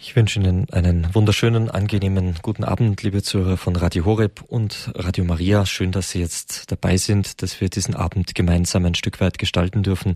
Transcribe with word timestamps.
Ich 0.00 0.14
wünsche 0.14 0.38
Ihnen 0.38 0.70
einen 0.70 1.12
wunderschönen, 1.12 1.70
angenehmen 1.70 2.36
guten 2.40 2.62
Abend, 2.62 3.02
liebe 3.02 3.20
Zuhörer 3.20 3.56
von 3.56 3.74
Radio 3.74 4.04
Horeb 4.04 4.42
und 4.46 4.92
Radio 4.94 5.24
Maria. 5.24 5.66
Schön, 5.66 5.90
dass 5.90 6.12
Sie 6.12 6.20
jetzt 6.20 6.70
dabei 6.70 6.96
sind, 6.96 7.42
dass 7.42 7.60
wir 7.60 7.68
diesen 7.68 7.96
Abend 7.96 8.36
gemeinsam 8.36 8.84
ein 8.84 8.94
Stück 8.94 9.20
weit 9.20 9.38
gestalten 9.38 9.82
dürfen 9.82 10.14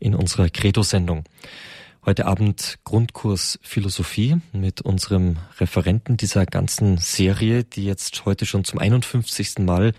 in 0.00 0.14
unserer 0.14 0.48
Credo-Sendung. 0.48 1.24
Heute 2.06 2.24
Abend 2.24 2.78
Grundkurs 2.84 3.58
Philosophie 3.62 4.36
mit 4.54 4.80
unserem 4.80 5.36
Referenten 5.60 6.16
dieser 6.16 6.46
ganzen 6.46 6.96
Serie, 6.96 7.64
die 7.64 7.84
jetzt 7.84 8.24
heute 8.24 8.46
schon 8.46 8.64
zum 8.64 8.78
51. 8.78 9.58
Mal 9.58 9.92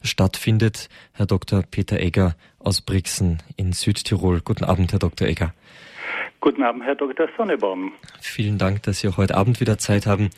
stattfindet, 0.00 0.88
Herr 1.10 1.26
Dr. 1.26 1.64
Peter 1.68 1.98
Egger 1.98 2.36
aus 2.60 2.82
Brixen 2.82 3.42
in 3.56 3.72
Südtirol. 3.72 4.42
Guten 4.42 4.62
Abend, 4.64 4.92
Herr 4.92 5.00
Dr. 5.00 5.26
Egger. 5.26 5.52
Guten 6.40 6.62
Abend, 6.62 6.84
Herr 6.84 6.94
Dr. 6.94 7.28
Sonnebaum. 7.36 7.92
Vielen 8.20 8.58
Dank, 8.58 8.82
dass 8.82 9.00
Sie 9.00 9.08
auch 9.08 9.16
heute 9.16 9.36
Abend 9.36 9.60
wieder 9.60 9.78
Zeit 9.78 10.06
haben. 10.06 10.30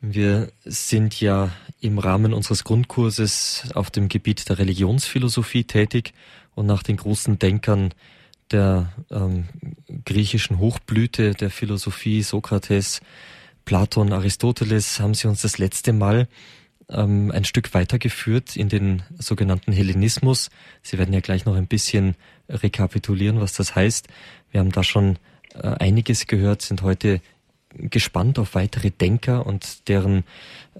Wir 0.00 0.48
sind 0.64 1.20
ja 1.20 1.50
im 1.80 1.98
Rahmen 1.98 2.34
unseres 2.34 2.64
Grundkurses 2.64 3.72
auf 3.74 3.90
dem 3.90 4.08
Gebiet 4.08 4.48
der 4.48 4.58
Religionsphilosophie 4.58 5.64
tätig 5.64 6.12
und 6.54 6.66
nach 6.66 6.82
den 6.82 6.98
großen 6.98 7.38
Denkern 7.38 7.94
der 8.50 8.92
ähm, 9.10 9.44
griechischen 10.04 10.58
Hochblüte 10.58 11.32
der 11.32 11.50
Philosophie, 11.50 12.22
Sokrates, 12.22 13.00
Platon, 13.64 14.12
Aristoteles, 14.12 15.00
haben 15.00 15.14
Sie 15.14 15.26
uns 15.26 15.40
das 15.40 15.56
letzte 15.58 15.92
Mal 15.92 16.28
ähm, 16.88 17.30
ein 17.32 17.44
Stück 17.44 17.72
weitergeführt 17.74 18.56
in 18.56 18.68
den 18.68 19.02
sogenannten 19.18 19.72
Hellenismus. 19.72 20.50
Sie 20.82 20.98
werden 20.98 21.14
ja 21.14 21.20
gleich 21.20 21.44
noch 21.44 21.54
ein 21.56 21.66
bisschen 21.66 22.14
rekapitulieren, 22.48 23.40
was 23.40 23.54
das 23.54 23.74
heißt. 23.74 24.08
Wir 24.54 24.60
haben 24.60 24.70
da 24.70 24.84
schon 24.84 25.18
äh, 25.54 25.66
einiges 25.66 26.28
gehört, 26.28 26.62
sind 26.62 26.82
heute 26.82 27.20
gespannt 27.76 28.38
auf 28.38 28.54
weitere 28.54 28.92
Denker 28.92 29.44
und 29.46 29.88
deren, 29.88 30.22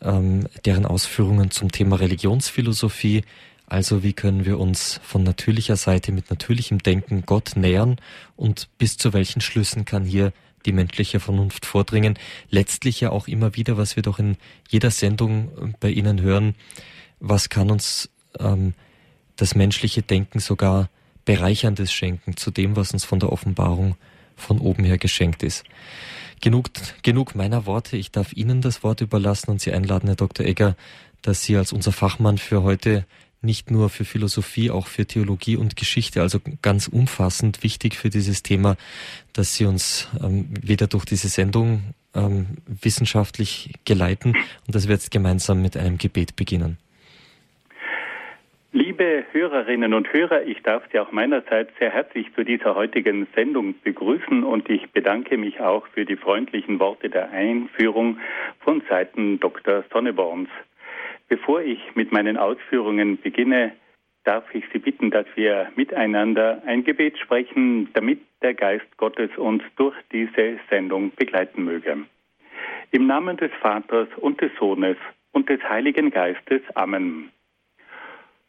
ähm, 0.00 0.46
deren 0.64 0.86
Ausführungen 0.86 1.50
zum 1.50 1.72
Thema 1.72 1.96
Religionsphilosophie. 1.96 3.24
Also 3.66 4.04
wie 4.04 4.12
können 4.12 4.44
wir 4.44 4.60
uns 4.60 5.00
von 5.02 5.24
natürlicher 5.24 5.74
Seite 5.74 6.12
mit 6.12 6.30
natürlichem 6.30 6.78
Denken 6.78 7.24
Gott 7.26 7.56
nähern 7.56 7.96
und 8.36 8.68
bis 8.78 8.96
zu 8.96 9.12
welchen 9.12 9.40
Schlüssen 9.40 9.84
kann 9.84 10.04
hier 10.04 10.32
die 10.66 10.72
menschliche 10.72 11.18
Vernunft 11.18 11.66
vordringen. 11.66 12.16
Letztlich 12.50 13.00
ja 13.00 13.10
auch 13.10 13.26
immer 13.26 13.56
wieder, 13.56 13.76
was 13.76 13.96
wir 13.96 14.04
doch 14.04 14.20
in 14.20 14.36
jeder 14.68 14.92
Sendung 14.92 15.48
äh, 15.48 15.72
bei 15.80 15.90
Ihnen 15.90 16.20
hören, 16.20 16.54
was 17.18 17.48
kann 17.48 17.72
uns 17.72 18.08
ähm, 18.38 18.74
das 19.34 19.56
menschliche 19.56 20.02
Denken 20.02 20.38
sogar 20.38 20.90
Bereicherndes 21.24 21.92
schenken 21.92 22.36
zu 22.36 22.50
dem, 22.50 22.76
was 22.76 22.92
uns 22.92 23.04
von 23.04 23.20
der 23.20 23.32
Offenbarung 23.32 23.96
von 24.36 24.58
oben 24.58 24.84
her 24.84 24.98
geschenkt 24.98 25.42
ist. 25.42 25.64
Genug, 26.40 26.70
genug 27.02 27.34
meiner 27.34 27.66
Worte. 27.66 27.96
Ich 27.96 28.10
darf 28.10 28.32
Ihnen 28.32 28.60
das 28.60 28.82
Wort 28.82 29.00
überlassen 29.00 29.50
und 29.50 29.60
Sie 29.60 29.72
einladen, 29.72 30.08
Herr 30.08 30.16
Dr. 30.16 30.44
Egger, 30.44 30.76
dass 31.22 31.42
Sie 31.42 31.56
als 31.56 31.72
unser 31.72 31.92
Fachmann 31.92 32.38
für 32.38 32.62
heute 32.62 33.06
nicht 33.40 33.70
nur 33.70 33.90
für 33.90 34.04
Philosophie, 34.04 34.70
auch 34.70 34.86
für 34.86 35.06
Theologie 35.06 35.56
und 35.56 35.76
Geschichte, 35.76 36.22
also 36.22 36.40
ganz 36.62 36.88
umfassend 36.88 37.62
wichtig 37.62 37.94
für 37.94 38.10
dieses 38.10 38.42
Thema, 38.42 38.76
dass 39.32 39.54
Sie 39.54 39.66
uns 39.66 40.08
ähm, 40.22 40.48
wieder 40.60 40.86
durch 40.86 41.04
diese 41.04 41.28
Sendung 41.28 41.94
ähm, 42.14 42.46
wissenschaftlich 42.66 43.72
geleiten 43.84 44.34
und 44.66 44.74
dass 44.74 44.88
wir 44.88 44.94
jetzt 44.94 45.10
gemeinsam 45.10 45.62
mit 45.62 45.76
einem 45.76 45.98
Gebet 45.98 46.36
beginnen. 46.36 46.78
Liebe 48.76 49.24
Hörerinnen 49.30 49.94
und 49.94 50.12
Hörer, 50.12 50.42
ich 50.48 50.60
darf 50.64 50.82
Sie 50.90 50.98
auch 50.98 51.12
meinerseits 51.12 51.70
sehr 51.78 51.90
herzlich 51.90 52.34
zu 52.34 52.42
dieser 52.42 52.74
heutigen 52.74 53.28
Sendung 53.32 53.80
begrüßen 53.84 54.42
und 54.42 54.68
ich 54.68 54.90
bedanke 54.90 55.36
mich 55.36 55.60
auch 55.60 55.86
für 55.94 56.04
die 56.04 56.16
freundlichen 56.16 56.80
Worte 56.80 57.08
der 57.08 57.30
Einführung 57.30 58.18
von 58.58 58.82
Seiten 58.88 59.38
Dr. 59.38 59.84
Sonneborns. 59.92 60.48
Bevor 61.28 61.60
ich 61.60 61.78
mit 61.94 62.10
meinen 62.10 62.36
Ausführungen 62.36 63.16
beginne, 63.20 63.70
darf 64.24 64.52
ich 64.52 64.64
Sie 64.72 64.80
bitten, 64.80 65.12
dass 65.12 65.26
wir 65.36 65.70
miteinander 65.76 66.60
ein 66.66 66.82
Gebet 66.82 67.16
sprechen, 67.16 67.90
damit 67.92 68.22
der 68.42 68.54
Geist 68.54 68.96
Gottes 68.96 69.30
uns 69.36 69.62
durch 69.76 69.94
diese 70.10 70.58
Sendung 70.68 71.12
begleiten 71.14 71.62
möge. 71.62 71.98
Im 72.90 73.06
Namen 73.06 73.36
des 73.36 73.52
Vaters 73.60 74.08
und 74.16 74.40
des 74.40 74.50
Sohnes 74.58 74.96
und 75.30 75.48
des 75.48 75.62
Heiligen 75.62 76.10
Geistes. 76.10 76.62
Amen. 76.74 77.30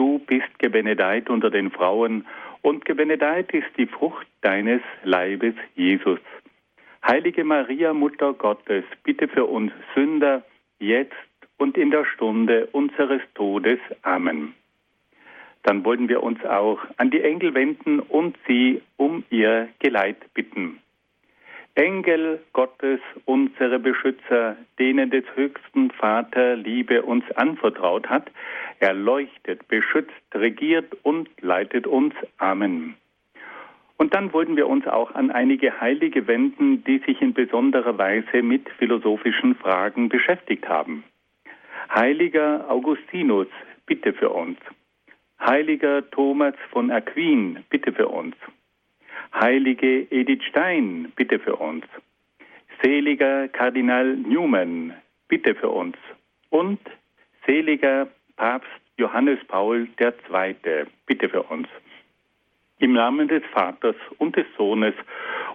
Du 0.00 0.18
bist 0.18 0.58
gebenedeit 0.58 1.28
unter 1.28 1.50
den 1.50 1.70
Frauen 1.70 2.26
und 2.62 2.86
gebenedeit 2.86 3.52
ist 3.52 3.68
die 3.76 3.84
Frucht 3.84 4.26
deines 4.40 4.80
Leibes, 5.04 5.54
Jesus. 5.74 6.20
Heilige 7.06 7.44
Maria, 7.44 7.92
Mutter 7.92 8.32
Gottes, 8.32 8.82
bitte 9.04 9.28
für 9.28 9.44
uns 9.44 9.72
Sünder, 9.94 10.42
jetzt 10.78 11.12
und 11.58 11.76
in 11.76 11.90
der 11.90 12.06
Stunde 12.06 12.66
unseres 12.72 13.20
Todes. 13.34 13.78
Amen. 14.00 14.54
Dann 15.64 15.84
wollen 15.84 16.08
wir 16.08 16.22
uns 16.22 16.42
auch 16.46 16.78
an 16.96 17.10
die 17.10 17.20
Engel 17.20 17.52
wenden 17.52 18.00
und 18.00 18.38
sie 18.48 18.80
um 18.96 19.24
ihr 19.28 19.68
Geleit 19.80 20.32
bitten. 20.32 20.78
Engel 21.80 22.40
Gottes, 22.52 23.00
unsere 23.24 23.78
Beschützer, 23.78 24.54
denen 24.78 25.08
des 25.08 25.24
höchsten 25.34 25.90
Vater 25.92 26.54
Liebe 26.54 27.00
uns 27.00 27.24
anvertraut 27.36 28.06
hat, 28.10 28.30
erleuchtet, 28.80 29.66
beschützt, 29.66 30.12
regiert 30.34 30.94
und 31.04 31.30
leitet 31.40 31.86
uns. 31.86 32.12
Amen. 32.36 32.96
Und 33.96 34.14
dann 34.14 34.34
wollten 34.34 34.56
wir 34.56 34.68
uns 34.68 34.86
auch 34.86 35.14
an 35.14 35.30
einige 35.30 35.80
Heilige 35.80 36.26
wenden, 36.26 36.84
die 36.84 36.98
sich 36.98 37.22
in 37.22 37.32
besonderer 37.32 37.96
Weise 37.96 38.42
mit 38.42 38.68
philosophischen 38.78 39.54
Fragen 39.54 40.10
beschäftigt 40.10 40.68
haben. 40.68 41.02
Heiliger 41.94 42.66
Augustinus, 42.68 43.48
bitte 43.86 44.12
für 44.12 44.28
uns. 44.28 44.58
Heiliger 45.40 46.10
Thomas 46.10 46.54
von 46.72 46.90
Aquin, 46.90 47.64
bitte 47.70 47.90
für 47.94 48.08
uns. 48.08 48.36
Heilige 49.32 50.10
Edith 50.10 50.44
Stein, 50.48 51.12
bitte 51.16 51.38
für 51.38 51.56
uns. 51.56 51.84
Seliger 52.82 53.48
Kardinal 53.48 54.16
Newman, 54.16 54.94
bitte 55.28 55.54
für 55.54 55.68
uns. 55.68 55.96
Und 56.50 56.80
seliger 57.46 58.08
Papst 58.36 58.68
Johannes 58.96 59.38
Paul 59.48 59.88
II, 60.00 60.86
bitte 61.06 61.28
für 61.28 61.42
uns. 61.44 61.68
Im 62.78 62.92
Namen 62.92 63.28
des 63.28 63.42
Vaters 63.52 63.96
und 64.18 64.36
des 64.36 64.46
Sohnes 64.56 64.94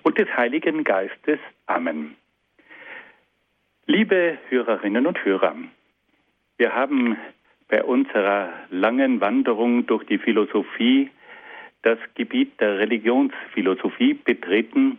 und 0.04 0.18
des 0.18 0.28
Heiligen 0.38 0.84
Geistes. 0.84 1.40
Amen. 1.66 2.16
Liebe 3.88 4.38
Hörerinnen 4.50 5.06
und 5.06 5.24
Hörer, 5.26 5.56
wir 6.58 6.74
haben 6.74 7.18
bei 7.68 7.84
unserer 7.84 8.54
langen 8.70 9.22
Wanderung 9.22 9.86
durch 9.86 10.06
die 10.06 10.18
Philosophie 10.18 11.10
das 11.86 12.00
Gebiet 12.16 12.60
der 12.60 12.80
Religionsphilosophie 12.80 14.16
betreten 14.16 14.98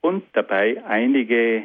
und 0.00 0.24
dabei 0.32 0.82
einige 0.84 1.62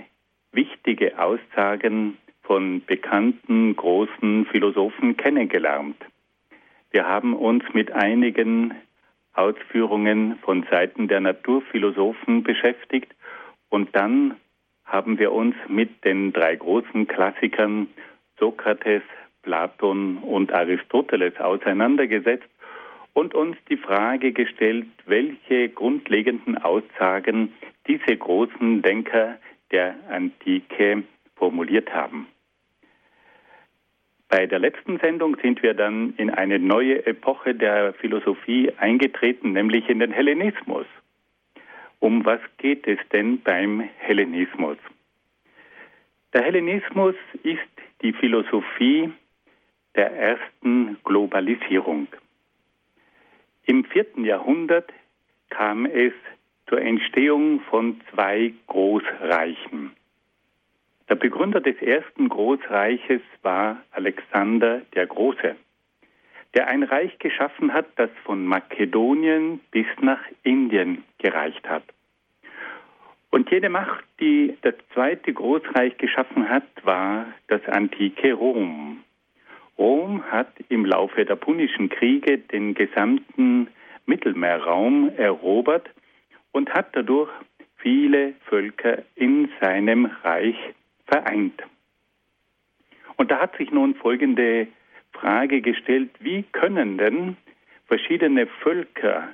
wichtige 0.51 1.17
Aussagen 1.17 2.17
von 2.43 2.83
bekannten 2.85 3.75
großen 3.75 4.45
Philosophen 4.45 5.17
kennengelernt. 5.17 5.97
Wir 6.91 7.07
haben 7.07 7.33
uns 7.33 7.63
mit 7.73 7.91
einigen 7.93 8.75
Ausführungen 9.33 10.37
von 10.43 10.63
Seiten 10.69 11.07
der 11.07 11.21
Naturphilosophen 11.21 12.43
beschäftigt 12.43 13.11
und 13.69 13.95
dann 13.95 14.35
haben 14.85 15.17
wir 15.17 15.31
uns 15.31 15.55
mit 15.67 16.05
den 16.05 16.31
drei 16.31 16.55
großen 16.55 17.07
Klassikern 17.07 17.87
Sokrates, 18.37 19.01
Platon 19.41 20.19
und 20.19 20.53
Aristoteles 20.53 21.39
auseinandergesetzt 21.39 22.52
und 23.13 23.33
uns 23.35 23.57
die 23.69 23.77
Frage 23.77 24.31
gestellt, 24.31 24.87
welche 25.05 25.69
grundlegenden 25.69 26.57
Aussagen 26.57 27.53
diese 27.87 28.17
großen 28.17 28.81
Denker 28.81 29.37
der 29.71 29.95
Antike 30.09 31.03
formuliert 31.35 31.93
haben. 31.93 32.27
Bei 34.29 34.47
der 34.47 34.57
letzten 34.57 34.97
Sendung 34.97 35.37
sind 35.43 35.61
wir 35.61 35.75
dann 35.75 36.15
in 36.17 36.31
eine 36.31 36.57
neue 36.57 37.05
Epoche 37.05 37.53
der 37.53 37.93
Philosophie 37.93 38.71
eingetreten, 38.77 39.53
nämlich 39.53 39.87
in 39.89 39.99
den 39.99 40.11
Hellenismus. 40.11 40.87
Um 41.99 42.25
was 42.25 42.39
geht 42.57 42.87
es 42.87 42.97
denn 43.11 43.41
beim 43.41 43.81
Hellenismus? 43.99 44.77
Der 46.33 46.41
Hellenismus 46.41 47.15
ist 47.43 47.59
die 48.01 48.13
Philosophie 48.13 49.11
der 49.95 50.11
ersten 50.11 50.97
Globalisierung. 51.03 52.07
Im 53.65 53.85
vierten 53.85 54.25
Jahrhundert 54.25 54.91
kam 55.49 55.85
es 55.85 56.13
zur 56.67 56.81
Entstehung 56.81 57.61
von 57.69 58.01
zwei 58.11 58.53
Großreichen. 58.67 59.91
Der 61.09 61.15
Begründer 61.15 61.61
des 61.61 61.81
ersten 61.81 62.29
Großreiches 62.29 63.21
war 63.41 63.81
Alexander 63.91 64.81
der 64.95 65.05
Große, 65.07 65.55
der 66.55 66.67
ein 66.67 66.83
Reich 66.83 67.17
geschaffen 67.19 67.73
hat, 67.73 67.87
das 67.97 68.09
von 68.23 68.45
Makedonien 68.45 69.59
bis 69.71 69.87
nach 70.01 70.21
Indien 70.43 71.03
gereicht 71.19 71.67
hat. 71.67 71.83
Und 73.31 73.49
jede 73.49 73.69
Macht, 73.69 74.03
die 74.19 74.57
das 74.61 74.75
zweite 74.93 75.33
Großreich 75.33 75.97
geschaffen 75.97 76.49
hat, 76.49 76.67
war 76.83 77.27
das 77.47 77.65
antike 77.67 78.33
Rom. 78.33 79.03
Rom 79.77 80.23
hat 80.29 80.51
im 80.69 80.85
Laufe 80.85 81.25
der 81.25 81.35
Punischen 81.35 81.89
Kriege 81.89 82.37
den 82.37 82.73
gesamten 82.73 83.67
Mittelmeerraum 84.05 85.11
erobert 85.17 85.89
und 86.51 86.73
hat 86.73 86.95
dadurch 86.95 87.31
viele 87.77 88.33
Völker 88.45 89.03
in 89.15 89.49
seinem 89.59 90.05
Reich 90.23 90.57
vereint. 91.05 91.61
Und 93.17 93.31
da 93.31 93.39
hat 93.39 93.57
sich 93.57 93.71
nun 93.71 93.95
folgende 93.95 94.67
Frage 95.11 95.61
gestellt, 95.61 96.09
wie 96.19 96.43
können 96.43 96.97
denn 96.97 97.37
verschiedene 97.85 98.47
Völker, 98.47 99.29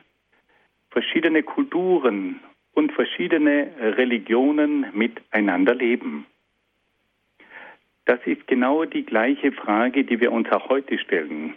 verschiedene 0.89 1.43
Kulturen 1.43 2.39
und 2.73 2.91
verschiedene 2.91 3.71
Religionen 3.79 4.87
miteinander 4.93 5.75
leben? 5.75 6.25
Das 8.09 8.25
ist 8.25 8.47
genau 8.47 8.85
die 8.85 9.05
gleiche 9.05 9.51
Frage, 9.51 10.03
die 10.03 10.19
wir 10.19 10.31
uns 10.31 10.51
auch 10.51 10.67
heute 10.69 10.97
stellen. 10.97 11.53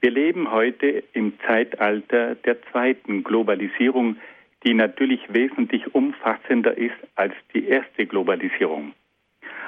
Wir 0.00 0.10
leben 0.10 0.50
heute 0.50 1.04
im 1.12 1.34
Zeitalter 1.46 2.34
der 2.34 2.60
zweiten 2.72 3.22
Globalisierung, 3.22 4.16
die 4.64 4.74
natürlich 4.74 5.20
wesentlich 5.32 5.94
umfassender 5.94 6.76
ist 6.76 6.96
als 7.14 7.34
die 7.54 7.68
erste 7.68 8.04
Globalisierung. 8.06 8.94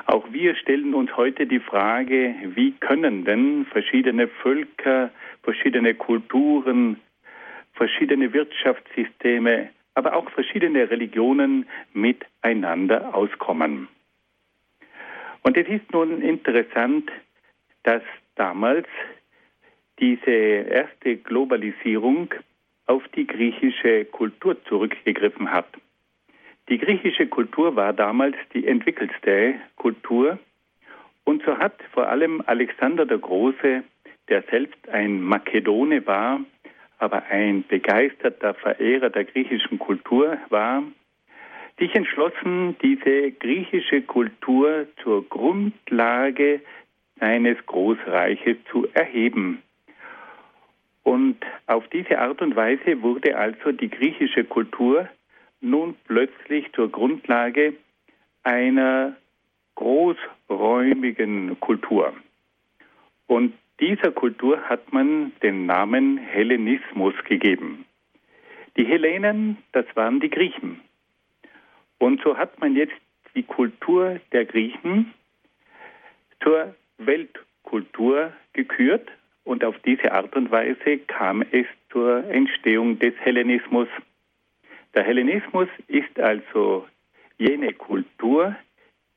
Auch 0.07 0.27
wir 0.33 0.57
stellen 0.57 0.93
uns 0.93 1.17
heute 1.17 1.47
die 1.47 1.61
Frage, 1.61 2.35
wie 2.57 2.73
können 2.73 3.25
denn 3.25 3.65
verschiedene 3.67 4.27
Völker, 4.27 5.13
verschiedene 5.45 5.95
Kulturen, 5.95 6.97
verschiedene 7.75 8.33
Wirtschaftssysteme, 8.33 9.69
aber 9.95 10.17
auch 10.17 10.29
verschiedene 10.31 10.91
Religionen 10.91 11.65
miteinander 11.93 13.15
auskommen. 13.15 13.87
Und 15.43 15.57
es 15.57 15.69
ist 15.69 15.93
nun 15.93 16.23
interessant, 16.23 17.11
dass 17.83 18.03
damals 18.37 18.87
diese 19.99 20.31
erste 20.31 21.17
Globalisierung 21.17 22.33
auf 22.87 23.07
die 23.09 23.27
griechische 23.27 24.05
Kultur 24.07 24.63
zurückgegriffen 24.65 25.51
hat. 25.51 25.69
Die 26.69 26.79
griechische 26.79 27.27
Kultur 27.27 27.77
war 27.77 27.93
damals 27.93 28.37
die 28.55 28.67
entwickelste 28.67 29.55
Kultur 29.77 30.39
und 31.25 31.43
so 31.45 31.59
hat 31.59 31.75
vor 31.93 32.09
allem 32.09 32.43
Alexander 32.47 33.07
der 33.07 33.19
Große, 33.19 33.85
der 34.29 34.43
selbst 34.51 34.89
ein 34.89 35.21
Makedone 35.21 36.07
war, 36.07 36.41
aber 36.99 37.25
ein 37.25 37.65
begeisterter 37.67 38.55
Verehrer 38.55 39.11
der 39.11 39.25
griechischen 39.25 39.79
Kultur 39.79 40.39
war, 40.51 40.83
sich 41.79 41.95
entschlossen, 41.95 42.77
diese 42.83 43.33
griechische 43.33 44.03
Kultur 44.03 44.87
zur 45.03 45.29
Grundlage 45.29 46.61
seines 47.19 47.57
Großreiches 47.67 48.57
zu 48.71 48.89
erheben. 48.95 49.63
Und 51.03 51.37
auf 51.67 51.87
diese 51.89 52.19
Art 52.19 52.41
und 52.43 52.55
Weise 52.57 53.03
wurde 53.03 53.37
also 53.37 53.73
die 53.73 53.91
griechische 53.91 54.45
Kultur 54.45 55.09
nun 55.61 55.95
plötzlich 56.07 56.73
zur 56.73 56.91
Grundlage 56.91 57.75
einer 58.43 59.17
großräumigen 59.75 61.59
Kultur. 61.61 62.13
Und 63.27 63.55
dieser 63.81 64.13
Kultur 64.13 64.61
hat 64.69 64.93
man 64.93 65.33
den 65.43 65.67
Namen 65.67 66.19
Hellenismus 66.19 67.15
gegeben. 67.25 67.85
Die 68.77 68.85
Hellenen, 68.85 69.59
das 69.73 69.87
waren 69.95 70.21
die 70.21 70.31
Griechen. 70.31 70.81
Und 72.03 72.21
so 72.25 72.37
hat 72.37 72.59
man 72.59 72.75
jetzt 72.75 73.01
die 73.37 73.45
Kultur 73.45 74.19
der 74.33 74.45
Griechen 74.45 75.15
zur 76.43 76.75
Weltkultur 76.99 78.33
gekürt 78.55 79.09
und 79.45 79.63
auf 79.63 79.77
diese 79.87 80.11
Art 80.11 80.35
und 80.35 80.51
Weise 80.51 80.99
kam 81.07 81.43
es 81.53 81.65
zur 81.93 82.25
Entstehung 82.29 82.99
des 82.99 83.15
Hellenismus. 83.21 83.87
Der 84.97 85.05
Hellenismus 85.05 85.69
ist 85.87 86.19
also 86.19 86.89
jene 87.39 87.73
Kultur, 87.73 88.57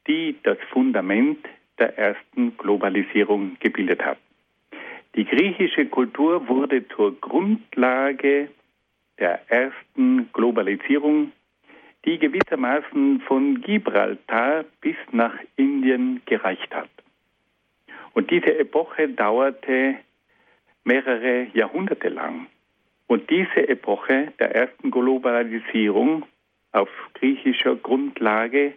die 0.05 0.35
das 0.43 0.59
Fundament 0.69 1.43
der 1.79 1.97
ersten 1.97 2.55
Globalisierung 2.55 3.57
gebildet 3.61 4.05
hat. 4.05 4.19
Die 5.15 5.25
griechische 5.25 5.88
Kultur 5.88 6.47
wurde 6.47 6.88
zur 6.89 7.19
Grundlage 7.19 8.51
der 9.17 9.41
ersten 9.49 10.31
Globalisierung, 10.33 11.31
die 12.05 12.19
gewissermaßen 12.19 13.21
von 13.21 13.61
Gibraltar 13.61 14.65
bis 14.81 14.95
nach 15.11 15.33
Indien 15.55 16.21
gereicht 16.25 16.73
hat. 16.73 16.89
Und 18.13 18.31
diese 18.31 18.57
Epoche 18.57 19.09
dauerte 19.09 19.95
mehrere 20.83 21.47
Jahrhunderte 21.53 22.09
lang. 22.09 22.47
Und 23.07 23.29
diese 23.29 23.67
Epoche 23.67 24.33
der 24.39 24.55
ersten 24.55 24.91
Globalisierung 24.91 26.25
auf 26.71 26.89
griechischer 27.15 27.75
Grundlage, 27.75 28.73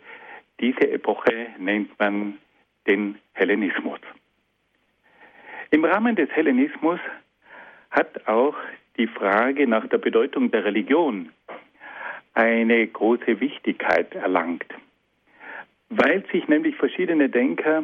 diese 0.60 0.90
Epoche 0.90 1.48
nennt 1.58 1.98
man 1.98 2.38
den 2.86 3.18
Hellenismus. 3.32 4.00
Im 5.70 5.84
Rahmen 5.84 6.16
des 6.16 6.30
Hellenismus 6.30 7.00
hat 7.90 8.26
auch 8.26 8.56
die 8.96 9.06
Frage 9.06 9.66
nach 9.66 9.86
der 9.86 9.98
Bedeutung 9.98 10.50
der 10.50 10.64
Religion 10.64 11.30
eine 12.38 12.86
große 12.86 13.40
Wichtigkeit 13.40 14.14
erlangt, 14.14 14.64
weil 15.88 16.24
sich 16.30 16.46
nämlich 16.46 16.76
verschiedene 16.76 17.28
Denker 17.28 17.82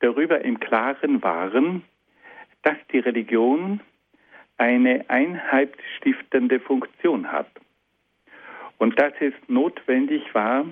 darüber 0.00 0.40
im 0.40 0.58
Klaren 0.58 1.22
waren, 1.22 1.82
dass 2.62 2.78
die 2.92 3.00
Religion 3.00 3.80
eine 4.56 5.04
einheitsstiftende 5.08 6.60
Funktion 6.60 7.30
hat 7.30 7.50
und 8.78 8.98
dass 8.98 9.12
es 9.20 9.34
notwendig 9.48 10.34
war, 10.34 10.64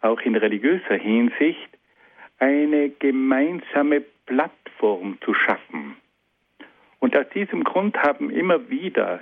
auch 0.00 0.22
in 0.22 0.34
religiöser 0.34 0.94
Hinsicht 0.94 1.68
eine 2.38 2.88
gemeinsame 2.88 4.02
Plattform 4.24 5.18
zu 5.20 5.34
schaffen. 5.34 5.96
Und 7.00 7.14
aus 7.18 7.28
diesem 7.34 7.64
Grund 7.64 7.98
haben 8.02 8.30
immer 8.30 8.70
wieder 8.70 9.20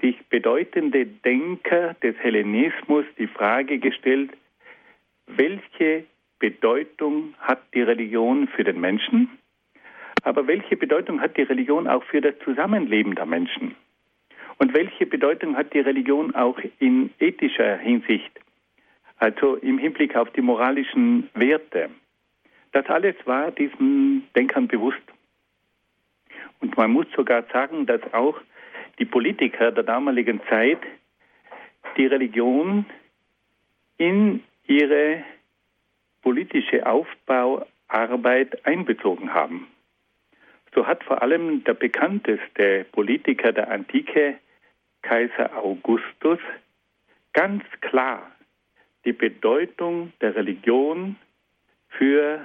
sich 0.00 0.16
bedeutende 0.28 1.06
Denker 1.06 1.94
des 2.02 2.16
Hellenismus 2.18 3.04
die 3.18 3.26
Frage 3.26 3.78
gestellt, 3.78 4.30
welche 5.26 6.04
Bedeutung 6.38 7.34
hat 7.38 7.62
die 7.74 7.82
Religion 7.82 8.48
für 8.48 8.64
den 8.64 8.80
Menschen 8.80 9.30
aber 10.26 10.48
welche 10.48 10.76
Bedeutung 10.76 11.20
hat 11.20 11.36
die 11.36 11.42
Religion 11.42 11.86
auch 11.86 12.02
für 12.02 12.20
das 12.20 12.34
Zusammenleben 12.44 13.14
der 13.14 13.26
Menschen? 13.26 13.76
Und 14.58 14.74
welche 14.74 15.06
Bedeutung 15.06 15.56
hat 15.56 15.72
die 15.72 15.78
Religion 15.78 16.34
auch 16.34 16.58
in 16.80 17.10
ethischer 17.20 17.76
Hinsicht, 17.76 18.32
also 19.18 19.54
im 19.54 19.78
Hinblick 19.78 20.16
auf 20.16 20.28
die 20.32 20.40
moralischen 20.40 21.30
Werte? 21.34 21.90
Das 22.72 22.86
alles 22.86 23.14
war 23.24 23.52
diesen 23.52 24.26
Denkern 24.34 24.66
bewusst. 24.66 24.98
Und 26.58 26.76
man 26.76 26.90
muss 26.90 27.06
sogar 27.14 27.44
sagen, 27.52 27.86
dass 27.86 28.00
auch 28.12 28.40
die 28.98 29.04
Politiker 29.04 29.72
der 29.72 29.84
damaligen 29.84 30.40
Zeit 30.48 30.80
die 31.96 32.06
Religion 32.06 32.84
in 33.96 34.42
ihre 34.66 35.24
politische 36.22 36.86
Aufbauarbeit 36.86 38.66
einbezogen 38.66 39.32
haben. 39.32 39.68
So 40.74 40.86
hat 40.86 41.02
vor 41.04 41.22
allem 41.22 41.64
der 41.64 41.74
bekannteste 41.74 42.84
Politiker 42.92 43.52
der 43.52 43.70
Antike, 43.70 44.38
Kaiser 45.02 45.56
Augustus, 45.56 46.38
ganz 47.32 47.62
klar 47.80 48.30
die 49.04 49.12
Bedeutung 49.12 50.12
der 50.20 50.34
Religion 50.34 51.16
für 51.88 52.40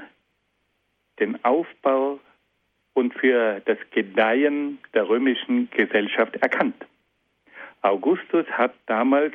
den 1.20 1.44
Aufbau 1.44 2.20
und 2.94 3.14
für 3.14 3.62
das 3.66 3.78
Gedeihen 3.92 4.80
der 4.94 5.08
römischen 5.08 5.70
Gesellschaft 5.72 6.36
erkannt. 6.38 6.86
Augustus 7.82 8.46
hat 8.48 8.74
damals 8.86 9.34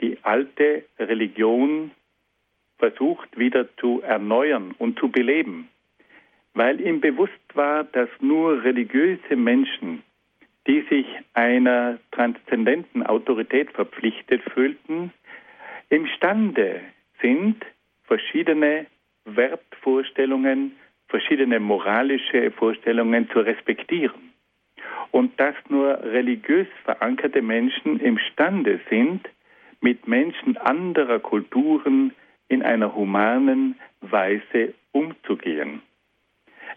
die 0.00 0.18
alte 0.22 0.84
Religion 0.98 1.90
versucht 2.78 3.38
wieder 3.38 3.68
zu 3.76 4.00
erneuern 4.00 4.74
und 4.78 4.98
zu 4.98 5.10
beleben 5.10 5.68
weil 6.54 6.80
ihm 6.80 7.00
bewusst 7.00 7.32
war, 7.54 7.84
dass 7.84 8.08
nur 8.20 8.62
religiöse 8.64 9.36
Menschen, 9.36 10.02
die 10.66 10.82
sich 10.90 11.06
einer 11.34 11.98
transzendenten 12.12 13.04
Autorität 13.06 13.70
verpflichtet 13.72 14.42
fühlten, 14.52 15.12
imstande 15.88 16.80
sind, 17.20 17.64
verschiedene 18.04 18.86
Wertvorstellungen, 19.24 20.76
verschiedene 21.10 21.60
moralische 21.60 22.50
Vorstellungen 22.52 23.28
zu 23.30 23.40
respektieren. 23.40 24.32
Und 25.10 25.38
dass 25.38 25.54
nur 25.68 26.02
religiös 26.02 26.68
verankerte 26.84 27.42
Menschen 27.42 28.00
imstande 28.00 28.80
sind, 28.88 29.28
mit 29.80 30.06
Menschen 30.06 30.56
anderer 30.56 31.18
Kulturen 31.18 32.12
in 32.48 32.62
einer 32.62 32.94
humanen 32.94 33.78
Weise 34.00 34.74
umzugehen. 34.92 35.82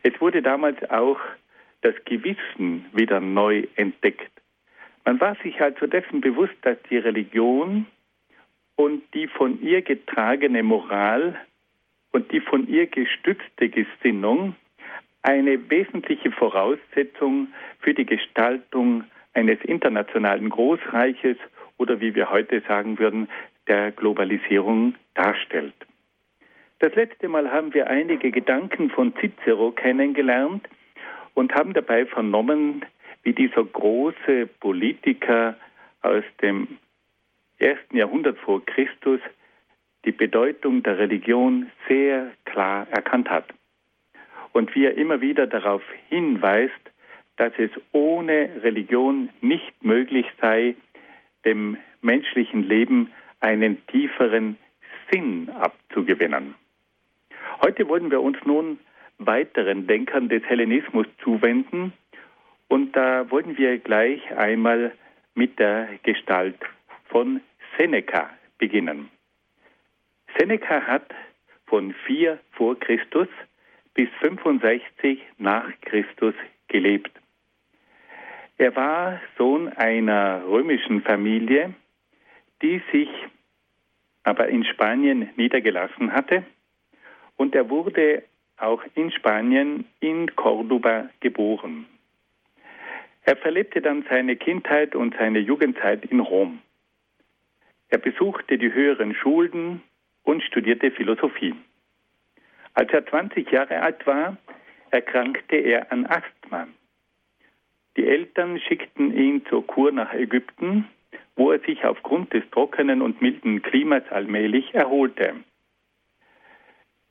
Es 0.02 0.20
wurde 0.20 0.42
damals 0.42 0.78
auch 0.90 1.20
das 1.82 1.96
Gewissen 2.06 2.86
wieder 2.94 3.20
neu 3.20 3.68
entdeckt. 3.76 4.32
Man 5.06 5.20
war 5.20 5.36
sich 5.44 5.62
also 5.62 5.86
dessen 5.86 6.22
bewusst, 6.22 6.56
dass 6.62 6.78
die 6.90 6.98
Religion 6.98 7.86
und 8.76 9.04
die 9.14 9.28
von 9.28 9.62
ihr 9.62 9.82
getragene 9.82 10.64
Moral 10.64 11.36
und 12.14 12.32
die 12.32 12.40
von 12.40 12.68
ihr 12.68 12.88
gestützte 12.88 13.68
Gesinnung 13.68 14.56
eine 15.24 15.70
wesentliche 15.70 16.32
Voraussetzung 16.32 17.50
für 17.80 17.94
die 17.94 18.06
Gestaltung 18.06 19.04
eines 19.34 19.60
internationalen 19.64 20.50
Großreiches 20.50 21.38
oder 21.78 22.00
wie 22.00 22.16
wir 22.16 22.30
heute 22.30 22.62
sagen 22.68 23.00
würden, 23.00 23.28
der 23.68 23.92
Globalisierung 23.92 24.96
darstellt. 25.16 25.74
Das 26.80 26.94
letzte 26.96 27.30
Mal 27.30 27.52
haben 27.52 27.74
wir 27.74 27.90
einige 27.90 28.32
Gedanken 28.32 28.90
von 28.90 29.14
Cicero 29.16 29.72
kennengelernt 29.72 30.68
und 31.34 31.54
haben 31.56 31.74
dabei 31.74 32.06
vernommen, 32.06 32.86
wie 33.24 33.34
dieser 33.34 33.64
große 33.64 34.48
Politiker 34.60 35.56
aus 36.02 36.24
dem 36.42 36.78
ersten 37.58 37.96
Jahrhundert 37.96 38.38
vor 38.40 38.64
Christus 38.66 39.22
die 40.06 40.12
Bedeutung 40.12 40.84
der 40.84 40.98
Religion 40.98 41.72
sehr 41.88 42.32
klar 42.46 42.88
erkannt 42.92 43.30
hat. 43.30 43.46
Und 44.52 44.74
wie 44.76 44.86
er 44.86 44.98
immer 44.98 45.22
wieder 45.22 45.48
darauf 45.48 45.82
hinweist, 46.10 46.74
dass 47.38 47.54
es 47.58 47.72
ohne 47.92 48.50
Religion 48.62 49.30
nicht 49.42 49.84
möglich 49.84 50.28
sei, 50.40 50.76
dem 51.46 51.78
menschlichen 52.02 52.64
Leben 52.64 53.12
einen 53.40 53.86
tieferen 53.88 54.58
Sinn 55.12 55.50
abzugewinnen. 55.50 56.56
Heute 57.62 57.88
wollen 57.88 58.12
wir 58.12 58.22
uns 58.22 58.38
nun 58.46 58.80
weiteren 59.18 59.88
Denkern 59.88 60.30
des 60.30 60.44
Hellenismus 60.44 61.08
zuwenden 61.24 61.94
und 62.68 62.96
da 62.96 63.30
wollen 63.30 63.58
wir 63.58 63.78
gleich 63.80 64.36
einmal 64.36 64.92
mit 65.36 65.60
der 65.60 65.88
Gestalt 66.04 66.58
von 67.06 67.42
Seneca 67.78 68.30
beginnen. 68.58 69.10
Seneca 70.38 70.82
hat 70.82 71.14
von 71.66 71.94
4 72.06 72.40
vor 72.52 72.80
Christus 72.80 73.28
bis 73.94 74.10
65 74.22 75.22
nach 75.38 75.70
Christus 75.82 76.34
gelebt. 76.68 77.12
Er 78.58 78.76
war 78.76 79.20
Sohn 79.38 79.70
einer 79.70 80.44
römischen 80.48 81.02
Familie, 81.02 81.74
die 82.62 82.82
sich 82.92 83.10
aber 84.24 84.48
in 84.48 84.64
Spanien 84.64 85.30
niedergelassen 85.36 86.14
hatte 86.14 86.44
und 87.36 87.56
er 87.56 87.70
wurde 87.70 88.24
auch 88.58 88.84
in 88.96 89.12
Spanien 89.12 89.86
in 90.00 90.36
Cordoba 90.36 91.10
geboren. 91.20 91.86
Er 93.24 93.36
verlebte 93.38 93.82
dann 93.82 94.06
seine 94.10 94.36
Kindheit 94.36 94.96
und 94.96 95.16
seine 95.18 95.40
Jugendzeit 95.40 96.06
in 96.06 96.20
Rom. 96.20 96.60
Er 97.90 97.98
besuchte 97.98 98.58
die 98.58 98.74
höheren 98.74 99.16
Schulen 99.16 99.82
und 100.24 100.44
studierte 100.44 100.92
Philosophie. 100.92 101.56
Als 102.74 102.92
er 102.92 103.06
20 103.06 103.52
Jahre 103.52 103.82
alt 103.82 104.06
war, 104.08 104.38
erkrankte 104.92 105.56
er 105.58 105.92
an 105.92 106.06
Asthma. 106.06 106.68
Die 107.98 108.08
Eltern 108.08 108.60
schickten 108.60 109.16
ihn 109.16 109.46
zur 109.46 109.66
Kur 109.66 109.92
nach 109.92 110.14
Ägypten, 110.14 110.88
wo 111.36 111.52
er 111.52 111.60
sich 111.60 111.84
aufgrund 111.86 112.34
des 112.34 112.44
trockenen 112.52 113.02
und 113.02 113.22
milden 113.22 113.62
Klimas 113.62 114.04
allmählich 114.10 114.74
erholte. 114.74 115.36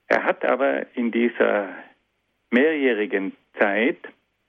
Er 0.09 0.25
hat 0.25 0.45
aber 0.45 0.87
in 0.97 1.11
dieser 1.11 1.69
mehrjährigen 2.51 3.33
Zeit 3.59 3.99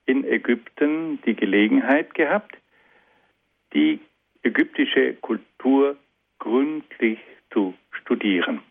in 0.05 0.25
Ägypten 0.25 1.21
die 1.25 1.35
Gelegenheit 1.35 2.13
gehabt, 2.13 2.57
die 3.73 3.99
ägyptische 4.43 5.13
Kultur 5.15 5.97
gründlich 6.39 7.19
zu 7.53 7.73
studieren. 7.91 8.61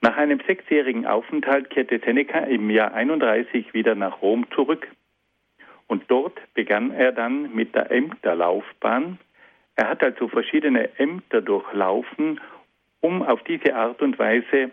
Nach 0.00 0.16
einem 0.16 0.40
sechsjährigen 0.46 1.06
Aufenthalt 1.06 1.70
kehrte 1.70 2.00
Seneca 2.00 2.40
im 2.40 2.70
Jahr 2.70 2.92
31 2.92 3.72
wieder 3.72 3.94
nach 3.94 4.20
Rom 4.20 4.46
zurück 4.50 4.88
und 5.86 6.04
dort 6.08 6.40
begann 6.54 6.90
er 6.90 7.12
dann 7.12 7.54
mit 7.54 7.74
der 7.74 7.90
Ämterlaufbahn. 7.90 9.18
Er 9.76 9.88
hat 9.88 10.02
also 10.02 10.28
verschiedene 10.28 10.98
Ämter 10.98 11.40
durchlaufen, 11.40 12.40
um 13.00 13.22
auf 13.22 13.42
diese 13.44 13.74
Art 13.74 14.02
und 14.02 14.18
Weise 14.18 14.70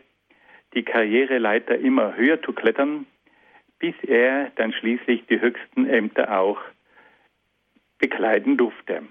die 0.74 0.84
Karriereleiter 0.84 1.78
immer 1.78 2.16
höher 2.16 2.42
zu 2.42 2.54
klettern, 2.54 3.06
bis 3.80 3.96
er 4.08 4.52
dann 4.56 4.74
schließlich 4.74 5.26
die 5.28 5.40
höchsten 5.40 5.88
Ämter 5.88 6.40
auch 6.40 6.60
bekleiden 8.00 8.58
durfte. 8.58 9.04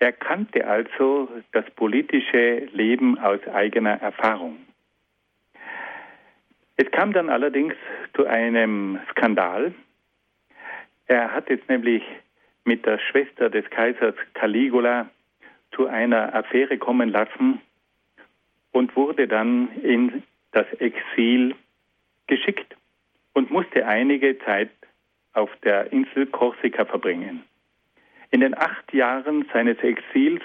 Er 0.00 0.12
kannte 0.12 0.66
also 0.66 1.28
das 1.52 1.70
politische 1.72 2.68
Leben 2.72 3.18
aus 3.18 3.46
eigener 3.46 4.00
Erfahrung. 4.00 4.56
Es 6.78 6.90
kam 6.90 7.12
dann 7.12 7.28
allerdings 7.28 7.74
zu 8.14 8.26
einem 8.26 8.98
Skandal. 9.10 9.74
Er 11.06 11.34
hat 11.34 11.50
jetzt 11.50 11.68
nämlich 11.68 12.02
mit 12.64 12.86
der 12.86 12.98
Schwester 12.98 13.50
des 13.50 13.68
Kaisers 13.68 14.14
Caligula 14.32 15.10
zu 15.72 15.86
einer 15.86 16.34
Affäre 16.34 16.78
kommen 16.78 17.10
lassen 17.10 17.60
und 18.72 18.96
wurde 18.96 19.28
dann 19.28 19.68
in 19.82 20.22
das 20.52 20.66
Exil 20.78 21.54
geschickt 22.26 22.74
und 23.34 23.50
musste 23.50 23.86
einige 23.86 24.38
Zeit 24.38 24.70
auf 25.34 25.50
der 25.62 25.92
Insel 25.92 26.26
Korsika 26.26 26.86
verbringen. 26.86 27.44
In 28.30 28.40
den 28.40 28.56
acht 28.56 28.92
Jahren 28.92 29.46
seines 29.52 29.78
Exils 29.78 30.42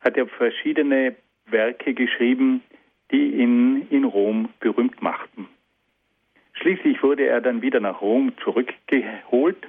hat 0.00 0.16
er 0.16 0.26
verschiedene 0.26 1.16
Werke 1.46 1.94
geschrieben, 1.94 2.62
die 3.10 3.34
ihn 3.34 3.86
in 3.90 4.04
Rom 4.04 4.50
berühmt 4.60 5.02
machten. 5.02 5.48
Schließlich 6.54 7.02
wurde 7.02 7.26
er 7.26 7.40
dann 7.40 7.62
wieder 7.62 7.80
nach 7.80 8.00
Rom 8.00 8.32
zurückgeholt 8.44 9.66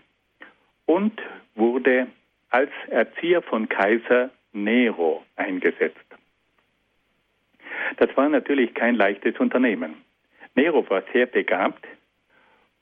und 0.85 1.21
wurde 1.55 2.07
als 2.49 2.71
Erzieher 2.87 3.41
von 3.41 3.69
Kaiser 3.69 4.29
Nero 4.51 5.23
eingesetzt. 5.37 5.97
Das 7.97 8.15
war 8.17 8.27
natürlich 8.27 8.73
kein 8.73 8.95
leichtes 8.95 9.37
Unternehmen. 9.39 9.95
Nero 10.55 10.87
war 10.89 11.03
sehr 11.13 11.27
begabt 11.27 11.85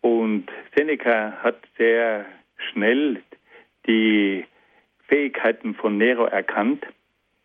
und 0.02 0.50
Seneca 0.76 1.34
hat 1.44 1.60
sehr 1.78 2.26
schnell 2.58 3.22
die 3.88 4.46
Fähigkeiten 5.08 5.76
von 5.76 5.98
Nero 5.98 6.26
erkannt, 6.26 6.86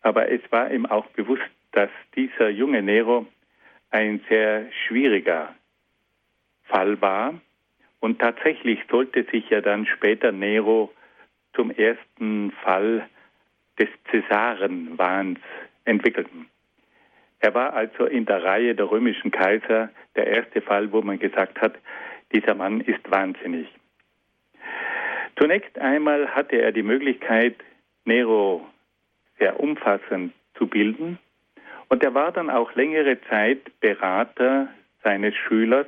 aber 0.01 0.31
es 0.31 0.41
war 0.51 0.71
ihm 0.71 0.85
auch 0.85 1.07
bewusst, 1.07 1.49
dass 1.71 1.89
dieser 2.15 2.49
junge 2.49 2.81
Nero 2.81 3.25
ein 3.91 4.21
sehr 4.29 4.71
schwieriger 4.87 5.55
Fall 6.63 7.01
war 7.01 7.33
und 7.99 8.19
tatsächlich 8.19 8.79
sollte 8.89 9.23
sich 9.31 9.49
ja 9.49 9.61
dann 9.61 9.85
später 9.85 10.31
Nero 10.31 10.91
zum 11.53 11.71
ersten 11.71 12.51
Fall 12.63 13.09
des 13.79 13.89
Cäsarenwahns 14.11 15.39
entwickeln. 15.85 16.47
Er 17.39 17.53
war 17.53 17.73
also 17.73 18.05
in 18.05 18.25
der 18.25 18.43
Reihe 18.43 18.75
der 18.75 18.89
römischen 18.89 19.31
Kaiser 19.31 19.89
der 20.15 20.27
erste 20.27 20.61
Fall, 20.61 20.91
wo 20.91 21.01
man 21.01 21.19
gesagt 21.19 21.61
hat, 21.61 21.75
dieser 22.33 22.55
Mann 22.55 22.81
ist 22.81 23.09
wahnsinnig. 23.09 23.67
Zunächst 25.37 25.77
einmal 25.77 26.29
hatte 26.33 26.61
er 26.61 26.71
die 26.71 26.83
Möglichkeit, 26.83 27.55
Nero 28.05 28.65
sehr 29.37 29.59
umfassend 29.59 30.33
zu 30.57 30.67
bilden 30.67 31.19
und 31.89 32.03
er 32.03 32.13
war 32.13 32.31
dann 32.31 32.49
auch 32.49 32.73
längere 32.75 33.19
Zeit 33.29 33.59
Berater 33.79 34.69
seines 35.03 35.35
Schülers, 35.35 35.87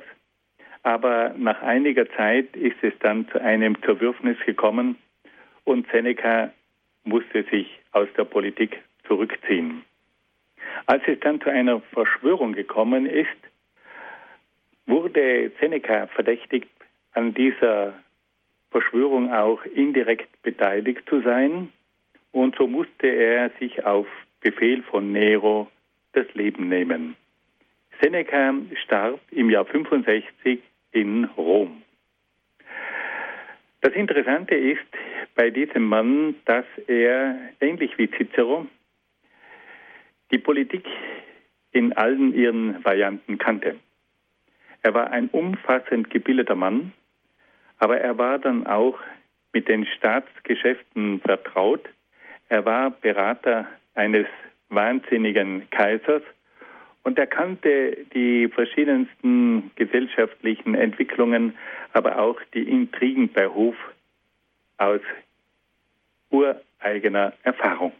aber 0.82 1.34
nach 1.36 1.62
einiger 1.62 2.08
Zeit 2.10 2.54
ist 2.56 2.76
es 2.82 2.92
dann 3.00 3.28
zu 3.28 3.40
einem 3.40 3.80
Zerwürfnis 3.82 4.36
gekommen 4.44 4.96
und 5.64 5.86
Seneca 5.90 6.52
musste 7.04 7.44
sich 7.44 7.80
aus 7.92 8.08
der 8.16 8.24
Politik 8.24 8.80
zurückziehen. 9.06 9.84
Als 10.86 11.02
es 11.06 11.18
dann 11.20 11.40
zu 11.40 11.50
einer 11.50 11.80
Verschwörung 11.92 12.52
gekommen 12.52 13.06
ist, 13.06 13.28
wurde 14.86 15.50
Seneca 15.60 16.06
verdächtigt, 16.08 16.68
an 17.12 17.34
dieser 17.34 17.94
Verschwörung 18.70 19.32
auch 19.32 19.64
indirekt 19.64 20.42
beteiligt 20.42 21.08
zu 21.08 21.20
sein. 21.22 21.72
Und 22.32 22.56
so 22.56 22.66
musste 22.66 23.06
er 23.06 23.50
sich 23.58 23.84
auf 23.84 24.06
Befehl 24.40 24.82
von 24.82 25.12
Nero 25.12 25.68
das 26.12 26.26
Leben 26.34 26.68
nehmen. 26.68 27.16
Seneca 28.00 28.54
starb 28.84 29.20
im 29.30 29.50
Jahr 29.50 29.64
65 29.64 30.60
in 30.92 31.24
Rom. 31.36 31.82
Das 33.80 33.92
Interessante 33.94 34.54
ist 34.54 34.86
bei 35.34 35.50
diesem 35.50 35.84
Mann, 35.84 36.34
dass 36.44 36.64
er, 36.86 37.38
ähnlich 37.60 37.96
wie 37.96 38.10
Cicero, 38.10 38.66
die 40.30 40.38
Politik 40.38 40.84
in 41.72 41.92
allen 41.92 42.34
ihren 42.34 42.84
Varianten 42.84 43.38
kannte. 43.38 43.76
Er 44.82 44.94
war 44.94 45.10
ein 45.10 45.28
umfassend 45.28 46.10
gebildeter 46.10 46.54
Mann, 46.54 46.92
aber 47.78 48.00
er 48.00 48.18
war 48.18 48.38
dann 48.38 48.66
auch 48.66 48.98
mit 49.52 49.68
den 49.68 49.86
Staatsgeschäften 49.86 51.20
vertraut. 51.20 51.88
Er 52.48 52.64
war 52.64 52.90
Berater 52.90 53.66
eines 53.94 54.26
wahnsinnigen 54.68 55.68
Kaisers 55.70 56.22
und 57.02 57.18
er 57.18 57.26
kannte 57.26 57.96
die 58.14 58.48
verschiedensten 58.48 59.70
gesellschaftlichen 59.76 60.74
Entwicklungen, 60.74 61.56
aber 61.92 62.18
auch 62.18 62.40
die 62.54 62.68
Intrigen 62.68 63.32
bei 63.32 63.46
Hof 63.46 63.76
aus 64.76 65.00
ureigener 66.30 67.32
Erfahrung. 67.42 67.92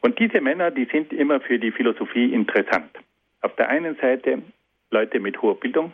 Und 0.00 0.18
diese 0.20 0.40
Männer, 0.40 0.70
die 0.70 0.84
sind 0.84 1.12
immer 1.12 1.40
für 1.40 1.58
die 1.58 1.72
Philosophie 1.72 2.32
interessant. 2.32 2.90
Auf 3.40 3.56
der 3.56 3.68
einen 3.68 3.96
Seite 3.96 4.42
Leute 4.90 5.18
mit 5.18 5.42
hoher 5.42 5.58
Bildung, 5.58 5.92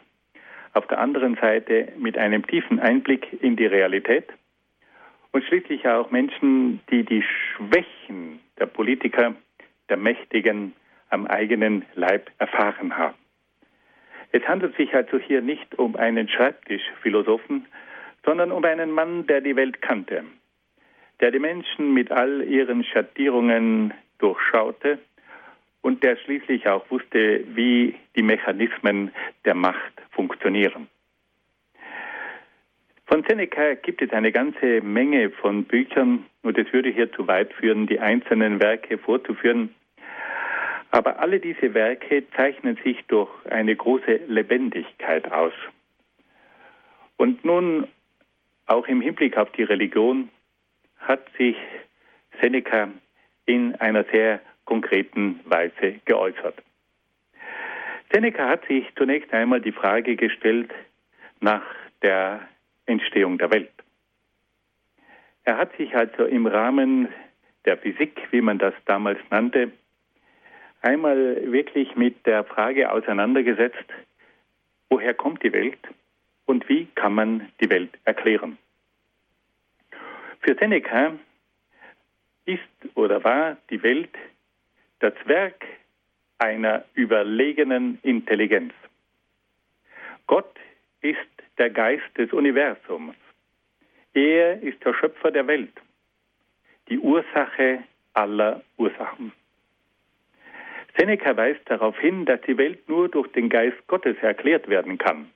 auf 0.72 0.86
der 0.86 0.98
anderen 0.98 1.36
Seite 1.36 1.92
mit 1.98 2.16
einem 2.16 2.46
tiefen 2.46 2.80
Einblick 2.80 3.42
in 3.42 3.56
die 3.56 3.66
Realität 3.66 4.28
und 5.32 5.44
schließlich 5.44 5.86
auch 5.88 6.10
Menschen, 6.10 6.80
die 6.90 7.04
die 7.04 7.22
Schwächen 7.22 8.40
der 8.58 8.66
Politiker, 8.66 9.34
der 9.88 9.96
Mächtigen 9.96 10.74
am 11.10 11.26
eigenen 11.26 11.84
Leib 11.94 12.30
erfahren 12.38 12.96
haben. 12.96 13.16
Es 14.30 14.42
handelt 14.48 14.74
sich 14.76 14.94
also 14.94 15.18
hier 15.18 15.42
nicht 15.42 15.78
um 15.78 15.94
einen 15.96 16.28
Schreibtischphilosophen, 16.28 17.66
sondern 18.24 18.50
um 18.50 18.64
einen 18.64 18.90
Mann, 18.90 19.26
der 19.26 19.42
die 19.42 19.56
Welt 19.56 19.82
kannte, 19.82 20.24
der 21.20 21.30
die 21.30 21.38
Menschen 21.38 21.92
mit 21.92 22.10
all 22.10 22.42
ihren 22.42 22.82
Schattierungen 22.84 23.92
durchschaute 24.18 24.98
und 25.82 26.02
der 26.02 26.16
schließlich 26.16 26.66
auch 26.68 26.88
wusste, 26.90 27.44
wie 27.54 27.94
die 28.16 28.22
Mechanismen 28.22 29.12
der 29.44 29.54
Macht 29.54 30.00
funktionieren. 30.10 30.88
Von 33.06 33.24
Seneca 33.28 33.74
gibt 33.74 34.00
es 34.00 34.10
eine 34.12 34.32
ganze 34.32 34.80
Menge 34.80 35.30
von 35.30 35.64
Büchern 35.64 36.24
und 36.42 36.56
es 36.56 36.72
würde 36.72 36.88
hier 36.88 37.12
zu 37.12 37.26
weit 37.26 37.52
führen, 37.52 37.86
die 37.86 38.00
einzelnen 38.00 38.62
Werke 38.62 38.96
vorzuführen. 38.96 39.74
Aber 40.90 41.18
alle 41.18 41.40
diese 41.40 41.74
Werke 41.74 42.24
zeichnen 42.36 42.78
sich 42.82 43.04
durch 43.08 43.30
eine 43.50 43.76
große 43.76 44.20
Lebendigkeit 44.28 45.30
aus. 45.30 45.52
Und 47.16 47.44
nun, 47.44 47.86
auch 48.66 48.86
im 48.88 49.00
Hinblick 49.00 49.36
auf 49.36 49.50
die 49.52 49.64
Religion, 49.64 50.30
hat 50.98 51.26
sich 51.36 51.56
Seneca 52.40 52.88
in 53.46 53.74
einer 53.76 54.04
sehr 54.04 54.40
konkreten 54.64 55.40
Weise 55.44 56.00
geäußert. 56.04 56.62
Seneca 58.12 58.48
hat 58.48 58.66
sich 58.66 58.86
zunächst 58.96 59.32
einmal 59.32 59.60
die 59.60 59.72
Frage 59.72 60.16
gestellt 60.16 60.70
nach 61.40 61.62
der 62.02 62.46
Entstehung 62.86 63.38
der 63.38 63.50
Welt. 63.50 63.72
Er 65.44 65.56
hat 65.56 65.76
sich 65.76 65.94
also 65.96 66.24
im 66.24 66.46
Rahmen 66.46 67.08
der 67.64 67.78
Physik, 67.78 68.20
wie 68.30 68.40
man 68.40 68.58
das 68.58 68.74
damals 68.84 69.18
nannte, 69.30 69.72
einmal 70.82 71.50
wirklich 71.50 71.96
mit 71.96 72.26
der 72.26 72.44
Frage 72.44 72.90
auseinandergesetzt, 72.90 73.86
woher 74.90 75.14
kommt 75.14 75.42
die 75.42 75.52
Welt 75.52 75.78
und 76.44 76.68
wie 76.68 76.86
kann 76.94 77.14
man 77.14 77.48
die 77.60 77.70
Welt 77.70 77.98
erklären. 78.04 78.58
Für 80.40 80.56
Seneca 80.56 81.12
ist 82.44 82.60
oder 82.94 83.22
war 83.22 83.56
die 83.70 83.82
Welt 83.82 84.10
das 85.02 85.14
Werk 85.24 85.66
einer 86.38 86.84
überlegenen 86.94 87.98
Intelligenz. 88.02 88.72
Gott 90.28 90.56
ist 91.00 91.18
der 91.58 91.70
Geist 91.70 92.16
des 92.16 92.32
Universums. 92.32 93.16
Er 94.14 94.62
ist 94.62 94.84
der 94.84 94.94
Schöpfer 94.94 95.32
der 95.32 95.46
Welt, 95.48 95.72
die 96.88 96.98
Ursache 96.98 97.82
aller 98.14 98.62
Ursachen. 98.76 99.32
Seneca 100.96 101.36
weist 101.36 101.62
darauf 101.64 101.98
hin, 101.98 102.24
dass 102.24 102.40
die 102.42 102.56
Welt 102.56 102.88
nur 102.88 103.08
durch 103.08 103.26
den 103.32 103.48
Geist 103.48 103.84
Gottes 103.88 104.16
erklärt 104.20 104.68
werden 104.68 104.98
kann. 104.98 105.30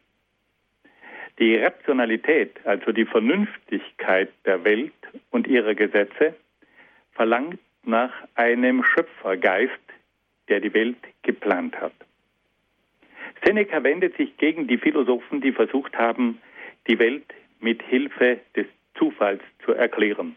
Die 1.39 1.57
Rationalität, 1.57 2.65
also 2.65 2.93
die 2.93 3.07
Vernünftigkeit 3.07 4.31
der 4.45 4.63
Welt 4.65 4.93
und 5.31 5.47
ihrer 5.49 5.75
Gesetze, 5.75 6.37
verlangt 7.13 7.59
nach 7.87 8.13
einem 8.35 8.85
Schöpfergeist, 8.85 9.73
der 10.49 10.61
die 10.61 10.75
Welt 10.75 10.99
geplant 11.23 11.81
hat. 11.81 11.95
Seneca 13.45 13.83
wendet 13.83 14.17
sich 14.17 14.37
gegen 14.37 14.67
die 14.67 14.79
Philosophen, 14.79 15.41
die 15.41 15.53
versucht 15.53 15.97
haben, 15.97 16.41
die 16.89 16.99
Welt 16.99 17.33
mit 17.61 17.83
Hilfe 17.83 18.41
des 18.55 18.67
Zufalls 18.95 19.43
zu 19.65 19.73
erklären. 19.73 20.37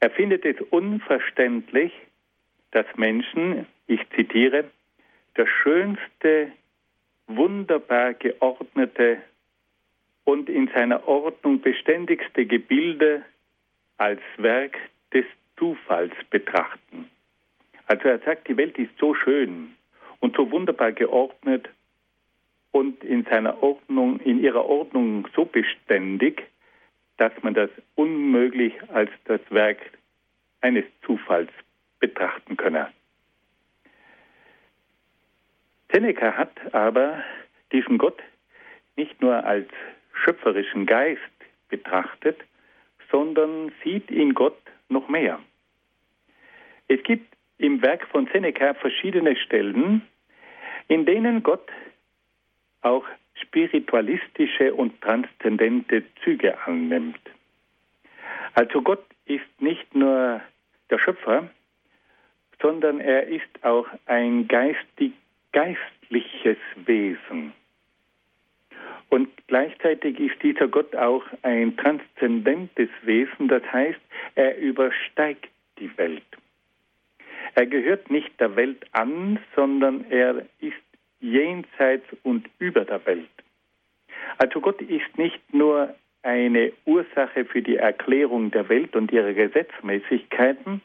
Er 0.00 0.10
findet 0.10 0.44
es 0.44 0.60
unverständlich, 0.70 1.92
dass 2.70 2.86
Menschen, 2.96 3.66
ich 3.86 4.00
zitiere, 4.10 4.64
das 5.34 5.48
schönste, 5.48 6.52
wunderbar 7.26 8.14
geordnete 8.14 9.18
und 10.24 10.48
in 10.48 10.68
seiner 10.74 11.06
Ordnung 11.06 11.60
beständigste 11.60 12.46
Gebilde 12.46 13.22
als 13.98 14.20
Werk 14.38 14.76
des 15.12 15.24
Zufalls 15.60 16.14
betrachten. 16.30 17.10
Also 17.86 18.08
er 18.08 18.18
sagt, 18.20 18.48
die 18.48 18.56
Welt 18.56 18.78
ist 18.78 18.96
so 18.98 19.14
schön 19.14 19.76
und 20.20 20.34
so 20.34 20.50
wunderbar 20.50 20.92
geordnet 20.92 21.68
und 22.72 23.04
in 23.04 23.24
seiner 23.24 23.62
Ordnung, 23.62 24.20
in 24.20 24.42
ihrer 24.42 24.64
Ordnung 24.64 25.28
so 25.36 25.44
beständig, 25.44 26.42
dass 27.18 27.32
man 27.42 27.52
das 27.52 27.68
unmöglich 27.94 28.72
als 28.88 29.10
das 29.26 29.40
Werk 29.50 29.78
eines 30.62 30.84
Zufalls 31.04 31.50
betrachten 31.98 32.56
könne. 32.56 32.90
Seneca 35.92 36.32
hat 36.32 36.74
aber 36.74 37.22
diesen 37.72 37.98
Gott 37.98 38.22
nicht 38.96 39.20
nur 39.20 39.44
als 39.44 39.68
schöpferischen 40.24 40.86
Geist 40.86 41.20
betrachtet, 41.68 42.38
sondern 43.10 43.72
sieht 43.84 44.10
in 44.10 44.34
Gott 44.34 44.58
noch 44.88 45.08
mehr. 45.08 45.40
Es 46.90 47.00
gibt 47.04 47.36
im 47.58 47.82
Werk 47.82 48.04
von 48.08 48.28
Seneca 48.32 48.74
verschiedene 48.74 49.36
Stellen, 49.36 50.02
in 50.88 51.06
denen 51.06 51.40
Gott 51.44 51.70
auch 52.80 53.04
spiritualistische 53.34 54.74
und 54.74 55.00
transzendente 55.00 56.02
Züge 56.24 56.58
annimmt. 56.66 57.20
Also 58.54 58.82
Gott 58.82 59.04
ist 59.26 59.46
nicht 59.60 59.94
nur 59.94 60.40
der 60.90 60.98
Schöpfer, 60.98 61.48
sondern 62.60 62.98
er 62.98 63.28
ist 63.28 63.62
auch 63.62 63.86
ein 64.06 64.48
geistig, 64.48 65.12
geistliches 65.52 66.58
Wesen. 66.86 67.52
Und 69.10 69.28
gleichzeitig 69.46 70.18
ist 70.18 70.42
dieser 70.42 70.66
Gott 70.66 70.96
auch 70.96 71.22
ein 71.42 71.76
transzendentes 71.76 72.90
Wesen, 73.02 73.46
das 73.46 73.62
heißt, 73.72 74.00
er 74.34 74.58
übersteigt 74.58 75.50
die 75.78 75.96
Welt. 75.96 76.39
Er 77.54 77.66
gehört 77.66 78.10
nicht 78.10 78.38
der 78.40 78.56
Welt 78.56 78.86
an, 78.92 79.38
sondern 79.56 80.04
er 80.10 80.46
ist 80.60 80.76
jenseits 81.20 82.06
und 82.22 82.48
über 82.58 82.84
der 82.84 83.04
Welt. 83.06 83.28
Also 84.38 84.60
Gott 84.60 84.80
ist 84.80 85.18
nicht 85.18 85.40
nur 85.52 85.94
eine 86.22 86.72
Ursache 86.84 87.44
für 87.44 87.62
die 87.62 87.76
Erklärung 87.76 88.50
der 88.50 88.68
Welt 88.68 88.94
und 88.94 89.10
ihrer 89.12 89.32
Gesetzmäßigkeiten, 89.32 90.80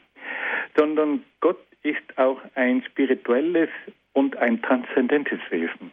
sondern 0.76 1.24
Gott 1.40 1.60
ist 1.82 2.18
auch 2.18 2.40
ein 2.54 2.82
spirituelles 2.82 3.68
und 4.12 4.36
ein 4.36 4.60
transzendentes 4.62 5.40
Wesen. 5.50 5.92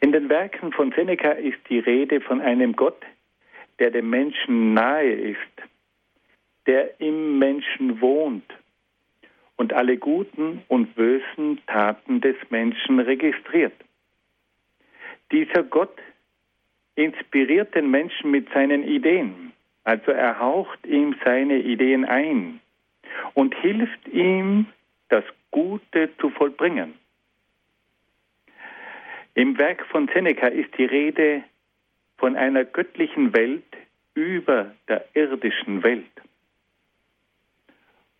In 0.00 0.12
den 0.12 0.28
Werken 0.28 0.72
von 0.72 0.92
Seneca 0.92 1.32
ist 1.32 1.58
die 1.68 1.78
Rede 1.78 2.20
von 2.20 2.40
einem 2.40 2.74
Gott, 2.74 3.02
der 3.78 3.90
dem 3.90 4.10
Menschen 4.10 4.74
nahe 4.74 5.12
ist, 5.12 5.38
der 6.66 7.00
im 7.00 7.38
Menschen 7.38 8.00
wohnt 8.00 8.44
und 9.62 9.72
alle 9.72 9.96
guten 9.96 10.64
und 10.66 10.96
bösen 10.96 11.60
Taten 11.68 12.20
des 12.20 12.34
Menschen 12.50 12.98
registriert. 12.98 13.72
dieser 15.30 15.62
Gott 15.62 15.96
inspiriert 16.96 17.72
den 17.76 17.88
Menschen 17.88 18.32
mit 18.32 18.52
seinen 18.52 18.82
Ideen. 18.82 19.52
Also 19.84 20.10
er 20.10 20.40
haucht 20.40 20.84
ihm 20.84 21.14
seine 21.24 21.58
Ideen 21.60 22.04
ein 22.04 22.58
und 23.34 23.54
hilft 23.54 24.08
ihm, 24.08 24.66
das 25.10 25.24
Gute 25.52 26.10
zu 26.18 26.30
vollbringen. 26.30 26.94
Im 29.34 29.56
Werk 29.58 29.86
von 29.86 30.10
Seneca 30.12 30.48
ist 30.48 30.76
die 30.76 30.86
Rede 30.86 31.44
von 32.18 32.34
einer 32.34 32.64
göttlichen 32.64 33.32
Welt 33.32 33.70
über 34.14 34.74
der 34.88 35.04
irdischen 35.14 35.84
Welt. 35.84 36.16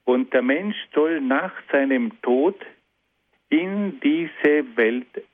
Und 0.04 0.32
der 0.32 0.42
Mensch 0.42 0.76
soll 0.94 1.20
nach 1.20 1.52
seinem 1.70 2.20
Tod 2.22 2.56
in 3.48 4.00
diese 4.00 4.76
Welt 4.76 5.24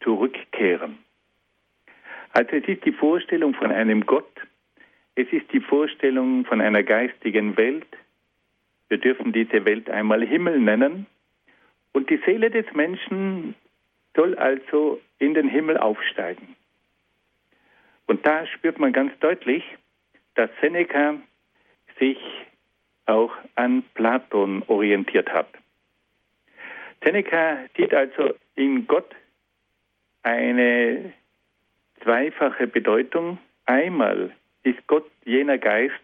zurückkehren. 0.00 0.98
Also 2.32 2.56
es 2.56 2.68
ist 2.68 2.84
die 2.84 2.92
Vorstellung 2.92 3.54
von 3.54 3.70
einem 3.70 4.04
Gott, 4.06 4.30
es 5.16 5.32
ist 5.32 5.52
die 5.52 5.60
Vorstellung 5.60 6.44
von 6.44 6.60
einer 6.60 6.82
geistigen 6.82 7.56
Welt. 7.56 7.86
Wir 8.88 8.98
dürfen 8.98 9.32
diese 9.32 9.64
Welt 9.64 9.88
einmal 9.88 10.26
Himmel 10.26 10.58
nennen. 10.58 11.06
Und 11.92 12.10
die 12.10 12.20
Seele 12.26 12.50
des 12.50 12.66
Menschen 12.74 13.54
soll 14.16 14.36
also 14.36 15.00
in 15.18 15.34
den 15.34 15.48
Himmel 15.48 15.78
aufsteigen. 15.78 16.56
Und 18.06 18.26
da 18.26 18.46
spürt 18.46 18.78
man 18.78 18.92
ganz 18.92 19.16
deutlich, 19.20 19.64
dass 20.34 20.50
Seneca 20.60 21.14
sich 21.98 22.18
auch 23.06 23.32
an 23.54 23.82
Platon 23.94 24.62
orientiert 24.66 25.32
hat. 25.32 25.48
Seneca 27.02 27.58
sieht 27.76 27.92
also 27.92 28.34
in 28.54 28.86
Gott 28.86 29.14
eine 30.22 31.12
zweifache 32.02 32.66
Bedeutung. 32.66 33.38
Einmal 33.66 34.32
ist 34.62 34.86
Gott 34.86 35.10
jener 35.24 35.58
Geist, 35.58 35.94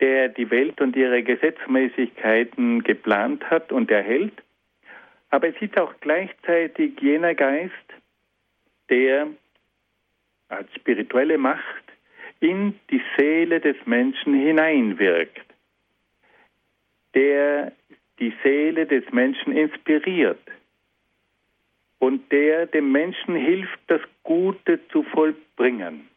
der 0.00 0.28
die 0.28 0.50
Welt 0.50 0.80
und 0.80 0.94
ihre 0.94 1.22
Gesetzmäßigkeiten 1.22 2.82
geplant 2.82 3.48
hat 3.50 3.72
und 3.72 3.90
erhält, 3.90 4.42
aber 5.30 5.48
es 5.48 5.60
ist 5.60 5.78
auch 5.78 5.92
gleichzeitig 6.00 7.00
jener 7.00 7.34
Geist, 7.34 7.72
der 8.88 9.28
als 10.48 10.72
spirituelle 10.74 11.38
Macht 11.38 11.84
in 12.40 12.78
die 12.90 13.02
Seele 13.16 13.60
des 13.60 13.76
Menschen 13.86 14.34
hineinwirkt, 14.34 15.44
der 17.16 17.72
die 18.20 18.32
Seele 18.44 18.86
des 18.86 19.10
Menschen 19.10 19.56
inspiriert 19.56 20.38
und 21.98 22.30
der 22.30 22.66
dem 22.66 22.92
Menschen 22.92 23.34
hilft, 23.34 23.78
das 23.88 24.02
Gute 24.22 24.86
zu 24.88 25.02
vollbringen. 25.02 26.08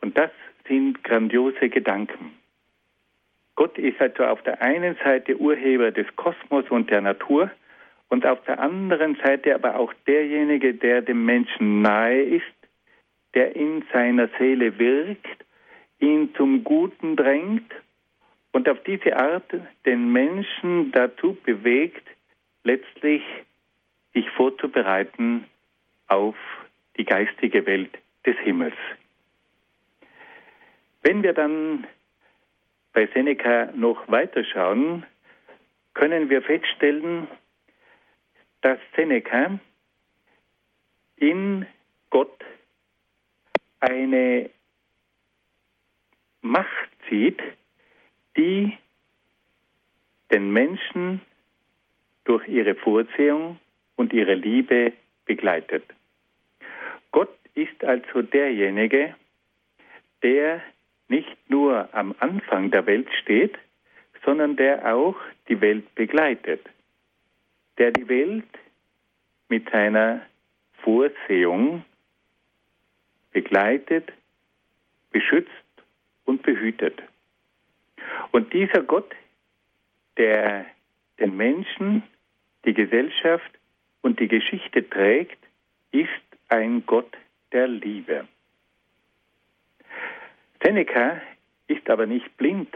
Und 0.00 0.16
das 0.16 0.30
sind 0.66 1.02
grandiose 1.04 1.68
Gedanken. 1.68 2.32
Gott 3.56 3.76
ist 3.76 4.00
also 4.00 4.24
auf 4.24 4.42
der 4.42 4.62
einen 4.62 4.96
Seite 5.04 5.36
Urheber 5.36 5.90
des 5.90 6.06
Kosmos 6.16 6.64
und 6.70 6.88
der 6.88 7.02
Natur 7.02 7.50
und 8.08 8.24
auf 8.24 8.42
der 8.44 8.58
anderen 8.60 9.16
Seite 9.16 9.54
aber 9.54 9.76
auch 9.76 9.92
derjenige, 10.06 10.74
der 10.74 11.02
dem 11.02 11.24
Menschen 11.24 11.82
nahe 11.82 12.22
ist, 12.22 12.44
der 13.34 13.54
in 13.54 13.84
seiner 13.92 14.28
Seele 14.38 14.78
wirkt, 14.78 15.26
ihn 15.98 16.34
zum 16.36 16.64
Guten 16.64 17.16
drängt 17.16 17.70
und 18.52 18.68
auf 18.68 18.82
diese 18.84 19.16
Art 19.16 19.52
den 19.86 20.12
Menschen 20.12 20.92
dazu 20.92 21.34
bewegt, 21.44 22.06
letztlich 22.64 23.22
sich 24.12 24.28
vorzubereiten 24.30 25.44
auf 26.08 26.36
die 26.96 27.04
geistige 27.04 27.64
Welt 27.66 27.96
des 28.26 28.36
Himmels. 28.38 28.74
Wenn 31.02 31.22
wir 31.22 31.32
dann 31.32 31.86
bei 32.92 33.06
Seneca 33.14 33.70
noch 33.74 34.08
weiterschauen, 34.08 35.06
können 35.94 36.28
wir 36.28 36.42
feststellen, 36.42 37.28
dass 38.60 38.78
Seneca 38.96 39.58
in 41.16 41.66
Gott 42.10 42.44
eine 43.80 44.50
Macht 46.42 46.90
sieht, 47.08 47.40
die 48.36 48.76
den 50.30 50.52
Menschen 50.52 51.20
durch 52.24 52.46
ihre 52.46 52.74
Vorsehung 52.74 53.58
und 53.96 54.12
ihre 54.12 54.34
Liebe 54.34 54.92
begleitet. 55.24 55.84
Gott 57.10 57.34
ist 57.54 57.82
also 57.82 58.22
derjenige, 58.22 59.14
der 60.22 60.62
nicht 61.08 61.50
nur 61.50 61.92
am 61.92 62.14
Anfang 62.20 62.70
der 62.70 62.86
Welt 62.86 63.08
steht, 63.20 63.58
sondern 64.24 64.56
der 64.56 64.94
auch 64.94 65.16
die 65.48 65.60
Welt 65.60 65.94
begleitet, 65.94 66.60
der 67.78 67.90
die 67.90 68.08
Welt 68.08 68.46
mit 69.48 69.68
seiner 69.70 70.22
Vorsehung 70.82 71.84
begleitet, 73.32 74.12
beschützt 75.10 75.50
und 76.24 76.42
behütet. 76.42 77.02
Und 78.32 78.52
dieser 78.52 78.82
Gott, 78.82 79.14
der 80.16 80.66
den 81.18 81.36
Menschen, 81.36 82.02
die 82.64 82.74
Gesellschaft 82.74 83.50
und 84.02 84.20
die 84.20 84.28
Geschichte 84.28 84.88
trägt, 84.88 85.38
ist 85.92 86.08
ein 86.48 86.84
Gott 86.86 87.16
der 87.52 87.68
Liebe. 87.68 88.26
Seneca 90.62 91.20
ist 91.68 91.88
aber 91.88 92.06
nicht 92.06 92.36
blind 92.36 92.74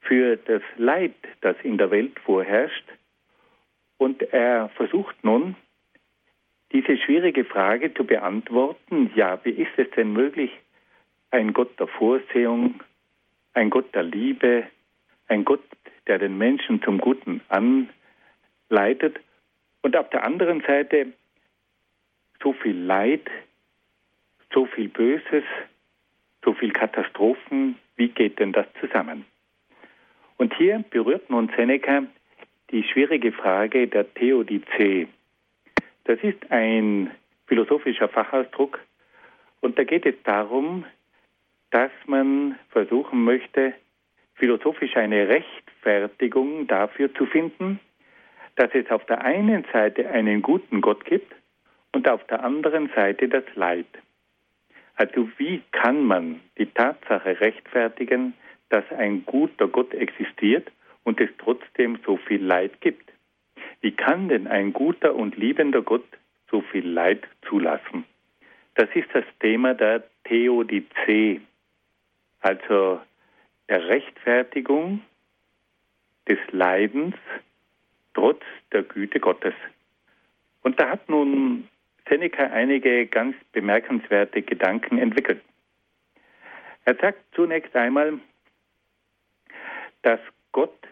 für 0.00 0.36
das 0.36 0.62
Leid, 0.76 1.14
das 1.40 1.56
in 1.62 1.78
der 1.78 1.90
Welt 1.90 2.18
vorherrscht, 2.20 2.84
und 3.98 4.22
er 4.32 4.68
versucht 4.70 5.16
nun, 5.24 5.56
diese 6.72 6.98
schwierige 6.98 7.44
Frage 7.44 7.94
zu 7.94 8.04
beantworten, 8.04 9.10
ja, 9.14 9.40
wie 9.44 9.50
ist 9.50 9.72
es 9.76 9.90
denn 9.90 10.12
möglich, 10.12 10.50
ein 11.30 11.52
Gott 11.52 11.78
der 11.78 11.86
Vorsehung, 11.86 12.82
ein 13.56 13.70
Gott 13.70 13.94
der 13.94 14.02
Liebe, 14.02 14.66
ein 15.28 15.44
Gott, 15.44 15.64
der 16.06 16.18
den 16.18 16.36
Menschen 16.36 16.82
zum 16.82 16.98
Guten 16.98 17.40
anleitet 17.48 19.18
und 19.82 19.96
auf 19.96 20.10
der 20.10 20.24
anderen 20.24 20.60
Seite 20.60 21.12
so 22.42 22.52
viel 22.52 22.76
Leid, 22.76 23.28
so 24.52 24.66
viel 24.66 24.88
Böses, 24.88 25.44
so 26.44 26.52
viel 26.52 26.70
Katastrophen, 26.70 27.76
wie 27.96 28.08
geht 28.08 28.38
denn 28.38 28.52
das 28.52 28.66
zusammen? 28.78 29.24
Und 30.36 30.54
hier 30.54 30.84
berührt 30.90 31.30
nun 31.30 31.50
Seneca 31.56 32.02
die 32.70 32.84
schwierige 32.84 33.32
Frage 33.32 33.88
der 33.88 34.12
Theodizee. 34.12 35.08
Das 36.04 36.18
ist 36.20 36.50
ein 36.50 37.10
philosophischer 37.46 38.08
Fachausdruck 38.08 38.80
und 39.60 39.78
da 39.78 39.84
geht 39.84 40.04
es 40.04 40.14
darum, 40.24 40.84
dass 41.70 41.90
man 42.06 42.58
versuchen 42.70 43.24
möchte, 43.24 43.74
philosophisch 44.34 44.96
eine 44.96 45.28
Rechtfertigung 45.28 46.66
dafür 46.66 47.12
zu 47.14 47.26
finden, 47.26 47.80
dass 48.56 48.70
es 48.74 48.90
auf 48.90 49.04
der 49.06 49.22
einen 49.22 49.64
Seite 49.72 50.08
einen 50.10 50.42
guten 50.42 50.80
Gott 50.80 51.04
gibt 51.04 51.34
und 51.92 52.08
auf 52.08 52.24
der 52.24 52.42
anderen 52.44 52.90
Seite 52.94 53.28
das 53.28 53.44
Leid. 53.54 53.86
Also 54.96 55.28
wie 55.36 55.62
kann 55.72 56.04
man 56.04 56.40
die 56.58 56.66
Tatsache 56.66 57.40
rechtfertigen, 57.40 58.34
dass 58.70 58.84
ein 58.92 59.24
guter 59.26 59.68
Gott 59.68 59.92
existiert 59.94 60.70
und 61.04 61.20
es 61.20 61.30
trotzdem 61.38 61.98
so 62.04 62.16
viel 62.16 62.42
Leid 62.42 62.80
gibt? 62.80 63.12
Wie 63.82 63.92
kann 63.92 64.28
denn 64.28 64.46
ein 64.46 64.72
guter 64.72 65.14
und 65.14 65.36
liebender 65.36 65.82
Gott 65.82 66.06
so 66.50 66.62
viel 66.62 66.88
Leid 66.88 67.26
zulassen? 67.46 68.04
Das 68.74 68.88
ist 68.94 69.08
das 69.12 69.24
Thema 69.40 69.74
der 69.74 70.02
Theodizee, 70.24 71.40
also 72.46 73.00
der 73.68 73.88
Rechtfertigung 73.88 75.02
des 76.28 76.38
Leidens 76.52 77.16
trotz 78.14 78.40
der 78.72 78.84
Güte 78.84 79.18
Gottes. 79.18 79.54
Und 80.62 80.78
da 80.78 80.90
hat 80.90 81.08
nun 81.08 81.68
Seneca 82.08 82.44
einige 82.44 83.06
ganz 83.06 83.34
bemerkenswerte 83.50 84.42
Gedanken 84.42 84.98
entwickelt. 84.98 85.42
Er 86.84 86.94
sagt 86.94 87.18
zunächst 87.34 87.74
einmal, 87.74 88.20
dass 90.02 90.20
Gott 90.52 90.86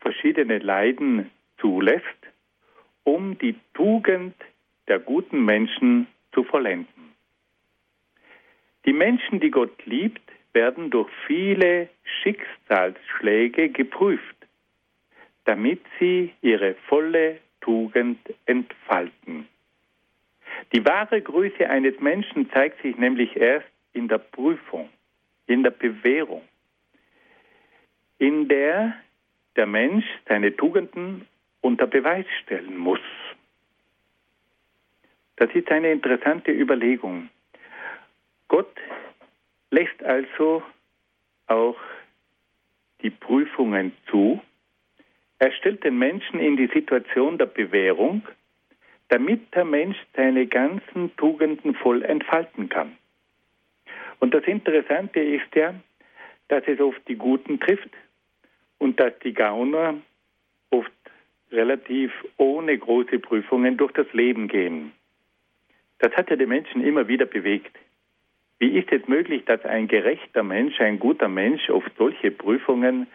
verschiedene 0.00 0.58
Leiden 0.58 1.30
zulässt, 1.58 2.20
um 3.04 3.36
die 3.36 3.54
Tugend 3.74 4.34
der 4.88 4.98
guten 4.98 5.44
Menschen 5.44 6.06
zu 6.32 6.42
vollenden. 6.42 7.14
Die 8.86 8.94
Menschen, 8.94 9.40
die 9.40 9.50
Gott 9.50 9.84
liebt, 9.84 10.22
werden 10.56 10.88
durch 10.90 11.10
viele 11.26 11.90
Schicksalsschläge 12.02 13.68
geprüft, 13.68 14.36
damit 15.44 15.82
sie 16.00 16.32
ihre 16.40 16.74
volle 16.88 17.40
Tugend 17.60 18.18
entfalten. 18.46 19.46
Die 20.72 20.82
wahre 20.86 21.20
Größe 21.20 21.68
eines 21.68 22.00
Menschen 22.00 22.50
zeigt 22.50 22.80
sich 22.80 22.96
nämlich 22.96 23.36
erst 23.36 23.68
in 23.92 24.08
der 24.08 24.18
Prüfung, 24.18 24.88
in 25.46 25.62
der 25.62 25.72
Bewährung, 25.72 26.42
in 28.18 28.48
der 28.48 28.96
der 29.56 29.66
Mensch 29.66 30.06
seine 30.26 30.56
Tugenden 30.56 31.26
unter 31.60 31.86
Beweis 31.86 32.26
stellen 32.42 32.78
muss. 32.78 33.00
Das 35.36 35.50
ist 35.54 35.70
eine 35.70 35.92
interessante 35.92 36.50
Überlegung. 36.50 37.28
Gott 38.48 38.74
lässt 39.76 40.02
also 40.02 40.62
auch 41.48 41.76
die 43.02 43.10
Prüfungen 43.10 43.92
zu. 44.10 44.40
Er 45.38 45.52
stellt 45.52 45.84
den 45.84 45.98
Menschen 45.98 46.40
in 46.40 46.56
die 46.56 46.68
Situation 46.68 47.36
der 47.36 47.46
Bewährung, 47.46 48.26
damit 49.08 49.54
der 49.54 49.66
Mensch 49.66 49.98
seine 50.14 50.46
ganzen 50.46 51.14
Tugenden 51.16 51.74
voll 51.74 52.02
entfalten 52.02 52.70
kann. 52.70 52.96
Und 54.18 54.32
das 54.32 54.44
Interessante 54.44 55.20
ist 55.20 55.54
ja, 55.54 55.74
dass 56.48 56.64
es 56.66 56.80
oft 56.80 57.06
die 57.06 57.16
Guten 57.16 57.60
trifft 57.60 57.90
und 58.78 58.98
dass 58.98 59.12
die 59.22 59.34
Gauner 59.34 59.94
oft 60.70 60.90
relativ 61.52 62.12
ohne 62.38 62.78
große 62.78 63.18
Prüfungen 63.18 63.76
durch 63.76 63.92
das 63.92 64.10
Leben 64.14 64.48
gehen. 64.48 64.92
Das 65.98 66.12
hat 66.14 66.30
ja 66.30 66.36
die 66.36 66.46
Menschen 66.46 66.82
immer 66.82 67.08
wieder 67.08 67.26
bewegt. 67.26 67.76
Wie 68.58 68.78
ist 68.78 68.90
es 68.90 69.06
möglich, 69.06 69.44
dass 69.44 69.64
ein 69.64 69.86
gerechter 69.86 70.42
Mensch, 70.42 70.80
ein 70.80 70.98
guter 70.98 71.28
Mensch 71.28 71.68
oft 71.68 71.90
solche 71.98 72.30
Prüfungen 72.30 73.06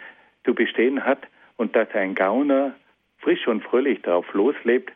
zu 0.45 0.53
bestehen 0.53 1.03
hat 1.03 1.27
und 1.57 1.75
dass 1.75 1.89
ein 1.93 2.15
Gauner 2.15 2.75
frisch 3.17 3.47
und 3.47 3.63
fröhlich 3.63 4.01
darauf 4.01 4.31
loslebt 4.33 4.91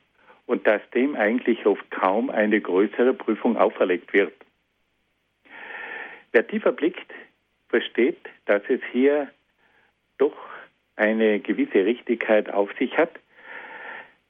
und 0.46 0.68
dass 0.68 0.82
dem 0.92 1.16
eigentlich 1.16 1.66
oft 1.66 1.90
kaum 1.90 2.30
eine 2.30 2.62
größere 2.62 3.14
Prüfung 3.14 3.58
auferlegt 3.58 4.14
wird? 4.14 4.34
Wer 6.32 6.48
tiefer 6.48 6.74
blickt, 6.74 7.12
versteht, 7.70 8.20
dass 8.46 8.62
es 8.68 8.82
hier 8.92 9.30
doch 10.18 10.36
eine 10.96 11.40
gewisse 11.40 11.86
Richtigkeit 11.86 12.50
auf 12.50 12.70
sich 12.78 12.98
hat. 12.98 13.12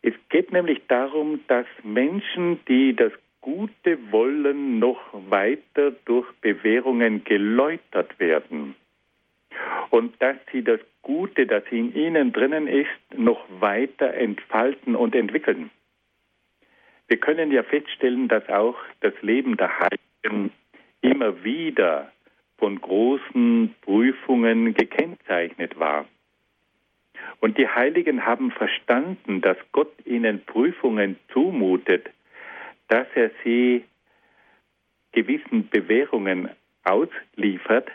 Es 0.02 0.14
geht 0.30 0.52
nämlich 0.52 0.82
darum, 0.88 1.42
dass 1.48 1.66
Menschen, 1.84 2.60
die 2.68 2.96
das 2.96 3.12
Gute 3.46 4.12
wollen, 4.12 4.80
noch 4.80 5.00
weiter 5.30 5.92
durch 6.06 6.26
Bewährungen 6.42 7.24
geläutert 7.26 8.20
werden. 8.20 8.74
Und 9.92 10.20
dass 10.20 10.38
sie 10.52 10.64
das 10.64 10.80
Gute, 11.04 11.46
das 11.46 11.64
in 11.70 11.94
ihnen 11.94 12.34
drinnen 12.34 12.66
ist, 12.66 12.90
noch 13.16 13.46
weiter 13.60 14.16
entfalten 14.16 14.96
und 14.96 15.14
entwickeln. 15.14 15.70
Wir 17.08 17.18
können 17.18 17.52
ja 17.52 17.62
feststellen, 17.62 18.28
dass 18.30 18.50
auch 18.50 18.78
das 19.02 19.14
Leben 19.22 19.58
der 19.58 19.80
Heiligen 19.80 20.52
immer 21.02 21.44
wieder 21.44 22.12
von 22.58 22.82
großen 22.82 23.76
Prüfungen 23.82 24.74
gekennzeichnet 24.74 25.78
war. 25.78 26.06
Und 27.42 27.60
die 27.60 27.68
Heiligen 27.68 28.26
haben 28.26 28.50
verstanden, 28.50 29.42
dass 29.42 29.58
Gott 29.72 29.94
ihnen 30.04 30.44
Prüfungen 30.46 31.20
zumutet, 31.32 32.10
dass 32.88 33.08
er 33.16 33.32
sie 33.44 33.86
gewissen 35.12 35.70
Bewährungen 35.70 36.50
ausliefert, 36.84 37.90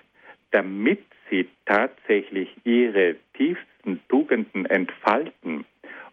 damit 0.50 1.04
sie 1.28 1.48
tatsächlich 1.66 2.48
ihre 2.64 3.16
tiefsten 3.34 4.00
Tugenden 4.08 4.66
entfalten 4.66 5.64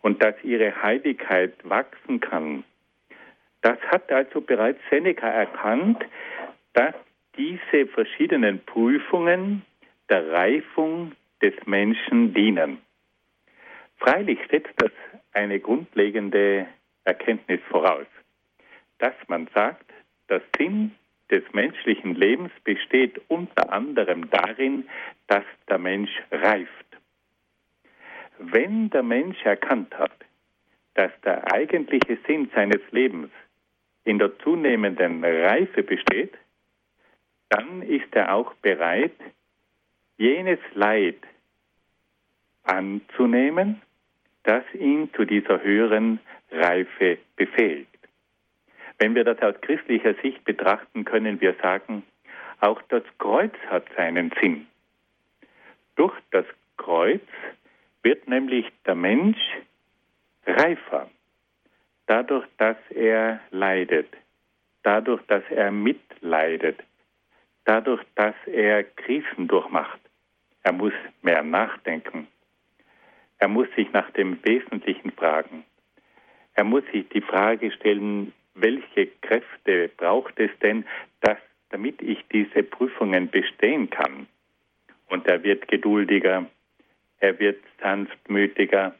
und 0.02 0.22
dass 0.22 0.36
ihre 0.44 0.82
Heiligkeit 0.84 1.54
wachsen 1.63 2.20
kann. 2.20 2.63
Das 3.62 3.80
hat 3.88 4.12
also 4.12 4.42
bereits 4.42 4.80
Seneca 4.90 5.28
erkannt, 5.28 6.06
dass 6.74 6.94
diese 7.36 7.88
verschiedenen 7.88 8.63
Prüfungen 8.66 9.63
der 10.10 10.32
Reifung 10.32 11.13
des 11.42 11.54
Menschen 11.66 12.34
dienen. 12.34 12.80
Freilich 13.98 14.40
setzt 14.50 14.74
das 14.78 14.92
eine 15.34 15.60
grundlegende 15.60 16.68
Erkenntnis 17.04 17.60
voraus, 17.70 18.06
dass 19.00 19.14
man 19.28 19.48
sagt, 19.54 19.92
der 20.30 20.42
Sinn 20.58 20.96
des 21.30 21.44
menschlichen 21.54 22.16
Lebens 22.16 22.52
besteht 22.64 23.22
unter 23.28 23.72
anderem 23.72 24.30
darin, 24.30 24.88
dass 25.28 25.44
der 25.70 25.78
Mensch 25.78 26.12
reift. 26.32 26.86
Wenn 28.40 28.90
der 28.90 29.04
Mensch 29.04 29.44
erkannt 29.44 29.98
hat, 29.98 30.14
dass 30.94 31.12
der 31.24 31.52
eigentliche 31.52 32.18
Sinn 32.28 32.50
seines 32.56 32.82
Lebens 32.92 33.30
in 34.04 34.20
der 34.20 34.38
zunehmenden 34.40 35.24
Reife 35.24 35.84
besteht, 35.84 36.34
dann 37.50 37.82
ist 37.82 38.14
er 38.16 38.34
auch 38.34 38.54
bereit, 38.56 39.16
jenes 40.18 40.60
Leid 40.74 41.18
anzunehmen, 42.64 43.82
das 44.44 44.64
ihn 44.74 45.10
zu 45.14 45.26
dieser 45.26 45.62
höheren 45.62 46.20
Reife 46.52 47.18
befähigt. 47.36 47.97
Wenn 49.00 49.16
wir 49.16 49.24
das 49.24 49.40
aus 49.42 49.60
christlicher 49.62 50.16
Sicht 50.16 50.44
betrachten, 50.44 51.06
können 51.06 51.40
wir 51.40 51.54
sagen, 51.62 52.04
auch 52.60 52.82
das 52.90 53.04
Kreuz 53.20 53.54
hat 53.70 53.86
seinen 53.96 54.32
Sinn. 54.42 54.68
Durch 55.96 56.16
das 56.32 56.46
Kreuz 56.78 57.22
wird 58.02 58.28
nämlich 58.28 58.66
der 58.86 58.96
Mensch 58.96 59.38
reifer, 60.46 61.10
dadurch, 62.08 62.46
dass 62.58 62.78
er 62.90 63.40
leidet, 63.52 64.08
dadurch, 64.84 65.22
dass 65.28 65.44
er 65.50 65.72
mitleidet, 65.72 66.80
dadurch, 67.66 68.02
dass 68.16 68.36
er 68.46 68.84
Krisen 68.84 69.48
durchmacht. 69.48 70.00
Er 70.64 70.72
muss 70.72 70.94
mehr 71.22 71.44
nachdenken. 71.44 72.28
Er 73.40 73.48
muss 73.48 73.68
sich 73.76 73.92
nach 73.92 74.10
dem 74.12 74.44
Wesentlichen 74.44 75.12
fragen. 75.12 75.64
Er 76.56 76.64
muss 76.64 76.84
sich 76.92 77.08
die 77.10 77.22
Frage 77.22 77.72
stellen, 77.72 78.34
welche 78.58 79.08
Kräfte 79.22 79.89
braucht 79.98 80.39
es 80.39 80.52
denn, 80.62 80.86
dass, 81.22 81.38
damit 81.70 82.02
ich 82.02 82.24
diese 82.32 82.63
Prüfungen 82.63 83.30
bestehen 83.30 83.89
kann? 83.89 84.28
Und 85.10 85.28
er 85.28 85.43
wird 85.43 85.67
geduldiger, 85.67 86.46
er 87.20 87.39
wird 87.39 87.63
sanftmütiger, 87.82 88.93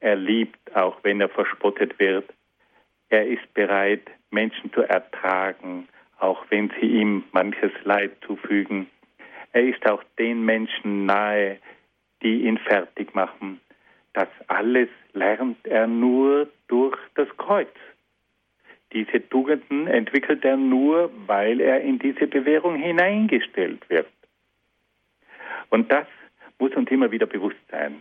er 0.00 0.16
liebt, 0.16 0.76
auch 0.76 0.98
wenn 1.02 1.20
er 1.20 1.28
verspottet 1.28 1.98
wird. 1.98 2.32
Er 3.08 3.26
ist 3.26 3.52
bereit, 3.54 4.08
Menschen 4.30 4.72
zu 4.72 4.82
ertragen, 4.82 5.88
auch 6.18 6.44
wenn 6.50 6.70
sie 6.80 6.86
ihm 6.86 7.24
manches 7.32 7.72
Leid 7.84 8.12
zufügen. 8.26 8.88
Er 9.52 9.64
ist 9.64 9.88
auch 9.88 10.02
den 10.18 10.44
Menschen 10.44 11.06
nahe, 11.06 11.58
die 12.22 12.44
ihn 12.44 12.58
fertig 12.58 13.14
machen. 13.14 13.60
Das 14.12 14.28
alles 14.48 14.88
lernt 15.12 15.64
er 15.66 15.86
nur 15.86 16.48
durch 16.68 16.98
das 17.14 17.28
Kreuz. 17.36 17.68
Diese 18.94 19.28
Tugenden 19.28 19.88
entwickelt 19.88 20.44
er 20.44 20.56
nur, 20.56 21.10
weil 21.26 21.60
er 21.60 21.80
in 21.80 21.98
diese 21.98 22.28
Bewährung 22.28 22.76
hineingestellt 22.76 23.90
wird. 23.90 24.06
Und 25.70 25.90
das 25.90 26.06
muss 26.60 26.72
uns 26.74 26.88
immer 26.92 27.10
wieder 27.10 27.26
bewusst 27.26 27.58
sein. 27.70 28.00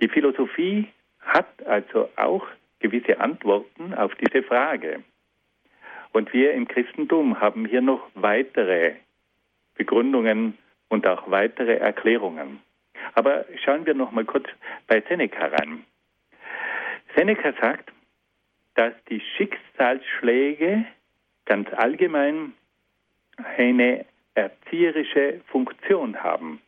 Die 0.00 0.08
Philosophie 0.08 0.88
hat 1.20 1.66
also 1.66 2.08
auch 2.16 2.46
gewisse 2.78 3.20
Antworten 3.20 3.92
auf 3.92 4.14
diese 4.14 4.42
Frage. 4.42 5.04
Und 6.12 6.32
wir 6.32 6.54
im 6.54 6.66
Christentum 6.66 7.38
haben 7.38 7.66
hier 7.66 7.82
noch 7.82 8.08
weitere 8.14 8.94
Begründungen 9.74 10.56
und 10.88 11.06
auch 11.06 11.30
weitere 11.30 11.74
Erklärungen. 11.76 12.60
Aber 13.12 13.44
schauen 13.62 13.84
wir 13.84 13.94
noch 13.94 14.12
mal 14.12 14.24
kurz 14.24 14.48
bei 14.86 15.02
Seneca 15.02 15.46
rein. 15.46 15.84
Seneca 17.14 17.52
sagt, 17.60 17.92
dass 18.80 18.94
die 19.10 19.20
Schicksalsschläge 19.36 20.86
ganz 21.44 21.68
allgemein 21.74 22.54
eine 23.58 24.06
erzieherische 24.34 25.42
Funktion 25.48 26.22
haben. 26.22 26.62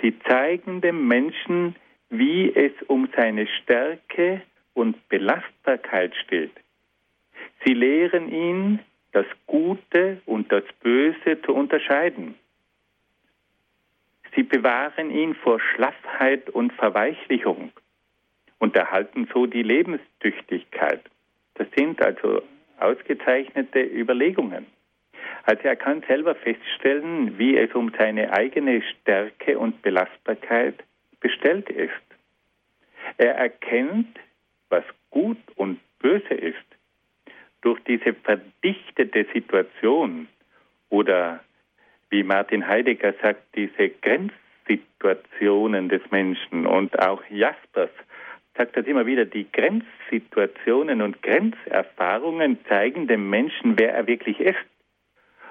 Sie 0.00 0.18
zeigen 0.20 0.80
dem 0.80 1.06
Menschen, 1.06 1.76
wie 2.08 2.50
es 2.50 2.72
um 2.86 3.10
seine 3.14 3.46
Stärke 3.46 4.40
und 4.72 5.06
Belastbarkeit 5.10 6.14
steht. 6.24 6.52
Sie 7.62 7.74
lehren 7.74 8.32
ihn, 8.32 8.78
das 9.12 9.26
Gute 9.46 10.22
und 10.24 10.50
das 10.50 10.64
Böse 10.80 11.42
zu 11.42 11.54
unterscheiden. 11.54 12.36
Sie 14.34 14.44
bewahren 14.44 15.10
ihn 15.10 15.34
vor 15.34 15.60
Schlaffheit 15.60 16.48
und 16.48 16.72
Verweichlichung 16.72 17.70
und 18.60 18.74
erhalten 18.74 19.28
so 19.30 19.44
die 19.44 19.62
Lebenstüchtigkeit. 19.62 21.02
Das 21.54 21.66
sind 21.76 22.02
also 22.02 22.42
ausgezeichnete 22.78 23.80
Überlegungen. 23.80 24.66
Also 25.44 25.62
er 25.64 25.76
kann 25.76 26.02
selber 26.08 26.34
feststellen, 26.34 27.38
wie 27.38 27.56
es 27.56 27.72
um 27.74 27.92
seine 27.98 28.32
eigene 28.32 28.82
Stärke 28.82 29.58
und 29.58 29.82
Belastbarkeit 29.82 30.82
bestellt 31.20 31.68
ist. 31.70 31.92
Er 33.18 33.36
erkennt, 33.36 34.18
was 34.70 34.84
gut 35.10 35.38
und 35.56 35.78
böse 35.98 36.34
ist. 36.34 36.64
durch 37.64 37.80
diese 37.84 38.14
verdichtete 38.14 39.26
Situation 39.32 40.28
oder 40.90 41.40
wie 42.10 42.22
Martin 42.22 42.68
Heidegger 42.68 43.14
sagt, 43.22 43.42
diese 43.56 43.88
Grenzsituationen 43.88 45.88
des 45.88 46.02
Menschen 46.10 46.66
und 46.66 46.98
auch 47.00 47.22
Jaspers 47.30 47.88
sagt 48.56 48.76
das 48.76 48.86
immer 48.86 49.06
wieder, 49.06 49.24
die 49.24 49.50
Grenzsituationen 49.50 51.02
und 51.02 51.22
Grenzerfahrungen 51.22 52.58
zeigen 52.68 53.06
dem 53.06 53.28
Menschen, 53.28 53.78
wer 53.78 53.94
er 53.94 54.06
wirklich 54.06 54.38
ist 54.40 54.56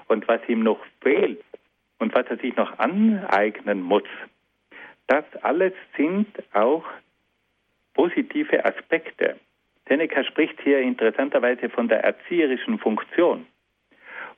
und 0.08 0.28
was 0.28 0.42
ihm 0.48 0.63
noch 0.63 0.80
fehlt 1.02 1.44
und 2.00 2.13
was 2.16 2.26
er 2.28 2.38
sich 2.38 2.56
noch 2.56 2.80
aneignen 2.80 3.82
muss. 3.82 4.04
Das 5.08 5.26
alles 5.42 5.74
sind 5.98 6.28
auch 6.54 6.86
positive 7.94 8.63
Aspekte. 8.66 9.38
Seneca 9.88 10.24
spricht 10.24 10.60
hier 10.62 10.80
interessanterweise 10.80 11.70
von 11.70 11.89
der 11.89 12.04
erzieherischen 12.04 12.80
Funktion. 12.80 13.46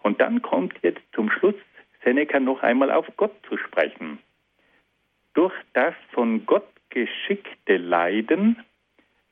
Und 0.01 0.19
dann 0.21 0.41
kommt 0.41 0.73
jetzt 0.81 1.01
zum 1.13 1.29
Schluss 1.31 1.55
Seneca 2.03 2.39
noch 2.39 2.61
einmal 2.63 2.91
auf 2.91 3.07
Gott 3.17 3.33
zu 3.47 3.57
sprechen. 3.57 4.19
Durch 5.33 5.53
das 5.73 5.93
von 6.11 6.45
Gott 6.45 6.67
geschickte 6.95 7.75
Leiden 7.75 8.63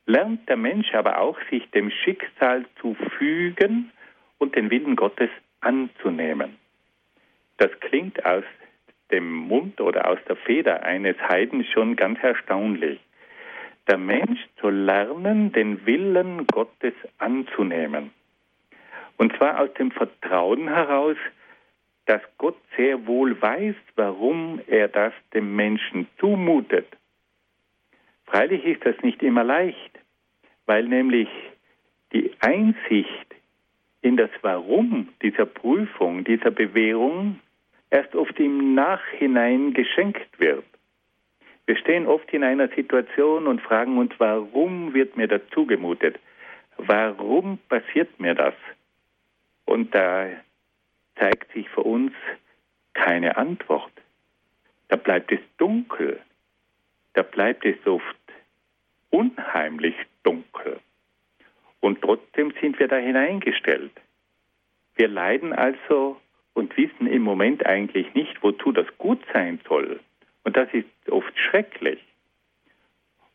lernt 0.06 0.48
der 0.50 0.58
Mensch 0.58 0.94
aber 0.94 1.20
auch, 1.20 1.38
sich 1.50 1.68
dem 1.72 1.90
Schicksal 1.90 2.66
zu 2.82 2.94
fügen 3.18 3.92
und 4.38 4.56
den 4.56 4.70
Willen 4.70 4.98
Gottes 4.98 5.30
anzunehmen. 5.62 6.58
Das 7.58 7.72
klingt 7.80 8.24
aus 8.26 8.44
dem 9.12 9.32
Mund 9.32 9.80
oder 9.80 10.10
aus 10.10 10.20
der 10.28 10.36
Feder 10.36 10.84
eines 10.84 11.16
Heiden 11.30 11.64
schon 11.64 11.96
ganz 11.96 12.20
erstaunlich. 12.22 13.00
Der 13.88 13.98
Mensch 13.98 14.40
zu 14.60 14.70
lernen, 14.70 15.54
den 15.54 15.86
Willen 15.86 16.46
Gottes 16.48 16.94
anzunehmen. 17.18 18.12
Und 19.18 19.36
zwar 19.38 19.62
aus 19.62 19.74
dem 19.76 19.92
Vertrauen 19.92 20.68
heraus, 20.68 21.18
dass 22.08 22.22
Gott 22.38 22.58
sehr 22.76 23.08
wohl 23.08 23.42
weiß, 23.42 23.76
warum 23.96 24.60
er 24.68 24.90
das 24.90 25.14
dem 25.34 25.56
Menschen 25.56 26.08
zumutet. 26.20 26.88
Freilich 28.34 28.66
ist 28.66 28.84
das 28.84 28.96
nicht 29.04 29.22
immer 29.22 29.44
leicht, 29.44 30.00
weil 30.66 30.86
nämlich 30.86 31.30
die 32.14 32.32
Einsicht 32.40 33.36
in 34.02 34.18
das 34.18 34.32
Warum 34.42 35.10
dieser 35.22 35.46
Prüfung, 35.46 36.24
dieser 36.24 36.50
Bewährung 36.50 37.40
erst 37.92 38.16
oft 38.16 38.40
im 38.40 38.74
Nachhinein 38.74 39.76
geschenkt 39.76 40.40
wird. 40.40 40.66
Wir 41.68 41.78
stehen 41.78 42.08
oft 42.08 42.34
in 42.34 42.44
einer 42.44 42.70
Situation 42.70 43.46
und 43.46 43.62
fragen 43.62 44.00
uns, 44.00 44.12
warum 44.18 44.96
wird 44.96 45.16
mir 45.16 45.28
das 45.28 45.42
zugemutet? 45.52 46.20
Warum 46.78 47.60
passiert 47.70 48.20
mir 48.20 48.34
das? 48.34 48.56
Und 49.66 49.94
da 49.94 50.26
zeigt 51.18 51.54
sich 51.54 51.70
für 51.70 51.84
uns 51.84 52.14
keine 52.96 53.38
Antwort. 53.38 53.94
Da 54.88 54.96
bleibt 54.96 55.32
es 55.32 55.40
dunkel. 55.60 56.20
Da 57.14 57.22
bleibt 57.22 57.64
es 57.64 57.78
oft 57.86 58.23
unheimlich 59.14 59.96
dunkel. 60.24 60.80
Und 61.80 62.02
trotzdem 62.02 62.52
sind 62.60 62.80
wir 62.80 62.88
da 62.88 62.98
hineingestellt. 62.98 63.92
Wir 64.96 65.08
leiden 65.08 65.54
also 65.54 66.20
und 66.54 66.76
wissen 66.78 67.08
im 67.08 67.22
Moment 67.22 67.66
eigentlich 67.66 68.12
nicht, 68.16 68.42
wozu 68.42 68.72
das 68.72 68.88
gut 68.98 69.20
sein 69.32 69.60
soll. 69.68 70.00
Und 70.44 70.58
das 70.58 70.68
ist 70.74 70.88
oft 71.10 71.38
schrecklich. 71.38 72.00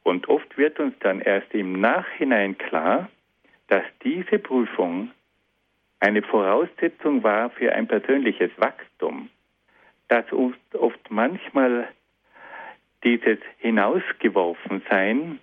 Und 0.02 0.28
oft 0.28 0.58
wird 0.58 0.80
uns 0.80 0.94
dann 1.00 1.20
erst 1.20 1.54
im 1.54 1.80
Nachhinein 1.80 2.58
klar, 2.58 3.08
dass 3.68 3.84
diese 4.02 4.38
Prüfung 4.38 5.12
eine 6.00 6.22
Voraussetzung 6.22 7.22
war 7.22 7.50
für 7.50 7.72
ein 7.72 7.86
persönliches 7.86 8.50
Wachstum, 8.56 9.28
dass 10.08 10.32
oft, 10.32 10.74
oft 10.74 11.10
manchmal 11.10 11.88
dieses 13.04 13.38
Hinausgeworfensein 13.58 15.38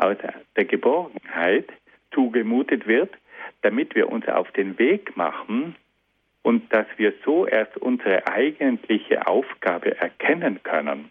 aus 0.00 0.16
der 0.56 0.64
Geborgenheit 0.64 1.68
zugemutet 2.12 2.86
wird, 2.86 3.10
damit 3.62 3.94
wir 3.94 4.08
uns 4.08 4.26
auf 4.28 4.50
den 4.52 4.78
Weg 4.78 5.16
machen 5.16 5.76
und 6.42 6.72
dass 6.72 6.86
wir 6.96 7.12
so 7.24 7.46
erst 7.46 7.76
unsere 7.76 8.26
eigentliche 8.26 9.26
Aufgabe 9.26 9.96
erkennen 9.98 10.62
können. 10.62 11.10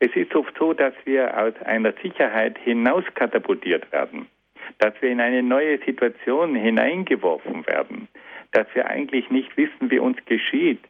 Es 0.00 0.14
ist 0.16 0.34
oft 0.34 0.54
so, 0.58 0.72
dass 0.74 0.94
wir 1.04 1.38
aus 1.38 1.54
einer 1.64 1.92
Sicherheit 2.02 2.58
hinauskatapultiert 2.58 3.90
werden, 3.92 4.26
dass 4.78 4.92
wir 5.00 5.10
in 5.10 5.20
eine 5.20 5.42
neue 5.42 5.78
Situation 5.78 6.54
hineingeworfen 6.56 7.66
werden, 7.66 8.08
dass 8.50 8.66
wir 8.74 8.86
eigentlich 8.86 9.30
nicht 9.30 9.56
wissen, 9.56 9.90
wie 9.90 10.00
uns 10.00 10.18
geschieht. 10.26 10.80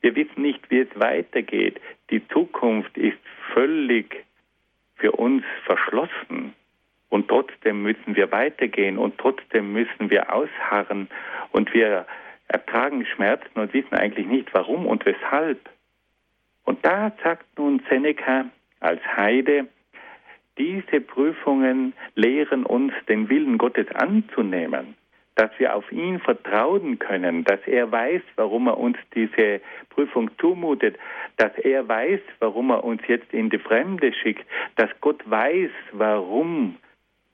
Wir 0.00 0.16
wissen 0.16 0.42
nicht, 0.42 0.70
wie 0.70 0.80
es 0.80 0.88
weitergeht. 0.94 1.80
Die 2.10 2.26
Zukunft 2.28 2.96
ist 2.96 3.18
völlig 3.52 4.24
für 5.04 5.12
uns 5.12 5.44
verschlossen. 5.66 6.54
Und 7.10 7.28
trotzdem 7.28 7.82
müssen 7.82 8.16
wir 8.16 8.32
weitergehen 8.32 8.96
und 8.96 9.18
trotzdem 9.18 9.74
müssen 9.74 10.08
wir 10.08 10.32
ausharren 10.32 11.10
und 11.52 11.74
wir 11.74 12.06
ertragen 12.48 13.04
Schmerzen 13.04 13.60
und 13.60 13.74
wissen 13.74 13.92
eigentlich 13.92 14.26
nicht 14.26 14.54
warum 14.54 14.86
und 14.86 15.04
weshalb. 15.04 15.60
Und 16.64 16.86
da 16.86 17.12
sagt 17.22 17.44
nun 17.58 17.82
Seneca 17.90 18.46
als 18.80 19.02
Heide, 19.14 19.68
diese 20.56 21.02
Prüfungen 21.02 21.92
lehren 22.14 22.64
uns, 22.64 22.94
den 23.06 23.28
Willen 23.28 23.58
Gottes 23.58 23.90
anzunehmen, 23.94 24.94
dass 25.36 25.50
wir 25.58 25.74
auf 25.74 25.90
ihn 25.90 26.20
vertrauen 26.20 26.98
können, 26.98 27.44
dass 27.44 27.60
er 27.66 27.90
weiß, 27.90 28.22
warum 28.36 28.68
er 28.68 28.78
uns 28.78 28.96
diese 29.14 29.60
Prüfung 29.90 30.30
zumutet, 30.38 30.96
dass 31.36 31.56
er 31.58 31.88
weiß, 31.88 32.20
warum 32.38 32.70
er 32.70 32.84
uns 32.84 33.02
jetzt 33.08 33.32
in 33.32 33.50
die 33.50 33.58
Fremde 33.58 34.12
schickt, 34.12 34.46
dass 34.76 34.90
Gott 35.00 35.28
weiß, 35.28 35.70
warum 35.92 36.76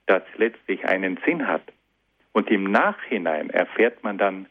das 0.07 0.23
letztlich 0.37 0.83
einen 0.85 1.19
Sinn 1.25 1.47
hat. 1.47 1.63
Und 2.33 2.49
im 2.49 2.71
Nachhinein 2.71 3.49
erfährt 3.49 4.03
man 4.03 4.17
dann, 4.17 4.47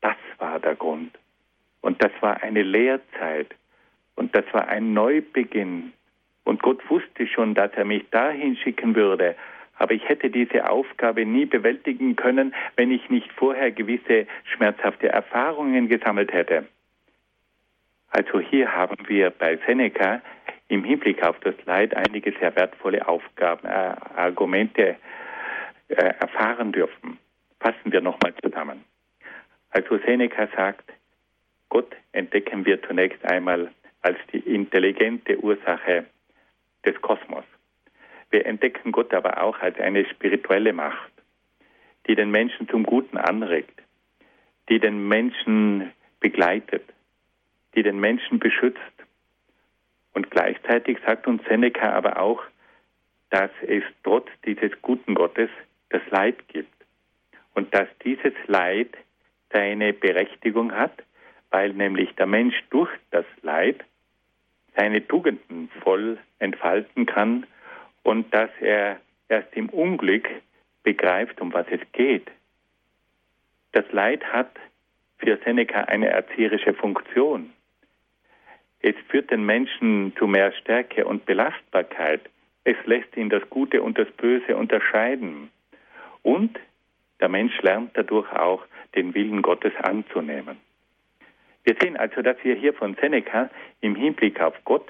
das 0.00 0.16
war 0.38 0.60
der 0.60 0.76
Grund. 0.76 1.18
Und 1.80 2.02
das 2.02 2.12
war 2.20 2.42
eine 2.42 2.62
Lehrzeit. 2.62 3.54
Und 4.14 4.34
das 4.36 4.44
war 4.52 4.68
ein 4.68 4.92
Neubeginn. 4.92 5.92
Und 6.44 6.62
Gott 6.62 6.80
wusste 6.88 7.26
schon, 7.26 7.54
dass 7.54 7.72
er 7.74 7.84
mich 7.84 8.08
dahin 8.10 8.56
schicken 8.56 8.94
würde. 8.94 9.34
Aber 9.78 9.92
ich 9.92 10.08
hätte 10.08 10.30
diese 10.30 10.68
Aufgabe 10.68 11.26
nie 11.26 11.44
bewältigen 11.44 12.16
können, 12.16 12.54
wenn 12.76 12.90
ich 12.90 13.10
nicht 13.10 13.30
vorher 13.32 13.70
gewisse 13.70 14.26
schmerzhafte 14.44 15.08
Erfahrungen 15.08 15.88
gesammelt 15.88 16.32
hätte. 16.32 16.66
Also 18.10 18.40
hier 18.40 18.72
haben 18.72 18.96
wir 19.08 19.30
bei 19.30 19.58
Seneca 19.66 20.22
im 20.68 20.84
Hinblick 20.84 21.22
auf 21.22 21.38
das 21.40 21.54
Leid 21.66 21.94
einige 21.94 22.32
sehr 22.40 22.54
wertvolle 22.56 23.06
Aufgaben, 23.06 23.66
äh, 23.66 23.94
Argumente 24.16 24.96
äh, 25.88 25.94
erfahren 25.94 26.72
dürfen. 26.72 27.18
Fassen 27.60 27.92
wir 27.92 28.00
nochmal 28.00 28.34
zusammen. 28.42 28.84
Also 29.70 29.98
Seneca 29.98 30.48
sagt, 30.56 30.90
Gott 31.68 31.94
entdecken 32.12 32.64
wir 32.64 32.82
zunächst 32.82 33.24
einmal 33.24 33.70
als 34.02 34.18
die 34.32 34.38
intelligente 34.38 35.38
Ursache 35.38 36.06
des 36.84 37.00
Kosmos. 37.02 37.44
Wir 38.36 38.44
entdecken 38.44 38.92
Gott 38.92 39.14
aber 39.14 39.42
auch 39.42 39.60
als 39.60 39.80
eine 39.80 40.04
spirituelle 40.04 40.74
Macht, 40.74 41.10
die 42.06 42.14
den 42.14 42.30
Menschen 42.30 42.68
zum 42.68 42.82
Guten 42.82 43.16
anregt, 43.16 43.80
die 44.68 44.78
den 44.78 45.08
Menschen 45.08 45.90
begleitet, 46.20 46.84
die 47.74 47.82
den 47.82 47.98
Menschen 47.98 48.38
beschützt. 48.38 48.78
Und 50.12 50.30
gleichzeitig 50.30 50.98
sagt 51.06 51.26
uns 51.26 51.42
Seneca 51.48 51.94
aber 51.94 52.20
auch, 52.20 52.42
dass 53.30 53.50
es 53.66 53.82
trotz 54.04 54.28
dieses 54.44 54.72
guten 54.82 55.14
Gottes 55.14 55.48
das 55.88 56.02
Leid 56.10 56.46
gibt 56.48 56.76
und 57.54 57.74
dass 57.74 57.88
dieses 58.04 58.34
Leid 58.48 58.90
seine 59.50 59.94
Berechtigung 59.94 60.72
hat, 60.72 61.02
weil 61.48 61.72
nämlich 61.72 62.14
der 62.16 62.26
Mensch 62.26 62.62
durch 62.68 62.90
das 63.12 63.24
Leid 63.40 63.82
seine 64.76 65.08
Tugenden 65.08 65.70
voll 65.82 66.18
entfalten 66.38 67.06
kann 67.06 67.46
und 68.06 68.32
dass 68.32 68.50
er 68.60 69.00
erst 69.28 69.52
im 69.56 69.68
Unglück 69.68 70.28
begreift, 70.84 71.40
um 71.40 71.52
was 71.52 71.66
es 71.70 71.80
geht. 71.92 72.30
Das 73.72 73.84
Leid 73.90 74.24
hat 74.32 74.52
für 75.18 75.36
Seneca 75.44 75.80
eine 75.80 76.08
erzieherische 76.08 76.72
Funktion. 76.72 77.50
Es 78.80 78.94
führt 79.08 79.32
den 79.32 79.44
Menschen 79.44 80.14
zu 80.16 80.28
mehr 80.28 80.52
Stärke 80.52 81.04
und 81.04 81.26
Belastbarkeit. 81.26 82.20
Es 82.62 82.76
lässt 82.84 83.16
ihn 83.16 83.28
das 83.28 83.42
Gute 83.50 83.82
und 83.82 83.98
das 83.98 84.08
Böse 84.12 84.56
unterscheiden. 84.56 85.50
Und 86.22 86.60
der 87.20 87.28
Mensch 87.28 87.60
lernt 87.62 87.90
dadurch 87.96 88.30
auch, 88.32 88.64
den 88.94 89.14
Willen 89.14 89.42
Gottes 89.42 89.72
anzunehmen. 89.82 90.58
Wir 91.64 91.74
sehen 91.80 91.96
also, 91.96 92.22
dass 92.22 92.36
wir 92.44 92.54
hier 92.54 92.72
von 92.72 92.94
Seneca 93.00 93.50
im 93.80 93.96
Hinblick 93.96 94.40
auf 94.40 94.54
Gott 94.64 94.86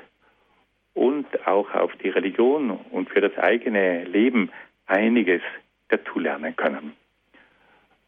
und 0.97 1.47
auch 1.47 1.73
auf 1.75 1.93
die 2.03 2.09
Religion 2.09 2.71
und 2.91 3.11
für 3.11 3.21
das 3.21 3.37
eigene 3.37 4.05
Leben 4.05 4.51
einiges 4.87 5.43
dazulernen 5.89 6.57
können. 6.57 6.95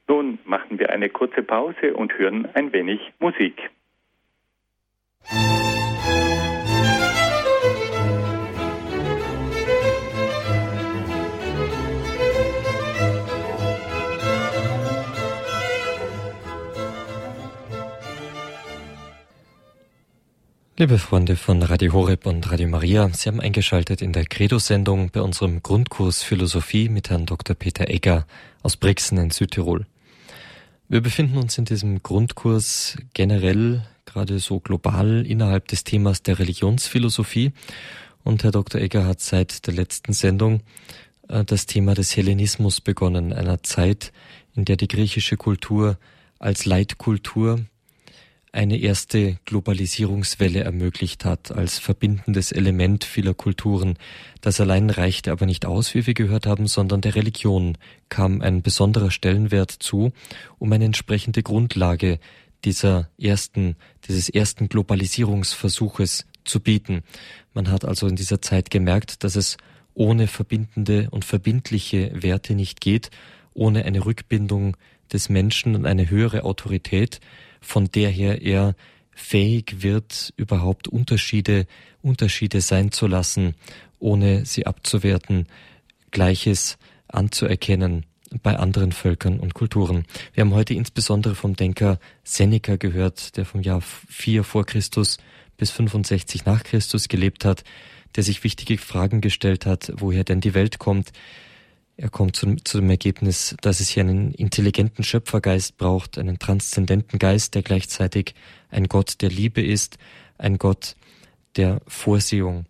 Nun 0.09 0.39
machen 0.45 0.78
wir 0.78 0.89
eine 0.91 1.11
kurze 1.11 1.43
Pause 1.43 1.95
und 1.95 2.16
hören 2.18 2.49
ein 2.55 2.72
wenig 2.72 3.01
Musik. 3.18 3.70
Liebe 20.81 20.99
Freunde 20.99 21.35
von 21.35 21.61
Radio 21.61 21.93
Horeb 21.93 22.24
und 22.24 22.53
Radio 22.53 22.68
Maria, 22.68 23.11
Sie 23.12 23.29
haben 23.29 23.41
eingeschaltet 23.41 24.01
in 24.01 24.12
der 24.12 24.24
Credo-Sendung 24.24 25.11
bei 25.11 25.20
unserem 25.20 25.61
Grundkurs 25.61 26.22
Philosophie 26.22 26.89
mit 26.89 27.11
Herrn 27.11 27.26
Dr. 27.26 27.57
Peter 27.57 27.89
Egger 27.89 28.29
aus 28.62 28.76
Brixen 28.76 29.18
in 29.18 29.33
Südtirol. 29.33 29.87
Wir 30.89 31.01
befinden 31.01 31.37
uns 31.37 31.59
in 31.59 31.64
diesem 31.64 32.01
Grundkurs 32.05 32.97
generell 33.12 33.83
gerade 34.05 34.39
so 34.39 34.61
global 34.61 35.26
innerhalb 35.26 35.66
des 35.66 35.83
Themas 35.83 36.22
der 36.22 36.39
Religionsphilosophie 36.39 37.51
und 38.22 38.45
Herr 38.45 38.53
Dr. 38.53 38.81
Egger 38.81 39.05
hat 39.05 39.20
seit 39.20 39.66
der 39.66 39.74
letzten 39.74 40.12
Sendung 40.12 40.61
äh, 41.26 41.45
das 41.45 41.66
Thema 41.66 41.95
des 41.95 42.16
Hellenismus 42.16 42.81
begonnen, 42.81 43.33
einer 43.33 43.64
Zeit, 43.64 44.12
in 44.55 44.64
der 44.64 44.76
die 44.76 44.87
griechische 44.87 45.37
Kultur 45.37 45.99
als 46.39 46.66
Leitkultur 46.66 47.64
eine 48.53 48.79
erste 48.79 49.39
Globalisierungswelle 49.45 50.61
ermöglicht 50.65 51.25
hat 51.25 51.53
als 51.53 51.79
verbindendes 51.79 52.53
Element 52.53 53.05
vieler 53.05 53.35
Kulturen. 53.35 53.99
Das 54.41 54.61
allein 54.61 54.91
reichte 54.91 55.33
aber 55.33 55.47
nicht 55.47 55.67
aus, 55.67 55.95
wie 55.95 56.07
wir 56.07 56.15
gehört 56.15 56.47
haben, 56.47 56.67
sondern 56.67 57.01
der 57.01 57.15
Religion 57.15 57.77
kam 58.09 58.41
ein 58.41 58.63
besonderer 58.63 59.11
Stellenwert 59.11 59.71
zu, 59.71 60.13
um 60.59 60.73
eine 60.73 60.87
entsprechende 60.87 61.43
Grundlage 61.43 62.19
dieser 62.65 63.09
ersten, 63.19 63.77
dieses 64.09 64.29
ersten 64.29 64.69
Globalisierungsversuches 64.69 66.27
zu 66.45 66.61
bieten. 66.61 67.03
Man 67.55 67.71
hat 67.71 67.85
also 67.85 68.07
in 68.07 68.17
dieser 68.17 68.41
Zeit 68.41 68.71
gemerkt, 68.71 69.23
dass 69.25 69.37
es 69.37 69.59
ohne 69.95 70.27
verbindende 70.27 71.09
und 71.11 71.25
verbindliche 71.25 72.11
Werte 72.15 72.55
nicht 72.55 72.81
geht, 72.81 73.11
ohne 73.53 73.85
eine 73.85 74.05
Rückbindung 74.05 74.77
des 75.13 75.29
Menschen 75.29 75.75
und 75.75 75.87
eine 75.87 76.11
höhere 76.11 76.45
Autorität, 76.45 77.21
von 77.61 77.91
der 77.91 78.11
her 78.11 78.43
er 78.43 78.75
fähig 79.13 79.83
wird, 79.83 80.33
überhaupt 80.37 80.89
Unterschiede, 80.89 81.67
Unterschiede 82.03 82.61
sein 82.61 82.93
zu 82.93 83.07
lassen, 83.07 83.55
ohne 83.99 84.45
sie 84.45 84.67
abzuwerten, 84.67 85.47
Gleiches 86.11 86.79
anzuerkennen 87.09 88.07
bei 88.43 88.57
anderen 88.57 88.93
Völkern 88.93 89.41
und 89.41 89.55
Kulturen. 89.55 90.05
Wir 90.35 90.43
haben 90.43 90.55
heute 90.55 90.75
insbesondere 90.75 91.35
vom 91.35 91.57
Denker 91.57 91.99
Seneca 92.25 92.77
gehört, 92.77 93.37
der 93.37 93.45
vom 93.45 93.63
Jahr 93.63 93.81
4 93.81 94.45
vor 94.45 94.67
Christus 94.67 95.19
bis 95.57 95.71
65 95.71 96.45
nach 96.45 96.63
Christus 96.63 97.09
gelebt 97.09 97.45
hat, 97.45 97.65
der 98.17 98.23
sich 98.23 98.45
wichtige 98.45 98.79
Fragen 98.79 99.21
gestellt 99.21 99.67
hat, 99.67 99.93
woher 99.97 100.25
denn 100.25 100.41
die 100.41 100.55
Welt 100.55 100.79
kommt, 100.79 101.13
er 101.99 102.11
kommt 102.11 102.37
zu, 102.37 102.55
zu, 102.63 102.79
dem 102.79 102.91
Ergebnis, 102.91 103.57
dass 103.61 103.81
es 103.81 103.89
hier 103.89 104.05
einen 104.05 104.33
intelligenten 104.33 105.03
Schöpfergeist 105.03 105.77
braucht, 105.77 106.17
einen 106.17 106.39
transzendenten 106.39 107.19
Geist, 107.19 107.57
der 107.57 107.63
gleichzeitig 107.63 108.35
ein 108.71 108.87
Gott 108.87 109.21
der 109.21 109.31
Liebe 109.31 109.61
ist, 109.61 109.99
ein 110.39 110.59
Gott 110.59 110.95
der 111.57 111.81
Vorsehung. 111.89 112.67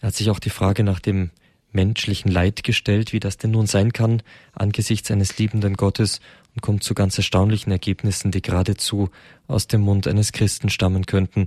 Er 0.00 0.08
hat 0.08 0.14
sich 0.14 0.30
auch 0.30 0.38
die 0.38 0.50
Frage 0.50 0.84
nach 0.84 1.00
dem 1.00 1.30
menschlichen 1.72 2.30
Leid 2.30 2.62
gestellt, 2.62 3.12
wie 3.12 3.18
das 3.18 3.36
denn 3.36 3.50
nun 3.50 3.66
sein 3.66 3.92
kann 3.92 4.22
angesichts 4.52 5.10
eines 5.10 5.38
liebenden 5.38 5.74
Gottes 5.74 6.20
und 6.54 6.62
kommt 6.62 6.84
zu 6.84 6.94
ganz 6.94 7.18
erstaunlichen 7.18 7.72
Ergebnissen, 7.72 8.30
die 8.30 8.42
geradezu 8.42 9.10
aus 9.48 9.66
dem 9.66 9.80
Mund 9.80 10.06
eines 10.06 10.30
Christen 10.30 10.70
stammen 10.70 11.06
könnten, 11.06 11.46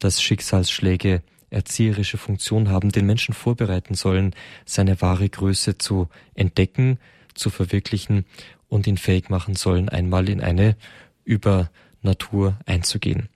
dass 0.00 0.20
Schicksalsschläge 0.22 1.22
erzieherische 1.50 2.18
Funktion 2.18 2.68
haben, 2.68 2.90
den 2.90 3.06
Menschen 3.06 3.34
vorbereiten 3.34 3.94
sollen, 3.94 4.34
seine 4.64 5.00
wahre 5.00 5.28
Größe 5.28 5.78
zu 5.78 6.08
entdecken, 6.34 6.98
zu 7.34 7.50
verwirklichen 7.50 8.24
und 8.68 8.86
ihn 8.86 8.96
fähig 8.96 9.30
machen 9.30 9.54
sollen, 9.54 9.88
einmal 9.88 10.28
in 10.28 10.40
eine 10.40 10.76
Übernatur 11.24 12.58
einzugehen. 12.66 13.28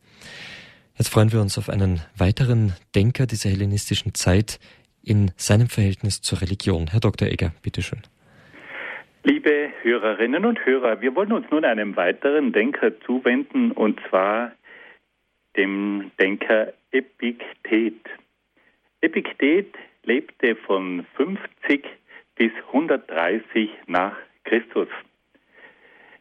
Jetzt 0.96 1.08
freuen 1.08 1.32
wir 1.32 1.40
uns 1.40 1.58
auf 1.58 1.68
einen 1.68 2.00
weiteren 2.16 2.74
Denker 2.94 3.26
dieser 3.26 3.50
hellenistischen 3.50 4.14
Zeit 4.14 4.60
in 5.02 5.32
seinem 5.36 5.68
Verhältnis 5.68 6.20
zur 6.20 6.42
Religion. 6.42 6.88
Herr 6.90 7.00
Dr. 7.00 7.28
Egger, 7.28 7.52
bitteschön. 7.62 8.02
Liebe 9.24 9.70
Hörerinnen 9.82 10.44
und 10.44 10.64
Hörer, 10.66 11.00
wir 11.00 11.14
wollen 11.14 11.32
uns 11.32 11.46
nun 11.50 11.64
einem 11.64 11.96
weiteren 11.96 12.52
Denker 12.52 12.92
zuwenden, 13.00 13.70
und 13.70 14.00
zwar 14.08 14.52
dem 15.56 16.10
Denker 16.18 16.72
Epiktet. 16.93 18.07
Epiktet 19.01 19.74
lebte 20.05 20.57
von 20.57 21.07
50 21.16 21.86
bis 22.36 22.53
130 22.68 23.70
nach 23.86 24.14
Christus. 24.45 24.88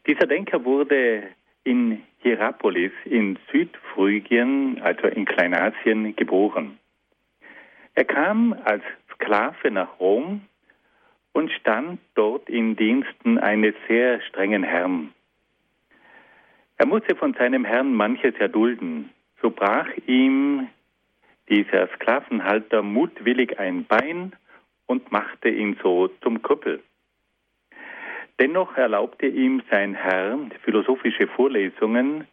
Dieser 0.07 0.28
Denker 0.28 0.63
wurde 0.63 1.24
in 1.65 2.01
Hierapolis 2.19 2.93
in 3.03 3.38
Südphrygien, 3.51 4.82
also 4.82 5.07
in 5.07 5.26
Kleinasien, 5.26 6.15
geboren. 6.15 6.80
Er 7.93 8.05
kam 8.05 8.53
als 8.63 8.84
Sklave 9.13 9.72
nach 9.72 9.99
Rom 9.99 10.41
und 11.34 11.51
stand 11.51 11.99
dort 12.15 12.49
in 12.49 12.78
Diensten 12.78 13.38
eines 13.38 13.76
sehr 13.89 14.22
strengen 14.22 14.63
Herrn. 14.63 15.13
Er 16.78 16.88
musste 16.88 17.15
von 17.15 17.34
seinem 17.34 17.65
Herrn 17.65 17.93
manches 17.93 18.36
erdulden, 18.36 19.09
so 19.41 19.49
brach 19.49 19.89
ihm 20.07 20.67
dieser 21.49 21.87
Sklavenhalter 21.95 22.81
mutwillig 22.81 23.59
ein 23.59 23.85
Bein 23.85 24.33
und 24.85 25.11
machte 25.11 25.49
ihn 25.49 25.77
so 25.81 26.07
zum 26.21 26.41
Krüppel. 26.41 26.81
Dennoch 28.39 28.75
erlaubte 28.75 29.27
ihm 29.27 29.61
sein 29.69 29.93
Herr 29.93 30.39
philosophische 30.63 31.27
Vorlesungen 31.27 32.27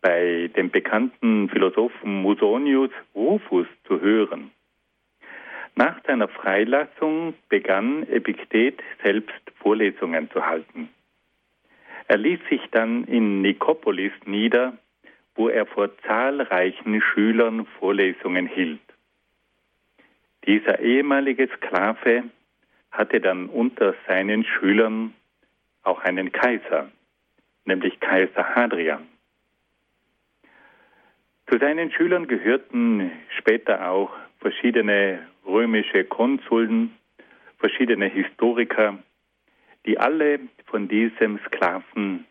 bei 0.00 0.50
dem 0.56 0.70
bekannten 0.70 1.48
Philosophen 1.50 2.22
Musonius 2.22 2.90
Rufus 3.14 3.66
zu 3.86 4.00
hören. 4.00 4.50
Nach 5.74 6.02
seiner 6.06 6.28
Freilassung 6.28 7.34
begann 7.48 8.04
Epiktet 8.08 8.80
selbst 9.02 9.40
Vorlesungen 9.58 10.30
zu 10.30 10.46
halten. 10.46 10.88
Er 12.08 12.16
ließ 12.16 12.40
sich 12.48 12.62
dann 12.72 13.04
in 13.04 13.42
Nikopolis 13.42 14.12
nieder 14.24 14.78
wo 15.34 15.48
er 15.48 15.66
vor 15.66 15.90
zahlreichen 16.02 17.00
Schülern 17.00 17.66
Vorlesungen 17.78 18.46
hielt. 18.46 18.80
Dieser 20.46 20.80
ehemalige 20.80 21.48
Sklave 21.56 22.24
hatte 22.90 23.20
dann 23.20 23.46
unter 23.46 23.94
seinen 24.06 24.44
Schülern 24.44 25.14
auch 25.82 26.00
einen 26.00 26.32
Kaiser, 26.32 26.90
nämlich 27.64 28.00
Kaiser 28.00 28.54
Hadrian. 28.54 29.06
Zu 31.50 31.58
seinen 31.58 31.90
Schülern 31.90 32.26
gehörten 32.28 33.10
später 33.38 33.90
auch 33.90 34.12
verschiedene 34.38 35.26
römische 35.44 36.04
Konsuln, 36.04 36.96
verschiedene 37.58 38.06
Historiker, 38.06 38.98
die 39.84 39.98
alle 39.98 40.40
von 40.66 40.88
diesem 40.88 41.38
Sklaven 41.46 42.24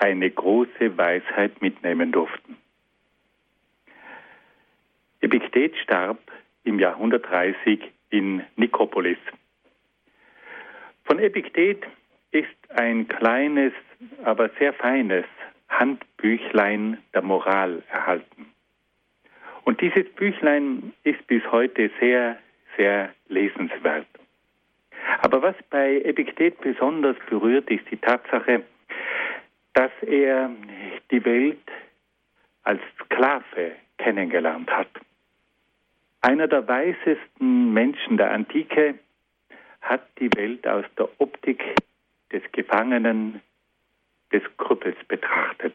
eine 0.00 0.30
große 0.30 0.96
Weisheit 0.96 1.60
mitnehmen 1.60 2.10
durften. 2.10 2.56
Epiktet 5.20 5.76
starb 5.76 6.18
im 6.64 6.78
Jahr 6.78 6.94
130 6.94 7.80
in 8.08 8.42
Nikopolis. 8.56 9.18
Von 11.04 11.18
Epiktet 11.18 11.84
ist 12.30 12.48
ein 12.70 13.06
kleines, 13.08 13.72
aber 14.24 14.48
sehr 14.58 14.72
feines 14.72 15.26
Handbüchlein 15.68 16.98
der 17.12 17.22
Moral 17.22 17.82
erhalten. 17.90 18.46
Und 19.64 19.80
dieses 19.82 20.10
Büchlein 20.14 20.94
ist 21.04 21.26
bis 21.26 21.42
heute 21.52 21.90
sehr, 22.00 22.38
sehr 22.76 23.14
lesenswert. 23.28 24.06
Aber 25.20 25.42
was 25.42 25.56
bei 25.68 26.00
Epiktet 26.00 26.58
besonders 26.60 27.16
berührt, 27.28 27.70
ist 27.70 27.84
die 27.90 27.98
Tatsache, 27.98 28.62
dass 29.74 29.92
er 30.02 30.50
die 31.10 31.24
Welt 31.24 31.70
als 32.64 32.80
Sklave 33.04 33.72
kennengelernt 33.98 34.70
hat. 34.70 34.88
Einer 36.22 36.48
der 36.48 36.66
weisesten 36.68 37.72
Menschen 37.72 38.16
der 38.16 38.30
Antike 38.32 38.98
hat 39.80 40.02
die 40.18 40.30
Welt 40.36 40.66
aus 40.66 40.84
der 40.98 41.08
Optik 41.18 41.62
des 42.32 42.42
Gefangenen, 42.52 43.40
des 44.32 44.42
Krüppels 44.58 44.96
betrachtet. 45.08 45.74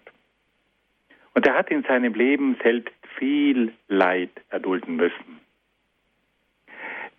Und 1.34 1.46
er 1.48 1.56
hat 1.56 1.72
in 1.72 1.84
seinem 1.84 2.14
Leben 2.14 2.58
selbst 2.64 2.94
viel 3.18 3.74
Leid 3.88 4.30
erdulden 4.50 4.96
müssen. 4.96 5.42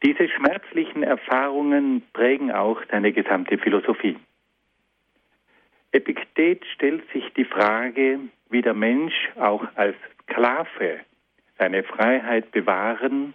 Diese 0.04 0.28
schmerzlichen 0.28 1.02
Erfahrungen 1.02 2.02
prägen 2.12 2.52
auch 2.52 2.80
seine 2.90 3.12
gesamte 3.12 3.58
Philosophie. 3.58 4.16
Epiktet 5.96 6.62
stellt 6.74 7.10
sich 7.10 7.24
die 7.38 7.46
Frage, 7.46 8.20
wie 8.50 8.60
der 8.60 8.74
Mensch 8.74 9.14
auch 9.36 9.66
als 9.76 9.96
Sklave 10.22 11.00
seine 11.56 11.84
Freiheit 11.84 12.52
bewahren 12.52 13.32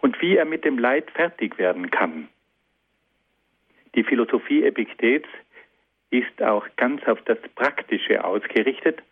und 0.00 0.18
wie 0.22 0.34
er 0.38 0.46
mit 0.46 0.64
dem 0.64 0.78
Leid 0.78 1.10
fertig 1.10 1.58
werden 1.58 1.90
kann. 1.90 2.28
Die 3.94 4.02
Philosophie 4.02 4.64
Epiktets 4.64 5.28
ist 6.08 6.42
auch 6.42 6.66
ganz 6.76 7.06
auf 7.06 7.20
das 7.26 7.36
Praktische 7.54 8.24
ausgerichtet 8.24 9.02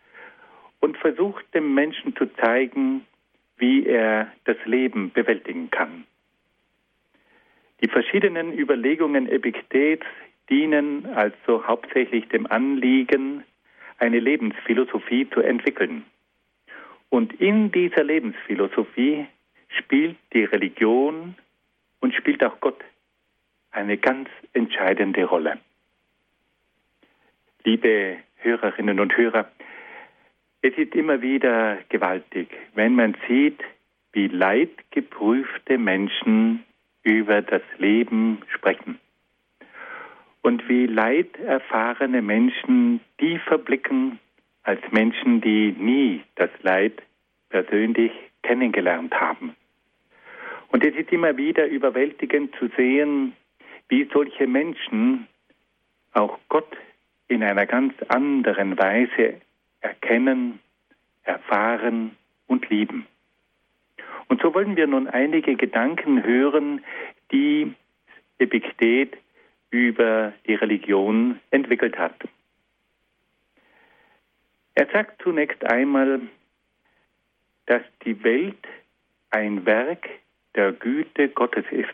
und 0.79 0.97
versucht 0.97 1.45
dem 1.53 1.75
Menschen 1.75 2.15
zu 2.15 2.25
zeigen, 2.37 3.05
wie 3.57 3.85
er 3.85 4.31
das 4.45 4.57
Leben 4.65 5.11
bewältigen 5.11 5.69
kann. 5.69 6.05
Die 7.83 7.87
verschiedenen 7.87 8.57
Überlegungen 8.57 9.29
Epiktets 9.29 10.07
dienen 10.49 11.05
also 11.15 11.65
hauptsächlich 11.67 12.27
dem 12.29 12.47
Anliegen, 12.47 13.43
eine 13.97 14.19
Lebensphilosophie 14.19 15.29
zu 15.29 15.41
entwickeln. 15.41 16.05
Und 17.09 17.33
in 17.39 17.71
dieser 17.71 18.03
Lebensphilosophie 18.03 19.27
spielt 19.67 20.17
die 20.33 20.45
Religion 20.45 21.35
und 21.99 22.13
spielt 22.13 22.43
auch 22.43 22.59
Gott 22.59 22.79
eine 23.71 23.97
ganz 23.97 24.29
entscheidende 24.53 25.25
Rolle. 25.25 25.59
Liebe 27.63 28.17
Hörerinnen 28.37 28.99
und 28.99 29.15
Hörer, 29.15 29.49
es 30.61 30.77
ist 30.77 30.95
immer 30.95 31.21
wieder 31.21 31.77
gewaltig, 31.89 32.49
wenn 32.73 32.95
man 32.95 33.15
sieht, 33.27 33.59
wie 34.13 34.27
leidgeprüfte 34.27 35.77
Menschen 35.77 36.63
über 37.03 37.41
das 37.41 37.61
Leben 37.77 38.41
sprechen 38.53 38.99
und 40.41 40.67
wie 40.69 40.85
leiderfahrene 40.85 42.21
Menschen 42.21 43.01
tiefer 43.17 43.57
blicken 43.57 44.19
als 44.63 44.81
Menschen, 44.91 45.41
die 45.41 45.75
nie 45.77 46.21
das 46.35 46.49
Leid 46.61 47.01
persönlich 47.49 48.11
kennengelernt 48.43 49.13
haben. 49.19 49.55
Und 50.69 50.85
es 50.85 50.95
ist 50.95 51.11
immer 51.11 51.35
wieder 51.37 51.67
überwältigend 51.67 52.55
zu 52.55 52.69
sehen, 52.77 53.33
wie 53.89 54.07
solche 54.13 54.47
Menschen 54.47 55.27
auch 56.13 56.37
Gott 56.47 56.77
in 57.27 57.43
einer 57.43 57.65
ganz 57.65 57.93
anderen 58.07 58.77
Weise 58.77 59.41
erkennen, 59.81 60.59
erfahren 61.23 62.15
und 62.47 62.69
lieben. 62.69 63.07
Und 64.27 64.41
so 64.41 64.53
wollen 64.53 64.75
wir 64.75 64.87
nun 64.87 65.07
einige 65.07 65.55
Gedanken 65.55 66.23
hören, 66.23 66.83
die 67.31 67.73
Epiktet 68.37 69.17
über 69.71 70.33
die 70.47 70.55
Religion 70.55 71.39
entwickelt 71.51 71.97
hat. 71.97 72.15
Er 74.75 74.87
sagt 74.91 75.21
zunächst 75.21 75.63
einmal, 75.65 76.21
dass 77.65 77.81
die 78.05 78.23
Welt 78.23 78.67
ein 79.29 79.65
Werk 79.65 80.09
der 80.55 80.71
Güte 80.71 81.29
Gottes 81.29 81.65
ist. 81.71 81.93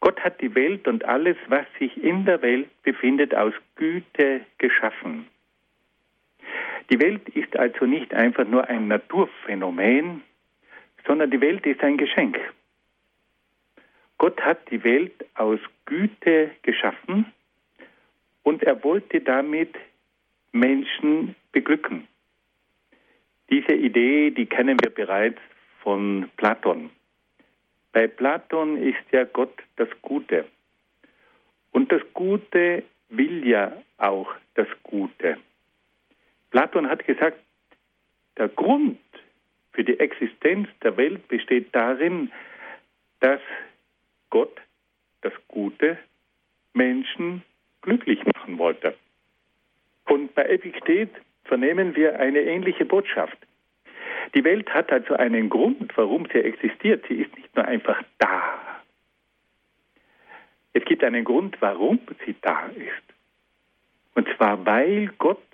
Gott 0.00 0.20
hat 0.20 0.40
die 0.40 0.54
Welt 0.54 0.86
und 0.86 1.04
alles, 1.04 1.36
was 1.48 1.66
sich 1.78 2.02
in 2.02 2.24
der 2.24 2.42
Welt 2.42 2.68
befindet, 2.82 3.34
aus 3.34 3.54
Güte 3.76 4.42
geschaffen. 4.58 5.26
Die 6.90 7.00
Welt 7.00 7.28
ist 7.30 7.56
also 7.56 7.86
nicht 7.86 8.12
einfach 8.12 8.46
nur 8.46 8.68
ein 8.68 8.88
Naturphänomen, 8.88 10.22
sondern 11.06 11.30
die 11.30 11.40
Welt 11.40 11.64
ist 11.66 11.82
ein 11.82 11.96
Geschenk. 11.96 12.38
Gott 14.24 14.40
hat 14.40 14.70
die 14.70 14.82
Welt 14.84 15.12
aus 15.34 15.60
Güte 15.84 16.52
geschaffen 16.62 17.30
und 18.42 18.62
er 18.62 18.82
wollte 18.82 19.20
damit 19.20 19.74
Menschen 20.50 21.36
beglücken. 21.52 22.08
Diese 23.50 23.74
Idee, 23.74 24.30
die 24.30 24.46
kennen 24.46 24.78
wir 24.82 24.88
bereits 24.88 25.38
von 25.82 26.30
Platon. 26.38 26.88
Bei 27.92 28.06
Platon 28.06 28.78
ist 28.78 29.04
ja 29.12 29.24
Gott 29.24 29.62
das 29.76 29.90
Gute. 30.00 30.46
Und 31.72 31.92
das 31.92 32.00
Gute 32.14 32.82
will 33.10 33.46
ja 33.46 33.76
auch 33.98 34.34
das 34.54 34.68
Gute. 34.84 35.36
Platon 36.50 36.88
hat 36.88 37.04
gesagt, 37.04 37.40
der 38.38 38.48
Grund 38.48 38.98
für 39.72 39.84
die 39.84 40.00
Existenz 40.00 40.66
der 40.82 40.96
Welt 40.96 41.28
besteht 41.28 41.74
darin, 41.74 42.32
dass 43.20 43.42
Gott 44.34 44.60
das 45.20 45.32
Gute 45.46 45.96
Menschen 46.72 47.44
glücklich 47.82 48.18
machen 48.34 48.58
wollte. 48.58 48.96
Und 50.06 50.34
bei 50.34 50.42
Epiktet 50.46 51.10
vernehmen 51.44 51.94
wir 51.94 52.18
eine 52.18 52.40
ähnliche 52.40 52.84
Botschaft. 52.84 53.38
Die 54.34 54.42
Welt 54.42 54.74
hat 54.74 54.90
also 54.90 55.14
einen 55.14 55.50
Grund, 55.50 55.96
warum 55.96 56.26
sie 56.32 56.40
existiert. 56.40 57.04
Sie 57.06 57.14
ist 57.14 57.32
nicht 57.36 57.54
nur 57.54 57.64
einfach 57.64 58.02
da. 58.18 58.82
Es 60.72 60.84
gibt 60.84 61.04
einen 61.04 61.24
Grund, 61.24 61.56
warum 61.60 62.00
sie 62.26 62.34
da 62.40 62.66
ist. 62.66 63.06
Und 64.16 64.26
zwar, 64.36 64.66
weil 64.66 65.12
Gott 65.18 65.46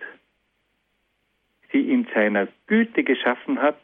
sie 1.70 1.92
in 1.92 2.08
seiner 2.14 2.48
Güte 2.66 3.04
geschaffen 3.04 3.60
hat, 3.60 3.80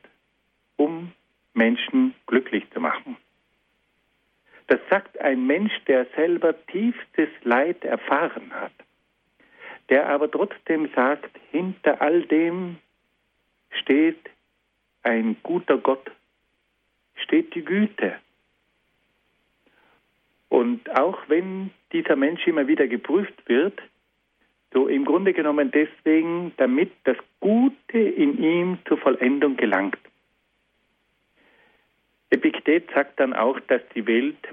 um 0.77 1.13
Menschen 1.53 2.15
glücklich 2.27 2.65
zu 2.73 2.81
machen. 2.81 3.19
Das 4.69 4.81
sagt 4.91 5.19
ein 5.21 5.47
Mensch, 5.47 5.73
der 5.87 6.07
selber 6.17 6.55
tiefstes 6.67 7.29
Leid 7.43 7.85
erfahren 7.85 8.53
hat, 8.53 8.73
der 9.89 10.09
aber 10.09 10.31
trotzdem 10.31 10.91
sagt, 10.95 11.31
hinter 11.53 12.01
all 12.01 12.23
dem 12.23 12.79
steht 13.71 14.19
ein 15.03 15.37
guter 15.43 15.79
Gott, 15.79 16.11
steht 17.15 17.55
die 17.55 17.65
Güte. 17.65 18.17
Und 20.49 20.91
auch 20.99 21.19
wenn 21.29 21.71
dieser 21.93 22.17
Mensch 22.17 22.47
immer 22.47 22.67
wieder 22.67 22.89
geprüft 22.89 23.49
wird, 23.49 23.81
so 24.73 24.89
im 24.89 25.05
Grunde 25.05 25.33
genommen 25.33 25.71
deswegen, 25.71 26.53
damit 26.57 26.93
das 27.05 27.17
Gute 27.41 27.99
in 27.99 28.43
ihm 28.43 28.79
zur 28.87 28.99
Vollendung 28.99 29.57
gelangt. 29.57 29.99
Epiktet 32.31 32.91
sagt 32.93 33.21
dann 33.21 33.33
auch, 33.33 33.59
dass 33.61 33.83
die 33.95 34.07
Welt 34.07 34.49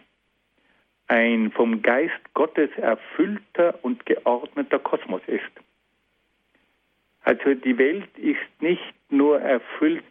ein 1.07 1.51
vom 1.51 1.81
Geist 1.81 2.33
Gottes 2.33 2.69
erfüllter 2.77 3.77
und 3.83 4.05
geordneter 4.05 4.79
Kosmos 4.79 5.21
ist. 5.27 5.51
Also 7.23 7.53
die 7.53 7.77
Welt 7.77 8.17
ist 8.17 8.61
nicht 8.61 8.93
nur 9.09 9.39
erfüllt 9.39 10.03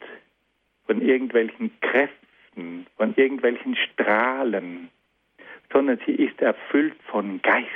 von 0.87 1.01
irgendwelchen 1.03 1.71
Kräften, 1.81 2.87
von 2.97 3.15
irgendwelchen 3.17 3.77
Strahlen, 3.77 4.91
sondern 5.73 5.99
sie 6.07 6.13
ist 6.13 6.41
erfüllt 6.41 6.97
von 7.07 7.41
Geist. 7.43 7.69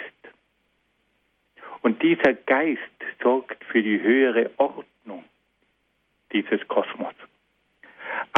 Und 1.83 2.03
dieser 2.03 2.35
Geist 2.35 2.81
sorgt 3.23 3.63
für 3.65 3.83
die 3.83 4.01
höhere 4.01 4.51
Ordnung 4.57 5.25
dieses 6.33 6.67
Kosmos. 6.69 7.15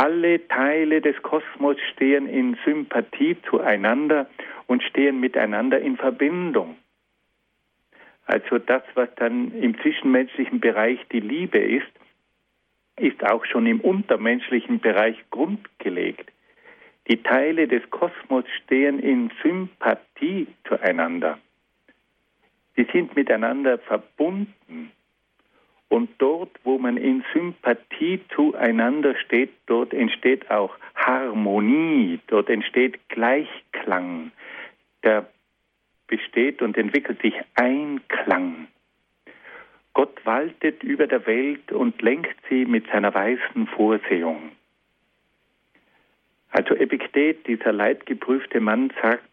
Alle 0.00 0.46
Teile 0.46 1.00
des 1.00 1.20
Kosmos 1.22 1.76
stehen 1.92 2.28
in 2.28 2.56
Sympathie 2.64 3.36
zueinander 3.50 4.30
und 4.68 4.84
stehen 4.84 5.18
miteinander 5.18 5.80
in 5.80 5.96
Verbindung. 5.96 6.76
Also 8.24 8.58
das, 8.58 8.84
was 8.94 9.08
dann 9.16 9.50
im 9.60 9.76
zwischenmenschlichen 9.80 10.60
Bereich 10.60 11.00
die 11.10 11.18
Liebe 11.18 11.58
ist, 11.58 11.90
ist 13.00 13.24
auch 13.24 13.44
schon 13.44 13.66
im 13.66 13.80
untermenschlichen 13.80 14.78
Bereich 14.78 15.16
grundgelegt. 15.30 16.30
Die 17.08 17.20
Teile 17.20 17.66
des 17.66 17.82
Kosmos 17.90 18.44
stehen 18.62 19.00
in 19.00 19.32
Sympathie 19.42 20.46
zueinander. 20.68 21.40
Sie 22.76 22.86
sind 22.92 23.16
miteinander 23.16 23.78
verbunden. 23.78 24.92
Und 25.88 26.10
dort, 26.18 26.50
wo 26.64 26.78
man 26.78 26.96
in 26.96 27.24
Sympathie 27.32 28.20
zueinander 28.34 29.14
steht, 29.16 29.50
dort 29.66 29.94
entsteht 29.94 30.50
auch 30.50 30.76
Harmonie, 30.94 32.20
dort 32.26 32.50
entsteht 32.50 33.08
Gleichklang, 33.08 34.32
da 35.02 35.26
besteht 36.06 36.60
und 36.60 36.76
entwickelt 36.76 37.20
sich 37.22 37.34
Einklang. 37.54 38.68
Gott 39.94 40.24
waltet 40.24 40.82
über 40.82 41.06
der 41.06 41.26
Welt 41.26 41.72
und 41.72 42.00
lenkt 42.02 42.36
sie 42.48 42.66
mit 42.66 42.86
seiner 42.88 43.12
weißen 43.12 43.66
Vorsehung. 43.68 44.52
Also 46.50 46.74
Epiktet, 46.74 47.46
dieser 47.46 47.72
leidgeprüfte 47.72 48.60
Mann, 48.60 48.92
sagt, 49.02 49.24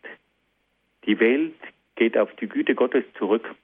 die 1.06 1.20
Welt 1.20 1.56
geht 1.95 2.18
auf 2.18 2.34
die 2.36 2.47
Güte 2.47 2.76
Gottes 2.76 3.03
zurück. 3.18 3.56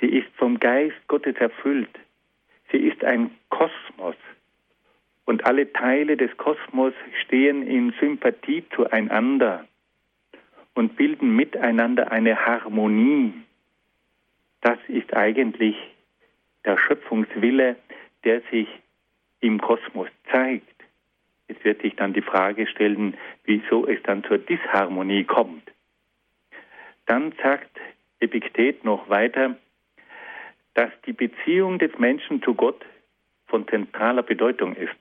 Sie 0.00 0.08
ist 0.08 0.28
vom 0.36 0.58
Geist 0.58 0.96
Gottes 1.08 1.36
erfüllt. 1.36 1.90
Sie 2.70 2.78
ist 2.78 3.02
ein 3.04 3.30
Kosmos. 3.48 4.16
Und 5.24 5.44
alle 5.44 5.72
Teile 5.72 6.16
des 6.16 6.36
Kosmos 6.36 6.92
stehen 7.24 7.66
in 7.66 7.92
Sympathie 8.00 8.64
zueinander 8.74 9.66
und 10.74 10.96
bilden 10.96 11.34
miteinander 11.34 12.12
eine 12.12 12.46
Harmonie. 12.46 13.32
Das 14.60 14.78
ist 14.88 15.14
eigentlich 15.14 15.76
der 16.64 16.76
Schöpfungswille, 16.78 17.76
der 18.24 18.42
sich 18.50 18.68
im 19.40 19.60
Kosmos 19.60 20.08
zeigt. 20.30 20.76
Es 21.48 21.56
wird 21.64 21.82
sich 21.82 21.94
dann 21.96 22.12
die 22.12 22.22
Frage 22.22 22.66
stellen, 22.66 23.16
wieso 23.44 23.86
es 23.86 24.02
dann 24.02 24.24
zur 24.24 24.38
Disharmonie 24.38 25.24
kommt. 25.24 25.70
Dann 27.06 27.32
sagt 27.42 27.70
Epiktet 28.18 28.84
noch 28.84 29.08
weiter, 29.08 29.56
dass 30.76 30.90
die 31.06 31.14
Beziehung 31.14 31.78
des 31.78 31.98
Menschen 31.98 32.42
zu 32.42 32.54
Gott 32.54 32.84
von 33.46 33.66
zentraler 33.66 34.22
Bedeutung 34.22 34.76
ist. 34.76 34.94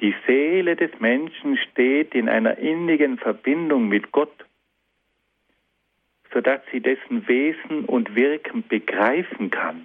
Die 0.00 0.14
Seele 0.26 0.76
des 0.76 0.90
Menschen 0.98 1.58
steht 1.58 2.14
in 2.14 2.28
einer 2.28 2.56
innigen 2.56 3.18
Verbindung 3.18 3.88
mit 3.88 4.12
Gott, 4.12 4.46
sodass 6.32 6.62
sie 6.72 6.80
dessen 6.80 7.28
Wesen 7.28 7.84
und 7.84 8.14
Wirken 8.14 8.66
begreifen 8.66 9.50
kann. 9.50 9.84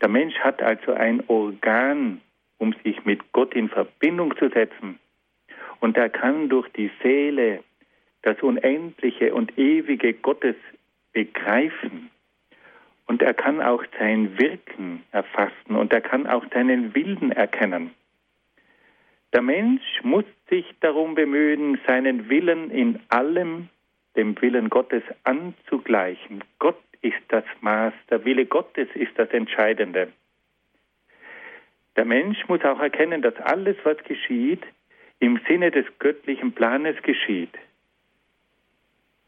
Der 0.00 0.08
Mensch 0.08 0.36
hat 0.38 0.62
also 0.62 0.92
ein 0.92 1.24
Organ, 1.26 2.20
um 2.58 2.72
sich 2.84 3.04
mit 3.04 3.32
Gott 3.32 3.52
in 3.54 3.68
Verbindung 3.68 4.36
zu 4.36 4.48
setzen. 4.48 5.00
Und 5.80 5.96
er 5.96 6.08
kann 6.08 6.48
durch 6.48 6.68
die 6.70 6.90
Seele 7.02 7.64
das 8.22 8.40
unendliche 8.42 9.34
und 9.34 9.58
ewige 9.58 10.14
Gottes 10.14 10.56
begreifen. 11.12 12.10
Und 13.06 13.22
er 13.22 13.34
kann 13.34 13.62
auch 13.62 13.84
sein 13.98 14.38
Wirken 14.38 15.04
erfassen 15.12 15.76
und 15.76 15.92
er 15.92 16.00
kann 16.00 16.26
auch 16.26 16.44
seinen 16.52 16.94
Willen 16.94 17.32
erkennen. 17.32 17.94
Der 19.32 19.42
Mensch 19.42 20.02
muss 20.02 20.24
sich 20.48 20.66
darum 20.80 21.14
bemühen, 21.14 21.78
seinen 21.86 22.28
Willen 22.28 22.70
in 22.70 23.00
allem 23.08 23.68
dem 24.16 24.40
Willen 24.40 24.70
Gottes 24.70 25.02
anzugleichen. 25.24 26.42
Gott 26.58 26.80
ist 27.02 27.22
das 27.28 27.44
Maß, 27.60 27.92
der 28.10 28.24
Wille 28.24 28.46
Gottes 28.46 28.88
ist 28.94 29.12
das 29.16 29.30
Entscheidende. 29.30 30.08
Der 31.96 32.04
Mensch 32.04 32.46
muss 32.48 32.62
auch 32.64 32.80
erkennen, 32.80 33.22
dass 33.22 33.36
alles, 33.36 33.76
was 33.84 33.98
geschieht, 34.04 34.62
im 35.18 35.40
Sinne 35.48 35.70
des 35.70 35.86
göttlichen 35.98 36.52
Planes 36.52 37.00
geschieht. 37.02 37.54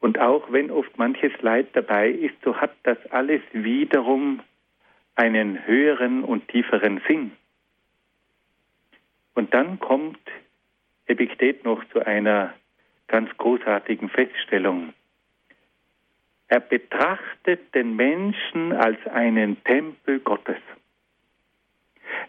Und 0.01 0.19
auch 0.19 0.53
wenn 0.53 0.71
oft 0.71 0.97
manches 0.97 1.33
Leid 1.41 1.69
dabei 1.73 2.11
ist, 2.11 2.35
so 2.45 2.57
hat 2.57 2.73
das 2.85 2.99
alles 3.11 3.43
wiederum 3.53 4.41
einen 5.17 5.67
höheren 5.67 6.23
und 6.23 6.47
tieferen 6.49 7.01
Sinn. 7.09 7.33
Und 9.35 9.53
dann 9.55 9.79
kommt 9.81 10.19
Epiktet 11.07 11.65
noch 11.65 11.83
zu 11.89 12.05
einer 12.07 12.55
ganz 13.07 13.31
großartigen 13.39 14.11
Feststellung. 14.11 14.93
Er 16.49 16.61
betrachtet 16.61 17.75
den 17.75 17.97
Menschen 17.97 18.73
als 18.73 18.99
einen 19.07 19.63
Tempel 19.65 20.21
Gottes. 20.21 20.59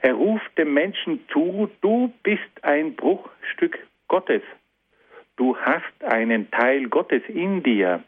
Er 0.01 0.13
ruft 0.13 0.57
dem 0.57 0.73
Menschen 0.73 1.27
zu, 1.29 1.69
du 1.81 2.13
bist 2.23 2.63
ein 2.63 2.95
Bruchstück 2.95 3.77
Gottes. 4.07 4.41
Du 5.39 5.55
hast 5.55 6.03
einen 6.03 6.51
Teil 6.51 6.89
Gottes 6.89 7.23
in 7.29 7.63
dir. 7.63 8.03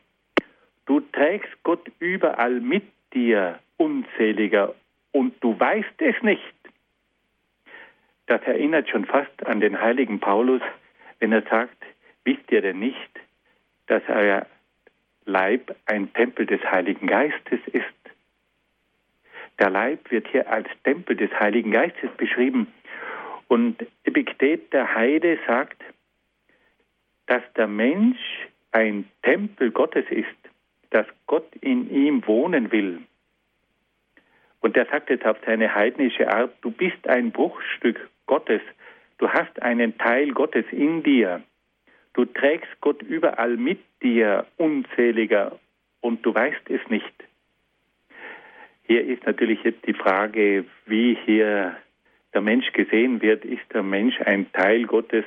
Du 0.86 1.00
trägst 1.00 1.64
Gott 1.64 1.90
überall 2.00 2.60
mit 2.60 2.84
dir, 3.14 3.58
unzähliger, 3.78 4.76
und 5.14 5.42
du 5.42 5.58
weißt 5.58 6.02
es 6.02 6.22
nicht. 6.24 6.54
Das 8.26 8.42
erinnert 8.42 8.90
schon 8.90 9.06
fast 9.06 9.46
an 9.46 9.62
den 9.62 9.80
heiligen 9.80 10.20
Paulus, 10.20 10.62
wenn 11.20 11.32
er 11.32 11.44
sagt, 11.44 11.78
wisst 12.26 12.52
ihr 12.52 12.62
denn 12.62 12.80
nicht, 12.80 13.12
dass 13.88 14.04
euer 14.10 14.46
Leib 15.24 15.74
ein 15.86 16.12
Tempel 16.12 16.46
des 16.46 16.62
Heiligen 16.66 17.08
Geistes 17.08 17.62
ist? 17.68 17.86
Der 19.58 19.70
Leib 19.70 20.12
wird 20.12 20.28
hier 20.28 20.50
als 20.50 20.68
Tempel 20.84 21.16
des 21.16 21.32
Heiligen 21.40 21.72
Geistes 21.72 22.12
beschrieben. 22.18 22.68
Und 23.48 23.88
Epiktet 24.04 24.74
der 24.74 24.94
Heide 24.94 25.40
sagt, 25.48 25.82
dass 27.32 27.44
der 27.56 27.68
Mensch 27.68 28.20
ein 28.74 29.06
Tempel 29.24 29.72
Gottes 29.72 30.04
ist, 30.10 30.28
dass 30.90 31.06
Gott 31.28 31.48
in 31.62 31.90
ihm 31.90 32.28
wohnen 32.28 32.74
will. 32.74 33.00
Und 34.60 34.76
er 34.76 34.86
sagt 34.88 35.10
jetzt 35.10 35.26
auf 35.26 35.38
seine 35.46 35.74
heidnische 35.74 36.30
Art, 36.30 36.54
du 36.62 36.72
bist 36.72 37.08
ein 37.08 37.32
Bruchstück 37.32 38.10
Gottes, 38.26 38.60
du 39.18 39.30
hast 39.30 39.62
einen 39.62 39.98
Teil 39.98 40.32
Gottes 40.32 40.66
in 40.72 41.04
dir, 41.04 41.42
du 42.16 42.26
trägst 42.26 42.82
Gott 42.82 43.02
überall 43.02 43.56
mit 43.56 43.80
dir, 44.04 44.46
unzähliger, 44.58 45.58
und 46.02 46.26
du 46.26 46.36
weißt 46.36 46.70
es 46.70 46.82
nicht. 46.90 47.14
Hier 48.84 49.06
ist 49.08 49.26
natürlich 49.26 49.64
jetzt 49.64 49.88
die 49.88 49.94
Frage, 49.94 50.66
wie 50.86 51.18
hier 51.24 51.78
der 52.34 52.42
Mensch 52.42 52.74
gesehen 52.74 53.22
wird. 53.22 53.46
Ist 53.46 53.72
der 53.74 53.84
Mensch 53.84 54.20
ein 54.20 54.52
Teil 54.52 54.84
Gottes 54.84 55.24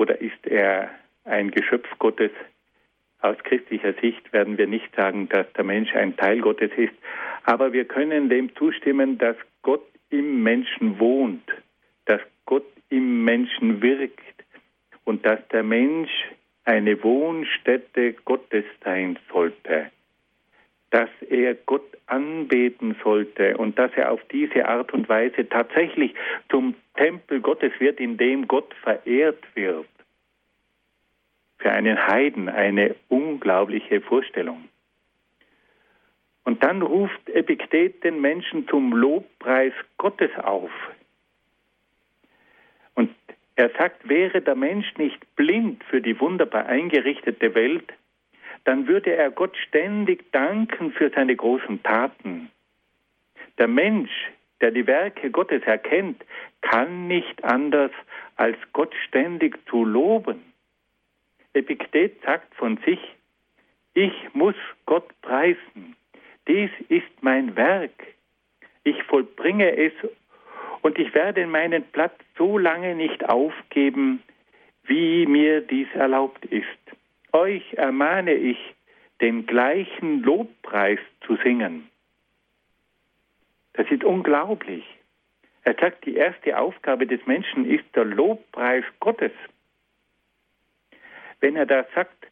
oder 0.00 0.18
ist 0.18 0.46
er 0.46 0.88
ein 1.24 1.50
Geschöpf 1.50 1.86
Gottes? 1.98 2.30
Aus 3.20 3.36
christlicher 3.44 3.92
Sicht 4.00 4.32
werden 4.32 4.56
wir 4.56 4.66
nicht 4.66 4.96
sagen, 4.96 5.28
dass 5.28 5.52
der 5.52 5.64
Mensch 5.64 5.94
ein 5.94 6.16
Teil 6.16 6.40
Gottes 6.40 6.70
ist, 6.74 6.94
aber 7.44 7.74
wir 7.74 7.84
können 7.84 8.30
dem 8.30 8.56
zustimmen, 8.56 9.18
dass 9.18 9.36
Gott 9.60 9.84
im 10.08 10.42
Menschen 10.42 10.98
wohnt, 10.98 11.46
dass 12.06 12.22
Gott 12.46 12.64
im 12.88 13.24
Menschen 13.24 13.82
wirkt 13.82 14.24
und 15.04 15.26
dass 15.26 15.46
der 15.48 15.62
Mensch 15.62 16.10
eine 16.64 17.02
Wohnstätte 17.04 18.14
Gottes 18.24 18.64
sein 18.82 19.18
sollte, 19.30 19.90
dass 20.90 21.10
er 21.28 21.54
Gott 21.54 21.86
anbeten 22.06 22.96
sollte 23.02 23.56
und 23.56 23.78
dass 23.78 23.92
er 23.94 24.10
auf 24.10 24.20
diese 24.32 24.68
Art 24.68 24.92
und 24.92 25.08
Weise 25.08 25.48
tatsächlich 25.48 26.14
zum 26.48 26.74
Tempel 26.96 27.40
Gottes 27.40 27.72
wird, 27.78 28.00
in 28.00 28.16
dem 28.16 28.48
Gott 28.48 28.74
verehrt 28.82 29.42
wird. 29.54 29.86
Für 31.58 31.70
einen 31.70 32.06
Heiden 32.06 32.48
eine 32.48 32.96
unglaubliche 33.08 34.00
Vorstellung. 34.00 34.68
Und 36.44 36.64
dann 36.64 36.82
ruft 36.82 37.28
Epiktet 37.28 38.02
den 38.02 38.20
Menschen 38.20 38.66
zum 38.66 38.92
Lobpreis 38.92 39.72
Gottes 39.98 40.30
auf. 40.42 40.70
Und 42.94 43.14
er 43.54 43.70
sagt, 43.78 44.08
wäre 44.08 44.40
der 44.40 44.56
Mensch 44.56 44.96
nicht 44.96 45.36
blind 45.36 45.84
für 45.84 46.00
die 46.00 46.18
wunderbar 46.18 46.66
eingerichtete 46.66 47.54
Welt, 47.54 47.92
dann 48.64 48.86
würde 48.86 49.14
er 49.14 49.30
Gott 49.30 49.56
ständig 49.56 50.30
danken 50.32 50.92
für 50.92 51.10
seine 51.10 51.34
großen 51.34 51.82
Taten. 51.82 52.50
Der 53.58 53.68
Mensch, 53.68 54.10
der 54.60 54.70
die 54.70 54.86
Werke 54.86 55.30
Gottes 55.30 55.62
erkennt, 55.64 56.24
kann 56.60 57.08
nicht 57.08 57.42
anders, 57.44 57.92
als 58.36 58.56
Gott 58.72 58.94
ständig 59.06 59.58
zu 59.68 59.84
loben. 59.84 60.52
Epiktet 61.52 62.22
sagt 62.22 62.54
von 62.54 62.78
sich, 62.86 63.00
ich 63.94 64.12
muss 64.34 64.54
Gott 64.86 65.08
preisen. 65.20 65.96
Dies 66.46 66.70
ist 66.88 67.10
mein 67.22 67.56
Werk. 67.56 68.06
Ich 68.84 69.02
vollbringe 69.04 69.76
es 69.76 69.92
und 70.82 70.98
ich 70.98 71.12
werde 71.14 71.46
meinen 71.46 71.84
Platz 71.92 72.14
so 72.38 72.56
lange 72.56 72.94
nicht 72.94 73.28
aufgeben, 73.28 74.22
wie 74.84 75.26
mir 75.26 75.60
dies 75.60 75.88
erlaubt 75.94 76.44
ist. 76.46 76.66
Euch 77.32 77.72
ermahne 77.74 78.34
ich, 78.34 78.58
den 79.20 79.46
gleichen 79.46 80.22
Lobpreis 80.22 80.98
zu 81.26 81.36
singen. 81.36 81.88
Das 83.74 83.90
ist 83.90 84.04
unglaublich. 84.04 84.84
Er 85.62 85.74
sagt, 85.74 86.06
die 86.06 86.16
erste 86.16 86.58
Aufgabe 86.58 87.06
des 87.06 87.24
Menschen 87.26 87.70
ist 87.70 87.84
der 87.94 88.04
Lobpreis 88.04 88.84
Gottes. 88.98 89.32
Wenn 91.40 91.56
er 91.56 91.66
da 91.66 91.84
sagt, 91.94 92.26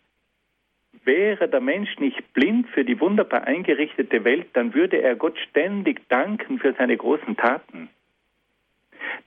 wäre 1.05 1.49
der 1.49 1.61
Mensch 1.61 1.99
nicht 1.99 2.33
blind 2.33 2.69
für 2.71 2.85
die 2.85 3.01
wunderbar 3.01 3.45
eingerichtete 3.45 4.25
Welt, 4.25 4.49
dann 4.55 4.75
würde 4.75 5.01
er 5.01 5.17
Gott 5.17 5.39
ständig 5.51 6.09
danken 6.09 6.59
für 6.59 6.75
seine 6.75 6.97
großen 6.97 7.37
Taten. 7.37 7.89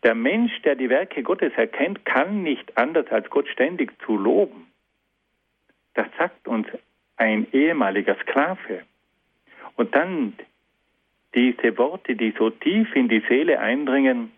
Der 0.03 0.15
Mensch, 0.15 0.61
der 0.63 0.75
die 0.75 0.89
Werke 0.89 1.23
Gottes 1.23 1.53
erkennt, 1.55 2.05
kann 2.05 2.43
nicht 2.43 2.77
anders 2.77 3.07
als 3.11 3.29
Gott 3.29 3.47
ständig 3.47 3.91
zu 4.05 4.17
loben. 4.17 4.70
Das 5.93 6.07
sagt 6.17 6.47
uns 6.47 6.67
ein 7.17 7.47
ehemaliger 7.51 8.15
Sklave. 8.21 8.83
Und 9.75 9.95
dann 9.95 10.33
diese 11.35 11.77
Worte, 11.77 12.15
die 12.15 12.33
so 12.37 12.49
tief 12.49 12.95
in 12.95 13.07
die 13.07 13.23
Seele 13.27 13.59
eindringen, 13.59 14.31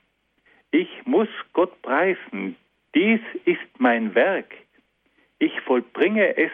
ich 0.72 0.90
muss 1.06 1.28
Gott 1.54 1.82
preisen, 1.82 2.56
dies 2.96 3.22
ist 3.46 3.80
mein 3.80 4.16
Werk, 4.16 4.54
ich 5.40 5.60
vollbringe 5.62 6.38
es 6.38 6.52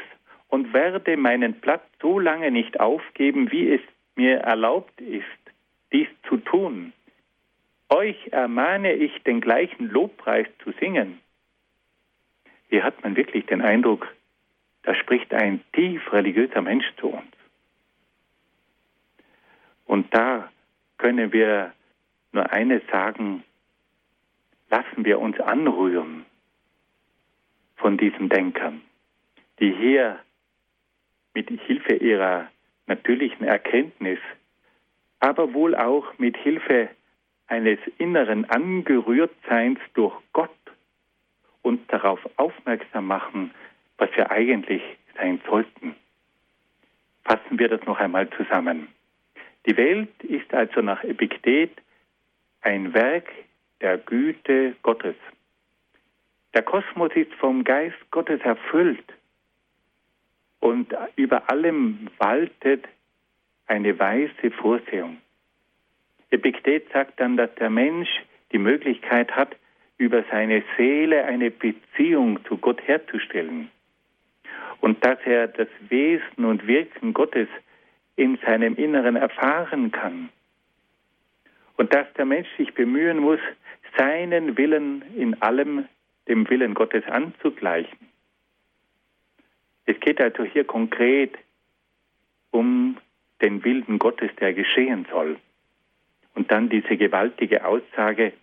und 0.50 0.74
werde 0.74 1.18
meinen 1.18 1.60
Platz 1.60 1.84
so 2.02 2.20
lange 2.20 2.52
nicht 2.52 2.80
aufgeben, 2.80 3.52
wie 3.52 3.74
es 3.74 3.82
mir 4.16 4.40
erlaubt 4.40 5.00
ist, 5.02 5.24
dies 5.92 6.08
zu 6.28 6.38
tun. 6.38 6.94
Euch 7.90 8.28
ermahne 8.32 8.94
ich, 8.94 9.24
den 9.24 9.42
gleichen 9.42 9.90
Lobpreis 9.90 10.48
zu 10.64 10.72
singen. 10.80 11.20
Hier 12.70 12.84
hat 12.84 13.02
man 13.04 13.16
wirklich 13.16 13.46
den 13.48 13.62
Eindruck, 13.62 14.08
da 14.90 14.96
spricht 14.96 15.32
ein 15.36 15.64
tief 15.74 16.02
religiöser 16.12 16.64
Mensch 16.64 16.92
zu 17.00 17.10
uns. 17.10 17.32
Und 19.86 20.12
da 20.16 20.50
können 20.98 21.32
wir 21.32 21.74
nur 22.32 22.52
eines 22.52 22.82
sagen, 22.92 23.44
lassen 24.72 25.06
wir 25.06 25.20
uns 25.20 25.40
anrühren 25.42 26.26
von 27.76 27.98
diesen 27.98 28.30
Denkern, 28.30 28.82
die 29.60 29.72
hier 29.72 30.18
mit 31.36 31.50
Hilfe 31.50 31.94
ihrer 31.94 32.50
natürlichen 32.88 33.46
Erkenntnis, 33.46 34.18
aber 35.20 35.54
wohl 35.54 35.76
auch 35.76 36.18
mit 36.18 36.36
Hilfe 36.36 36.90
eines 37.46 37.78
inneren 38.00 38.46
Angerührtseins 38.46 39.80
durch 39.94 40.16
Gott 40.34 40.50
uns 41.62 41.80
darauf 41.90 42.28
aufmerksam 42.38 43.06
machen, 43.06 43.52
was 44.00 44.10
wir 44.16 44.32
eigentlich 44.32 44.82
sein 45.16 45.40
sollten. 45.48 45.96
Fassen 47.26 47.60
wir 47.60 47.68
das 47.68 47.86
noch 47.86 48.00
einmal 48.00 48.30
zusammen. 48.32 48.88
Die 49.68 49.78
Welt 49.78 50.24
ist 50.24 50.52
also 50.54 50.82
nach 50.82 51.04
Epiktet 51.04 51.72
ein 52.62 52.94
Werk 52.94 53.30
der 53.82 53.98
Güte 53.98 54.76
Gottes. 54.82 55.16
Der 56.54 56.64
Kosmos 56.64 57.12
ist 57.14 57.34
vom 57.36 57.64
Geist 57.64 57.98
Gottes 58.10 58.42
erfüllt 58.42 59.14
und 60.60 60.94
über 61.16 61.50
allem 61.50 62.10
waltet 62.18 62.86
eine 63.68 63.98
weise 64.00 64.52
Vorsehung. 64.58 65.18
Epiktet 66.32 66.92
sagt 66.92 67.20
dann, 67.20 67.38
dass 67.38 67.54
der 67.56 67.70
Mensch 67.70 68.10
die 68.52 68.58
Möglichkeit 68.58 69.32
hat, 69.32 69.56
über 69.98 70.24
seine 70.32 70.64
Seele 70.78 71.26
eine 71.26 71.52
Beziehung 71.52 72.44
zu 72.46 72.58
Gott 72.58 72.82
herzustellen 72.88 73.70
und 74.82 75.04
dass 75.06 75.20
er 75.26 75.48
das 75.48 75.68
Wesen 75.90 76.46
und 76.46 76.68
Wirken 76.68 77.14
Gottes 77.14 77.48
in 78.16 78.38
seinem 78.46 78.76
Inneren 78.76 79.16
erfahren 79.16 79.92
kann 79.92 80.30
und 81.78 81.94
dass 81.94 82.12
der 82.14 82.26
Mensch 82.26 82.50
sich 82.58 82.74
bemühen 82.74 83.20
muss, 83.20 83.40
seinen 83.98 84.58
Willen 84.58 85.04
in 85.16 85.42
allem 85.42 85.88
dem 86.28 86.50
Willen 86.50 86.74
Gottes 86.74 87.06
anzugleichen. 87.08 87.98
Es 89.86 90.00
geht 90.02 90.22
also 90.22 90.44
hier 90.44 90.66
konkret 90.66 91.38
um 92.52 92.98
den 93.42 93.64
Willen 93.64 93.98
Gottes, 93.98 94.30
der 94.40 94.54
geschehen 94.54 95.08
soll. 95.10 95.38
Und 96.36 96.52
dann 96.52 96.70
diese 96.70 96.98
gewaltige 96.98 97.66
Aussage, 97.66 98.34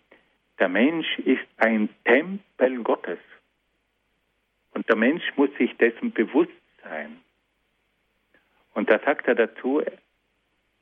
der 0.59 0.69
Mensch 0.69 1.19
ist 1.21 1.47
ein 1.59 1.89
Tempel 2.05 2.83
Gottes. 2.83 3.19
Und 4.77 4.87
der 4.91 4.97
Mensch 4.97 5.25
muss 5.37 5.49
sich 5.57 5.75
dessen 5.79 6.13
bewusst 6.13 6.53
sein. 6.83 7.17
Und 8.75 8.91
da 8.91 8.99
sagt 8.99 9.27
er 9.27 9.35
dazu, 9.35 9.83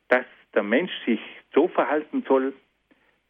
dass 0.09 0.27
der 0.53 0.65
Mensch 0.65 0.91
sich 1.07 1.21
so 1.55 1.69
verhalten 1.69 2.25
soll, 2.27 2.55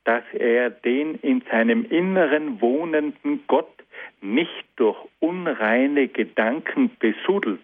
dass 0.04 0.24
er 0.32 0.70
den 0.70 1.16
in 1.16 1.42
seinem 1.50 1.84
Inneren 1.84 2.62
wohnenden 2.62 3.46
Gott 3.46 3.84
nicht 4.22 4.64
durch 4.76 4.96
unreine 5.20 6.08
Gedanken 6.08 6.96
besudelt. 6.98 7.60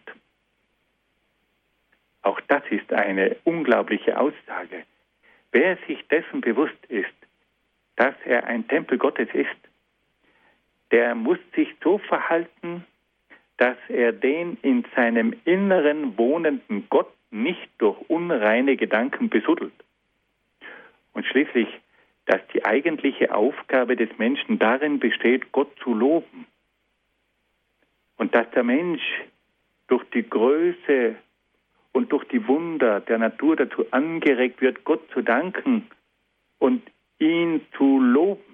Auch 2.21 2.39
das 2.49 2.65
ist 2.69 2.93
eine 2.93 3.37
unglaubliche 3.45 4.21
Aussage. 4.21 4.85
Wer 5.53 5.79
sich 5.87 6.07
dessen 6.09 6.43
bewusst 6.43 6.85
ist, 6.91 7.09
dass 7.97 8.15
er 8.27 8.45
ein 8.45 8.69
Tempel 8.69 8.99
Gottes 8.99 9.31
ist, 9.33 9.70
der 10.91 11.15
muss 11.15 11.39
sich 11.55 11.69
so 11.83 11.99
verhalten, 11.99 12.85
dass 13.57 13.77
er 13.89 14.13
den 14.13 14.57
in 14.63 14.85
seinem 14.97 15.35
Inneren 15.45 16.17
wohnenden 16.17 16.87
Gott 16.89 17.13
nicht 17.31 17.69
durch 17.79 17.99
unreine 18.09 18.77
Gedanken 18.77 19.29
besuddelt. 19.29 19.73
Und 21.13 21.27
schließlich, 21.27 21.69
dass 22.27 22.41
die 22.55 22.65
eigentliche 22.65 23.35
Aufgabe 23.35 23.97
des 23.97 24.09
Menschen 24.19 24.59
darin 24.59 24.99
besteht, 24.99 25.53
Gott 25.53 25.71
zu 25.83 25.95
loben. 25.95 26.47
Und 28.17 28.35
dass 28.35 28.51
der 28.53 28.65
Mensch 28.65 29.03
durch 29.89 30.05
die 30.15 30.29
Größe 30.29 31.17
und 31.93 32.13
durch 32.13 32.25
die 32.29 32.47
Wunder 32.47 33.01
der 33.01 33.19
Natur 33.19 33.57
dazu 33.57 33.85
angeregt 33.91 34.61
wird, 34.61 34.85
Gott 34.85 35.03
zu 35.13 35.23
danken 35.23 35.87
und 36.59 36.83
ihn 37.19 37.61
zu 37.77 38.01
loben. 38.01 38.50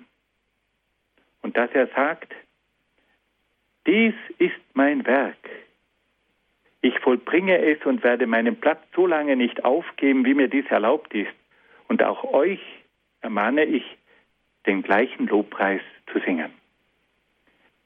Und 1.46 1.56
dass 1.56 1.70
er 1.74 1.86
sagt, 1.94 2.34
dies 3.86 4.14
ist 4.38 4.58
mein 4.74 5.06
Werk. 5.06 5.48
Ich 6.80 6.98
vollbringe 6.98 7.56
es 7.58 7.86
und 7.86 8.02
werde 8.02 8.26
meinen 8.26 8.56
Platz 8.56 8.80
so 8.96 9.06
lange 9.06 9.36
nicht 9.36 9.64
aufgeben, 9.64 10.24
wie 10.24 10.34
mir 10.34 10.48
dies 10.48 10.66
erlaubt 10.70 11.14
ist. 11.14 11.30
Und 11.86 12.02
auch 12.02 12.24
euch 12.24 12.58
ermahne 13.20 13.64
ich, 13.64 13.84
den 14.66 14.82
gleichen 14.82 15.28
Lobpreis 15.28 15.82
zu 16.12 16.18
singen. 16.18 16.50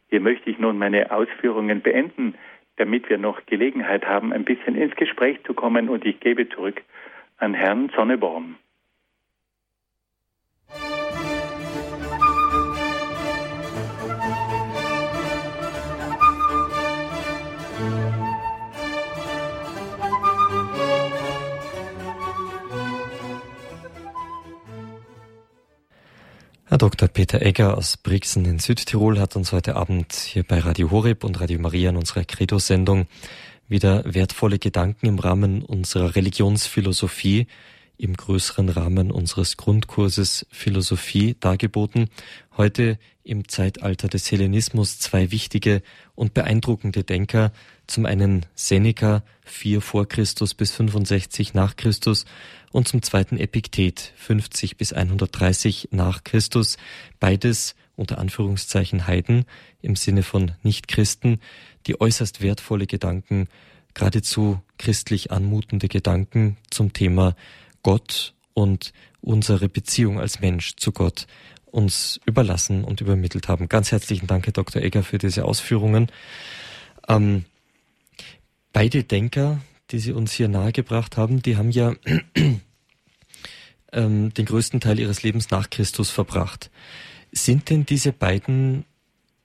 Hier 0.09 0.21
möchte 0.21 0.49
ich 0.49 0.59
nun 0.59 0.79
meine 0.79 1.11
Ausführungen 1.11 1.83
beenden, 1.83 2.37
damit 2.77 3.11
wir 3.11 3.19
noch 3.19 3.45
Gelegenheit 3.45 4.07
haben, 4.07 4.33
ein 4.33 4.47
bisschen 4.47 4.75
ins 4.75 4.97
Gespräch 4.97 5.39
zu 5.45 5.53
kommen 5.53 5.91
und 5.91 6.07
ich 6.07 6.19
gebe 6.21 6.49
zurück 6.49 6.81
an 7.37 7.53
Herrn 7.53 7.91
Sonneborn. 7.95 8.57
Dr. 26.81 27.09
Peter 27.09 27.43
Egger 27.43 27.77
aus 27.77 27.99
Brixen 27.99 28.47
in 28.47 28.59
Südtirol 28.59 29.21
hat 29.21 29.37
uns 29.37 29.53
heute 29.53 29.77
Abend 29.77 30.15
hier 30.15 30.45
bei 30.45 30.61
Radio 30.61 30.91
Horeb 30.91 31.25
und 31.25 31.39
Radio 31.39 31.61
Maria 31.61 31.91
in 31.91 31.99
unserer 31.99 32.25
Credo-Sendung 32.25 33.07
wieder 33.69 34.03
wertvolle 34.07 34.59
Gedanken 34.59 35.05
im 35.05 35.19
Rahmen 35.19 35.63
unserer 35.63 36.17
Religionsphilosophie 36.17 37.49
im 38.01 38.17
größeren 38.17 38.71
Rahmen 38.71 39.11
unseres 39.11 39.57
Grundkurses 39.57 40.47
Philosophie 40.51 41.37
dargeboten. 41.39 42.09
Heute 42.57 42.99
im 43.23 43.47
Zeitalter 43.47 44.09
des 44.09 44.31
Hellenismus 44.33 44.99
zwei 44.99 45.31
wichtige 45.31 45.83
und 46.15 46.33
beeindruckende 46.33 47.05
Denker. 47.05 47.53
Zum 47.87 48.07
einen 48.07 48.47
Seneca, 48.55 49.23
4 49.45 49.83
vor 49.83 50.09
Christus 50.09 50.55
bis 50.55 50.73
65 50.73 51.53
nach 51.53 51.77
Christus 51.77 52.25
und 52.73 52.89
zum 52.89 53.03
zweiten 53.03 53.37
Epiktet, 53.37 54.13
50 54.17 54.79
bis 54.79 54.93
130 54.95 55.89
nach 55.91 56.25
Christus. 56.25 56.79
Beides 57.19 57.75
unter 57.97 58.19
Anführungszeichen 58.19 59.07
Heiden 59.07 59.45
im 59.83 59.95
Sinne 59.95 60.23
von 60.23 60.53
Nichtchristen, 60.63 61.39
die 61.87 62.01
äußerst 62.01 62.41
wertvolle 62.41 62.87
Gedanken, 62.87 63.49
geradezu 63.93 64.63
christlich 64.79 65.31
anmutende 65.31 65.89
Gedanken 65.89 66.57
zum 66.71 66.95
Thema 66.95 67.35
Gott 67.83 68.35
und 68.55 68.93
unsere 69.21 69.69
Beziehung 69.69 70.19
als 70.21 70.41
Mensch 70.41 70.77
zu 70.77 70.93
Gott 70.93 71.27
uns 71.67 72.21
überlassen 72.27 72.85
und 72.85 73.01
übermittelt 73.01 73.49
haben. 73.49 73.69
Ganz 73.69 73.93
herzlichen 73.93 74.27
Dank, 74.27 74.47
Herr 74.47 74.53
Dr. 74.53 74.83
Egger, 74.83 75.03
für 75.03 75.19
diese 75.19 75.45
Ausführungen. 75.45 76.11
Ähm, 77.09 77.45
beide 78.73 79.05
Denker, 79.05 79.61
die 79.91 79.99
Sie 79.99 80.13
uns 80.13 80.33
hier 80.33 80.49
nahegebracht 80.49 81.17
haben, 81.17 81.43
die 81.43 81.57
haben 81.57 81.71
ja 81.71 81.95
ähm, 83.93 84.35
den 84.35 84.47
größten 84.47 84.81
Teil 84.81 84.99
ihres 84.99 85.23
Lebens 85.23 85.51
nach 85.51 85.71
Christus 85.71 86.11
verbracht. 86.11 86.71
Sind 87.33 87.71
denn 87.71 87.87
diese 87.87 88.13
beiden 88.13 88.85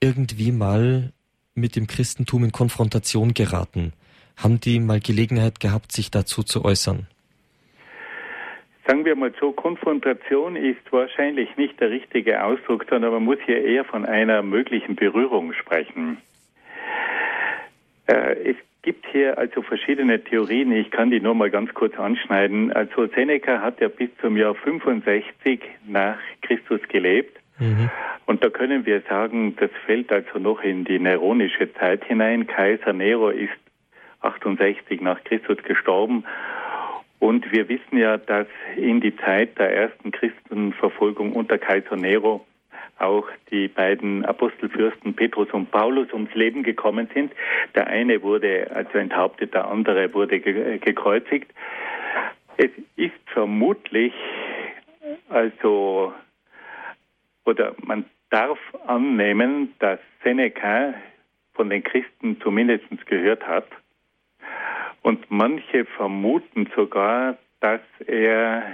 irgendwie 0.00 0.52
mal 0.52 1.12
mit 1.54 1.76
dem 1.76 1.86
Christentum 1.86 2.44
in 2.44 2.52
Konfrontation 2.52 3.34
geraten? 3.34 3.92
Haben 4.36 4.60
die 4.60 4.80
mal 4.80 5.00
Gelegenheit 5.00 5.60
gehabt, 5.60 5.92
sich 5.92 6.10
dazu 6.10 6.42
zu 6.42 6.64
äußern? 6.64 7.06
Sagen 8.86 9.04
wir 9.04 9.16
mal 9.16 9.32
so, 9.40 9.50
Konfrontation 9.50 10.54
ist 10.54 10.92
wahrscheinlich 10.92 11.56
nicht 11.56 11.80
der 11.80 11.90
richtige 11.90 12.44
Ausdruck, 12.44 12.86
sondern 12.88 13.12
man 13.12 13.24
muss 13.24 13.38
hier 13.44 13.64
eher 13.64 13.84
von 13.84 14.04
einer 14.04 14.42
möglichen 14.42 14.94
Berührung 14.94 15.52
sprechen. 15.54 16.18
Äh, 18.06 18.50
es 18.50 18.56
gibt 18.82 19.04
hier 19.10 19.38
also 19.38 19.62
verschiedene 19.62 20.22
Theorien, 20.22 20.70
ich 20.70 20.92
kann 20.92 21.10
die 21.10 21.18
nur 21.18 21.34
mal 21.34 21.50
ganz 21.50 21.74
kurz 21.74 21.98
anschneiden. 21.98 22.72
Also 22.72 23.08
Seneca 23.08 23.60
hat 23.60 23.80
ja 23.80 23.88
bis 23.88 24.10
zum 24.20 24.36
Jahr 24.36 24.54
65 24.54 25.60
nach 25.88 26.18
Christus 26.42 26.80
gelebt. 26.88 27.36
Mhm. 27.58 27.90
Und 28.26 28.44
da 28.44 28.50
können 28.50 28.86
wir 28.86 29.00
sagen, 29.08 29.56
das 29.56 29.70
fällt 29.84 30.12
also 30.12 30.38
noch 30.38 30.62
in 30.62 30.84
die 30.84 31.00
neronische 31.00 31.72
Zeit 31.74 32.04
hinein. 32.04 32.46
Kaiser 32.46 32.92
Nero 32.92 33.30
ist 33.30 33.50
68 34.20 35.00
nach 35.00 35.24
Christus 35.24 35.58
gestorben 35.64 36.24
und 37.18 37.50
wir 37.52 37.68
wissen 37.68 37.98
ja, 37.98 38.18
dass 38.18 38.46
in 38.76 39.00
die 39.00 39.16
Zeit 39.16 39.58
der 39.58 39.74
ersten 39.74 40.10
Christenverfolgung 40.10 41.32
unter 41.32 41.58
Kaiser 41.58 41.96
Nero 41.96 42.46
auch 42.98 43.28
die 43.50 43.68
beiden 43.68 44.24
Apostelfürsten 44.24 45.14
Petrus 45.14 45.50
und 45.52 45.70
Paulus 45.70 46.12
ums 46.12 46.34
Leben 46.34 46.62
gekommen 46.62 47.08
sind. 47.12 47.32
Der 47.74 47.86
eine 47.88 48.22
wurde 48.22 48.70
also 48.74 48.98
enthauptet, 48.98 49.54
der 49.54 49.68
andere 49.68 50.12
wurde 50.14 50.40
gekreuzigt. 50.40 51.52
Es 52.56 52.70
ist 52.96 53.12
vermutlich, 53.26 54.14
also, 55.28 56.14
oder 57.44 57.74
man 57.82 58.06
darf 58.30 58.58
annehmen, 58.86 59.74
dass 59.78 59.98
Seneca 60.24 60.94
von 61.54 61.68
den 61.70 61.82
Christen 61.82 62.40
zumindest 62.40 62.84
gehört 63.06 63.46
hat. 63.46 63.66
Und 65.06 65.30
manche 65.30 65.84
vermuten 65.84 66.68
sogar, 66.74 67.38
dass 67.60 67.80
er 68.08 68.64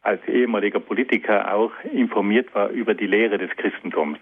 als 0.00 0.26
ehemaliger 0.26 0.80
Politiker 0.80 1.52
auch 1.52 1.72
informiert 1.92 2.54
war 2.54 2.70
über 2.70 2.94
die 2.94 3.06
Lehre 3.06 3.36
des 3.36 3.50
Christentums. 3.58 4.18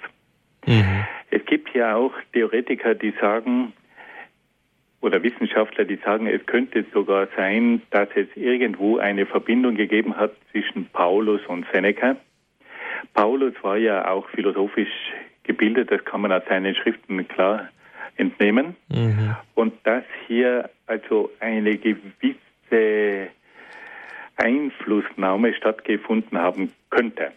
Mhm. 0.67 1.05
Es 1.31 1.47
gibt 1.47 1.73
ja 1.73 1.95
auch 1.95 2.13
Theoretiker, 2.33 2.97
die 2.97 3.13
sagen, 3.21 3.75
oder 5.01 5.23
Wissenschaftler, 5.23 5.85
die 5.85 6.01
sagen, 6.05 6.27
es 6.27 6.45
könnte 6.47 6.85
sogar 6.93 7.29
sein, 7.37 7.83
dass 7.91 8.09
es 8.17 8.27
irgendwo 8.35 8.99
eine 8.99 9.25
Verbindung 9.25 9.77
gegeben 9.77 10.17
hat 10.17 10.33
zwischen 10.51 10.87
Paulus 10.87 11.47
und 11.47 11.65
Seneca. 11.73 12.17
Paulus 13.15 13.55
war 13.63 13.77
ja 13.77 14.09
auch 14.09 14.29
philosophisch 14.31 15.13
gebildet, 15.45 15.93
das 15.93 16.05
kann 16.05 16.23
man 16.23 16.33
aus 16.33 16.43
seinen 16.49 16.75
Schriften 16.75 17.29
klar 17.29 17.69
entnehmen. 18.17 18.77
Mhm. 18.89 19.37
Und 19.55 19.75
dass 19.85 20.05
hier 20.27 20.71
also 20.87 21.31
eine 21.41 21.77
gewisse 21.77 23.29
Einflussnahme 24.37 25.55
stattgefunden 25.55 26.39
haben 26.39 26.73
könnte. 26.91 27.33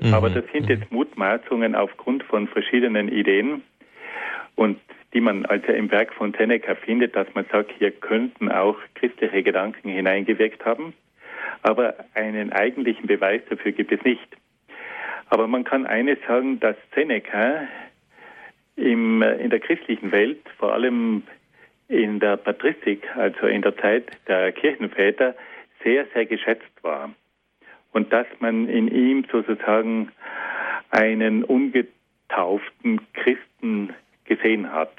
Mhm. 0.00 0.14
Aber 0.14 0.30
das 0.30 0.44
sind 0.52 0.68
jetzt 0.68 0.90
Mutmaßungen 0.90 1.74
aufgrund 1.74 2.22
von 2.24 2.48
verschiedenen 2.48 3.08
Ideen 3.08 3.62
und 4.56 4.78
die 5.12 5.20
man 5.20 5.44
also 5.46 5.72
im 5.72 5.90
Werk 5.90 6.12
von 6.14 6.32
Seneca 6.32 6.74
findet, 6.74 7.16
dass 7.16 7.26
man 7.34 7.44
sagt, 7.50 7.72
hier 7.78 7.90
könnten 7.90 8.50
auch 8.50 8.76
christliche 8.94 9.42
Gedanken 9.42 9.88
hineingewirkt 9.88 10.64
haben. 10.64 10.94
Aber 11.62 11.94
einen 12.14 12.52
eigentlichen 12.52 13.06
Beweis 13.06 13.42
dafür 13.50 13.72
gibt 13.72 13.92
es 13.92 14.02
nicht. 14.04 14.28
Aber 15.28 15.46
man 15.46 15.64
kann 15.64 15.86
eines 15.86 16.18
sagen, 16.26 16.60
dass 16.60 16.76
Seneca 16.94 17.66
im, 18.80 19.22
in 19.22 19.50
der 19.50 19.60
christlichen 19.60 20.12
Welt, 20.12 20.40
vor 20.58 20.72
allem 20.72 21.22
in 21.88 22.20
der 22.20 22.36
Patristik, 22.36 23.04
also 23.16 23.46
in 23.46 23.62
der 23.62 23.76
Zeit 23.76 24.10
der 24.28 24.52
Kirchenväter, 24.52 25.34
sehr, 25.82 26.06
sehr 26.14 26.26
geschätzt 26.26 26.70
war. 26.82 27.10
Und 27.92 28.12
dass 28.12 28.26
man 28.38 28.68
in 28.68 28.88
ihm 28.88 29.24
sozusagen 29.30 30.10
einen 30.90 31.44
ungetauften 31.44 33.00
Christen 33.14 33.94
gesehen 34.24 34.72
hat. 34.72 34.92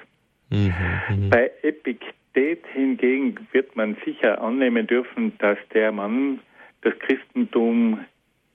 Mhm, 0.49 0.73
mhm. 1.09 1.29
Bei 1.29 1.51
Epiktet 1.61 2.65
hingegen 2.73 3.47
wird 3.51 3.75
man 3.75 3.95
sicher 4.05 4.41
annehmen 4.41 4.87
dürfen, 4.87 5.37
dass 5.37 5.57
der 5.73 5.91
Mann 5.91 6.39
das 6.81 6.97
Christentum 6.99 8.05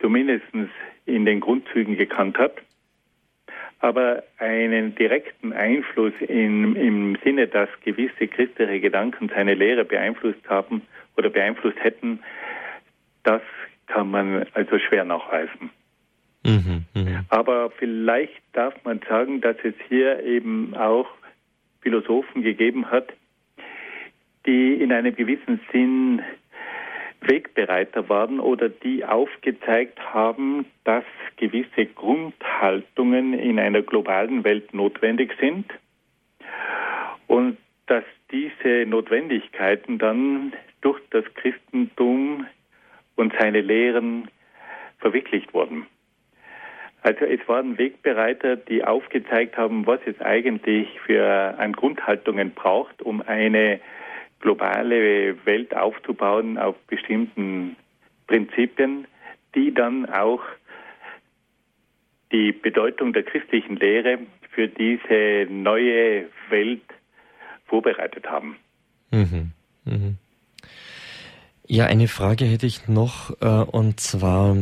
zumindest 0.00 0.44
in 1.06 1.24
den 1.24 1.40
Grundzügen 1.40 1.96
gekannt 1.96 2.38
hat, 2.38 2.56
aber 3.80 4.22
einen 4.38 4.94
direkten 4.94 5.52
Einfluss 5.52 6.14
in, 6.20 6.76
im 6.76 7.18
Sinne, 7.22 7.46
dass 7.46 7.68
gewisse 7.84 8.26
christliche 8.26 8.80
Gedanken 8.80 9.28
seine 9.28 9.54
Lehre 9.54 9.84
beeinflusst 9.84 10.48
haben 10.48 10.82
oder 11.16 11.30
beeinflusst 11.30 11.78
hätten, 11.82 12.20
das 13.22 13.42
kann 13.86 14.10
man 14.10 14.46
also 14.54 14.78
schwer 14.78 15.04
nachweisen. 15.04 15.70
Mhm, 16.44 16.84
mh. 16.94 17.24
Aber 17.28 17.70
vielleicht 17.70 18.40
darf 18.52 18.74
man 18.84 19.00
sagen, 19.08 19.40
dass 19.40 19.56
es 19.62 19.74
hier 19.88 20.22
eben 20.22 20.74
auch 20.76 21.08
Philosophen 21.80 22.42
gegeben 22.42 22.90
hat, 22.90 23.12
die 24.46 24.74
in 24.74 24.92
einem 24.92 25.14
gewissen 25.14 25.60
Sinn 25.72 26.22
Wegbereiter 27.20 28.08
waren 28.08 28.40
oder 28.40 28.68
die 28.68 29.04
aufgezeigt 29.04 29.98
haben, 30.12 30.66
dass 30.84 31.04
gewisse 31.36 31.86
Grundhaltungen 31.86 33.34
in 33.34 33.58
einer 33.58 33.82
globalen 33.82 34.44
Welt 34.44 34.72
notwendig 34.74 35.32
sind 35.40 35.66
und 37.26 37.56
dass 37.86 38.04
diese 38.30 38.86
Notwendigkeiten 38.86 39.98
dann 39.98 40.52
durch 40.80 41.00
das 41.10 41.24
Christentum 41.34 42.46
und 43.16 43.32
seine 43.38 43.60
Lehren 43.60 44.28
verwirklicht 44.98 45.54
wurden. 45.54 45.86
Also 47.02 47.24
es 47.24 47.40
waren 47.46 47.78
Wegbereiter, 47.78 48.56
die 48.56 48.84
aufgezeigt 48.84 49.56
haben, 49.56 49.86
was 49.86 50.00
es 50.06 50.20
eigentlich 50.20 50.88
für 51.00 51.54
an 51.56 51.72
Grundhaltungen 51.72 52.50
braucht, 52.50 53.00
um 53.00 53.22
eine 53.22 53.80
globale 54.46 55.44
Welt 55.44 55.76
aufzubauen 55.76 56.56
auf 56.56 56.76
bestimmten 56.86 57.74
Prinzipien, 58.28 59.08
die 59.56 59.74
dann 59.74 60.06
auch 60.06 60.40
die 62.30 62.52
Bedeutung 62.52 63.12
der 63.12 63.24
christlichen 63.24 63.74
Lehre 63.74 64.18
für 64.52 64.68
diese 64.68 65.52
neue 65.52 66.26
Welt 66.48 66.84
vorbereitet 67.66 68.26
haben. 68.26 68.54
Mhm. 69.10 69.50
Mhm. 69.84 70.16
Ja, 71.66 71.86
eine 71.86 72.06
Frage 72.06 72.44
hätte 72.44 72.66
ich 72.66 72.86
noch, 72.86 73.30
äh, 73.40 73.46
und 73.46 73.98
zwar 73.98 74.56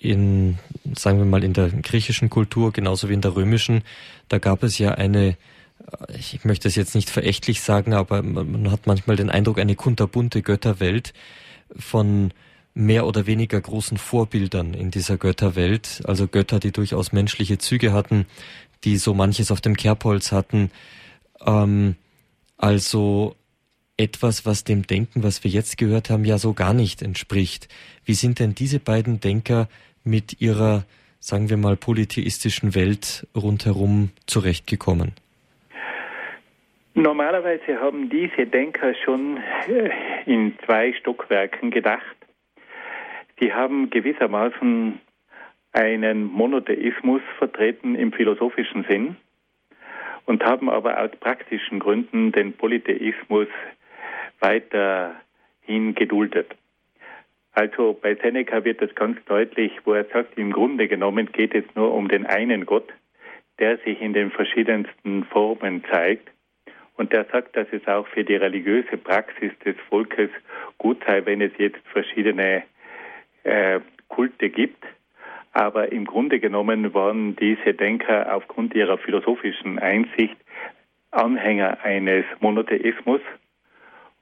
in, 0.00 0.58
sagen 0.96 1.18
wir 1.18 1.24
mal, 1.24 1.44
in 1.44 1.52
der 1.52 1.68
griechischen 1.68 2.30
Kultur, 2.30 2.72
genauso 2.72 3.08
wie 3.08 3.14
in 3.14 3.20
der 3.20 3.36
römischen, 3.36 3.82
da 4.28 4.38
gab 4.38 4.64
es 4.64 4.76
ja 4.78 4.90
eine, 4.90 5.36
ich 6.08 6.44
möchte 6.44 6.68
es 6.68 6.76
jetzt 6.76 6.94
nicht 6.94 7.10
verächtlich 7.10 7.60
sagen, 7.60 7.94
aber 7.94 8.22
man 8.22 8.70
hat 8.70 8.86
manchmal 8.86 9.16
den 9.16 9.30
Eindruck, 9.30 9.58
eine 9.58 9.76
kunterbunte 9.76 10.42
Götterwelt 10.42 11.12
von 11.76 12.32
mehr 12.74 13.06
oder 13.06 13.26
weniger 13.26 13.60
großen 13.60 13.98
Vorbildern 13.98 14.74
in 14.74 14.90
dieser 14.90 15.16
Götterwelt, 15.16 16.02
also 16.04 16.28
Götter, 16.28 16.60
die 16.60 16.72
durchaus 16.72 17.12
menschliche 17.12 17.58
Züge 17.58 17.92
hatten, 17.92 18.26
die 18.84 18.96
so 18.96 19.14
manches 19.14 19.50
auf 19.50 19.60
dem 19.60 19.76
Kerbholz 19.76 20.32
hatten, 20.32 20.70
ähm, 21.44 21.96
also 22.56 23.36
etwas, 23.96 24.46
was 24.46 24.64
dem 24.64 24.86
Denken, 24.86 25.22
was 25.22 25.44
wir 25.44 25.50
jetzt 25.50 25.76
gehört 25.76 26.10
haben, 26.10 26.24
ja 26.24 26.38
so 26.38 26.54
gar 26.54 26.72
nicht 26.72 27.02
entspricht. 27.02 27.68
Wie 28.04 28.14
sind 28.14 28.38
denn 28.38 28.54
diese 28.54 28.80
beiden 28.80 29.20
Denker 29.20 29.68
mit 30.04 30.40
ihrer, 30.40 30.86
sagen 31.18 31.50
wir 31.50 31.58
mal, 31.58 31.76
polytheistischen 31.76 32.74
Welt 32.74 33.26
rundherum 33.34 34.10
zurechtgekommen? 34.26 35.12
Normalerweise 36.94 37.80
haben 37.80 38.10
diese 38.10 38.46
Denker 38.46 38.94
schon 38.94 39.38
äh, 39.68 39.90
in 40.26 40.58
zwei 40.64 40.92
Stockwerken 40.94 41.70
gedacht. 41.70 42.16
Sie 43.38 43.52
haben 43.52 43.90
gewissermaßen 43.90 45.00
einen 45.72 46.24
Monotheismus 46.24 47.22
vertreten 47.38 47.94
im 47.94 48.12
philosophischen 48.12 48.84
Sinn 48.84 49.16
und 50.26 50.44
haben 50.44 50.68
aber 50.68 51.00
aus 51.00 51.10
praktischen 51.20 51.78
Gründen 51.78 52.32
den 52.32 52.52
Polytheismus 52.52 53.48
weiterhin 54.40 55.94
geduldet. 55.94 56.54
Also 57.52 57.98
bei 58.00 58.14
Seneca 58.16 58.64
wird 58.64 58.80
es 58.82 58.94
ganz 58.94 59.18
deutlich, 59.26 59.72
wo 59.84 59.92
er 59.92 60.04
sagt, 60.04 60.38
im 60.38 60.52
Grunde 60.52 60.88
genommen 60.88 61.30
geht 61.32 61.54
es 61.54 61.64
nur 61.74 61.92
um 61.92 62.08
den 62.08 62.26
einen 62.26 62.66
Gott, 62.66 62.92
der 63.58 63.78
sich 63.78 64.00
in 64.00 64.12
den 64.12 64.30
verschiedensten 64.30 65.24
Formen 65.24 65.84
zeigt. 65.90 66.28
Und 67.00 67.14
der 67.14 67.24
sagt, 67.32 67.56
dass 67.56 67.66
es 67.72 67.88
auch 67.88 68.06
für 68.08 68.24
die 68.24 68.36
religiöse 68.36 68.98
Praxis 68.98 69.52
des 69.64 69.74
Volkes 69.88 70.28
gut 70.76 71.02
sei, 71.06 71.24
wenn 71.24 71.40
es 71.40 71.50
jetzt 71.56 71.80
verschiedene 71.94 72.62
äh, 73.42 73.80
Kulte 74.08 74.50
gibt. 74.50 74.84
Aber 75.54 75.92
im 75.92 76.04
Grunde 76.04 76.40
genommen 76.40 76.92
waren 76.92 77.36
diese 77.36 77.72
Denker 77.72 78.34
aufgrund 78.36 78.74
ihrer 78.74 78.98
philosophischen 78.98 79.78
Einsicht 79.78 80.36
Anhänger 81.10 81.82
eines 81.82 82.26
Monotheismus 82.40 83.22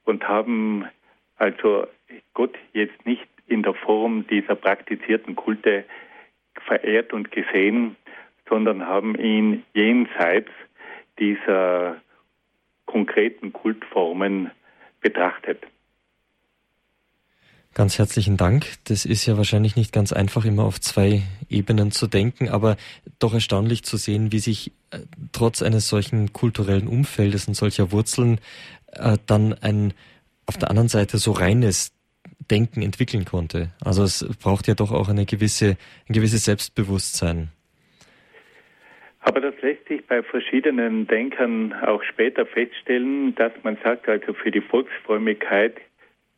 und 0.04 0.28
haben 0.28 0.84
also 1.36 1.84
Gott 2.32 2.54
jetzt 2.74 3.04
nicht 3.04 3.26
in 3.48 3.64
der 3.64 3.74
Form 3.74 4.24
dieser 4.28 4.54
praktizierten 4.54 5.34
Kulte 5.34 5.82
verehrt 6.64 7.12
und 7.12 7.32
gesehen, 7.32 7.96
sondern 8.48 8.86
haben 8.86 9.16
ihn 9.16 9.64
jenseits 9.74 10.52
dieser 11.18 12.00
konkreten 12.88 13.52
Kultformen 13.52 14.50
betrachtet. 15.00 15.62
Ganz 17.74 17.98
herzlichen 17.98 18.36
Dank. 18.36 18.66
Das 18.84 19.04
ist 19.04 19.26
ja 19.26 19.36
wahrscheinlich 19.36 19.76
nicht 19.76 19.92
ganz 19.92 20.12
einfach, 20.12 20.44
immer 20.44 20.64
auf 20.64 20.80
zwei 20.80 21.22
Ebenen 21.48 21.92
zu 21.92 22.08
denken, 22.08 22.48
aber 22.48 22.76
doch 23.20 23.34
erstaunlich 23.34 23.84
zu 23.84 23.96
sehen, 23.98 24.32
wie 24.32 24.40
sich 24.40 24.72
äh, 24.90 25.00
trotz 25.30 25.62
eines 25.62 25.86
solchen 25.86 26.32
kulturellen 26.32 26.88
Umfeldes 26.88 27.46
und 27.46 27.54
solcher 27.54 27.92
Wurzeln 27.92 28.40
äh, 28.92 29.18
dann 29.26 29.52
ein 29.52 29.94
auf 30.46 30.56
der 30.56 30.70
anderen 30.70 30.88
Seite 30.88 31.18
so 31.18 31.32
reines 31.32 31.92
Denken 32.50 32.80
entwickeln 32.80 33.26
konnte. 33.26 33.70
Also 33.84 34.02
es 34.02 34.26
braucht 34.40 34.66
ja 34.66 34.74
doch 34.74 34.90
auch 34.90 35.08
eine 35.08 35.26
gewisse, 35.26 35.76
ein 36.08 36.14
gewisses 36.14 36.46
Selbstbewusstsein. 36.46 37.50
Aber 39.28 39.42
das 39.42 39.60
lässt 39.60 39.86
sich 39.88 40.06
bei 40.06 40.22
verschiedenen 40.22 41.06
Denkern 41.06 41.74
auch 41.74 42.02
später 42.02 42.46
feststellen, 42.46 43.34
dass 43.34 43.52
man 43.62 43.76
sagt, 43.84 44.08
also 44.08 44.32
für 44.32 44.50
die 44.50 44.62
Volksfrömmigkeit 44.62 45.76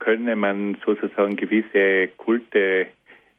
könne 0.00 0.34
man 0.34 0.76
sozusagen 0.84 1.36
gewisse 1.36 2.08
Kulte 2.16 2.88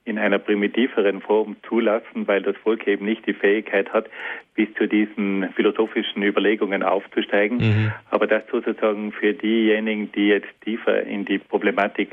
in 0.06 0.18
einer 0.18 0.39
primitiveren 0.39 1.20
Form 1.20 1.58
zulassen, 1.68 2.28
weil 2.28 2.41
das 2.41 2.56
Volk 2.64 2.88
eben 2.88 3.06
nicht 3.06 3.28
die 3.28 3.34
Fähigkeit 3.34 3.91
hat, 3.91 4.10
bis 4.56 4.74
zu 4.76 4.88
diesen 4.88 5.52
philosophischen 5.54 6.24
Überlegungen 6.24 6.82
aufzusteigen. 6.82 7.58
Mhm. 7.58 7.91
Aber 8.10 8.28
das 8.28 8.43
sozusagen 8.49 9.12
für 9.12 9.34
diejenigen, 9.34 10.14
die 10.14 10.30
jetzt 10.30 10.49
tiefer 10.64 11.04
in 11.04 11.26
die 11.26 11.39
Problematik 11.39 12.12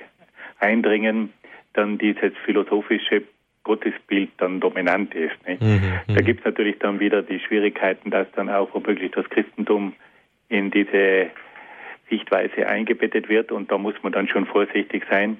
eindringen, 0.58 1.32
dann 1.74 1.98
dieses 1.98 2.32
philosophische 2.44 3.22
Gottesbild 3.68 4.30
dann 4.38 4.60
dominant 4.60 5.14
ist. 5.14 5.36
Mhm, 5.46 6.00
da 6.06 6.14
mhm. 6.14 6.24
gibt 6.24 6.40
es 6.40 6.46
natürlich 6.46 6.78
dann 6.78 7.00
wieder 7.00 7.20
die 7.22 7.38
Schwierigkeiten, 7.38 8.10
dass 8.10 8.26
dann 8.34 8.48
auch 8.48 8.72
womöglich 8.72 9.12
das 9.12 9.28
Christentum 9.28 9.92
in 10.48 10.70
diese 10.70 11.26
Sichtweise 12.08 12.66
eingebettet 12.66 13.28
wird 13.28 13.52
und 13.52 13.70
da 13.70 13.76
muss 13.76 13.94
man 14.02 14.12
dann 14.12 14.26
schon 14.26 14.46
vorsichtig 14.46 15.04
sein, 15.10 15.36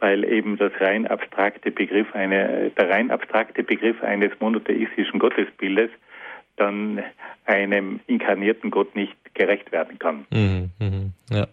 weil 0.00 0.22
eben 0.24 0.58
das 0.58 0.72
rein 0.80 1.06
abstrakte 1.06 1.70
Begriff 1.70 2.14
eine, 2.14 2.70
der 2.76 2.90
rein 2.90 3.10
abstrakte 3.10 3.62
Begriff 3.62 4.02
eines 4.02 4.32
monotheistischen 4.38 5.18
Gottesbildes 5.18 5.88
dann 6.56 7.02
einem 7.46 8.00
inkarnierten 8.06 8.70
Gott 8.70 8.94
nicht 8.94 9.16
gerecht 9.32 9.72
werden 9.72 9.98
kann. 9.98 10.26
Mhm, 10.28 10.70
mhm, 10.78 11.12
ja. 11.30 11.46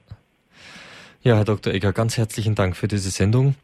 ja, 1.22 1.38
Herr 1.38 1.46
Dr. 1.46 1.74
Egger, 1.74 1.94
ganz 1.94 2.18
herzlichen 2.18 2.56
Dank 2.56 2.76
für 2.76 2.90
diese 2.90 3.10
Sendung. 3.10 3.56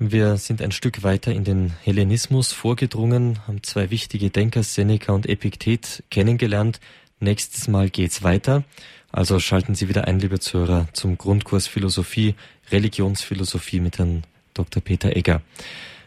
Wir 0.00 0.38
sind 0.38 0.60
ein 0.60 0.72
Stück 0.72 1.04
weiter 1.04 1.30
in 1.30 1.44
den 1.44 1.70
Hellenismus 1.84 2.52
vorgedrungen, 2.52 3.38
haben 3.46 3.62
zwei 3.62 3.92
wichtige 3.92 4.28
Denker, 4.28 4.64
Seneca 4.64 5.12
und 5.12 5.28
Epiktet, 5.28 6.02
kennengelernt. 6.10 6.80
Nächstes 7.20 7.68
Mal 7.68 7.90
geht's 7.90 8.24
weiter. 8.24 8.64
Also 9.12 9.38
schalten 9.38 9.76
Sie 9.76 9.88
wieder 9.88 10.08
ein, 10.08 10.18
liebe 10.18 10.40
Zuhörer, 10.40 10.88
zum 10.94 11.16
Grundkurs 11.16 11.68
Philosophie, 11.68 12.34
Religionsphilosophie 12.72 13.78
mit 13.78 13.98
Herrn 13.98 14.24
Dr. 14.52 14.82
Peter 14.82 15.14
Egger. 15.14 15.42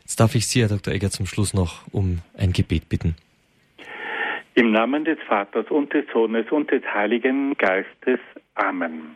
Jetzt 0.01 0.19
darf 0.19 0.35
ich 0.35 0.47
Sie, 0.47 0.59
Herr 0.59 0.67
Dr. 0.67 0.93
Egger, 0.93 1.09
zum 1.09 1.25
Schluss 1.25 1.53
noch 1.53 1.85
um 1.93 2.19
ein 2.37 2.51
Gebet 2.51 2.89
bitten. 2.89 3.15
Im 4.55 4.71
Namen 4.71 5.05
des 5.05 5.17
Vaters 5.29 5.67
und 5.69 5.93
des 5.93 6.03
Sohnes 6.11 6.51
und 6.51 6.69
des 6.71 6.83
Heiligen 6.93 7.53
Geistes. 7.53 8.19
Amen. 8.55 9.15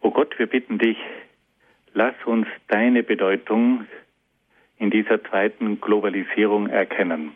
O 0.00 0.12
Gott, 0.12 0.38
wir 0.38 0.46
bitten 0.46 0.78
dich, 0.78 0.98
lass 1.96 2.14
uns 2.26 2.46
deine 2.68 3.02
Bedeutung 3.02 3.86
in 4.76 4.90
dieser 4.90 5.24
zweiten 5.24 5.80
Globalisierung 5.80 6.68
erkennen. 6.68 7.32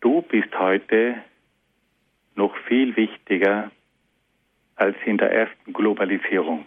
Du 0.00 0.22
bist 0.22 0.56
heute 0.56 1.16
noch 2.36 2.56
viel 2.68 2.94
wichtiger 2.94 3.72
als 4.76 4.96
in 5.04 5.18
der 5.18 5.32
ersten 5.32 5.72
Globalisierung. 5.72 6.64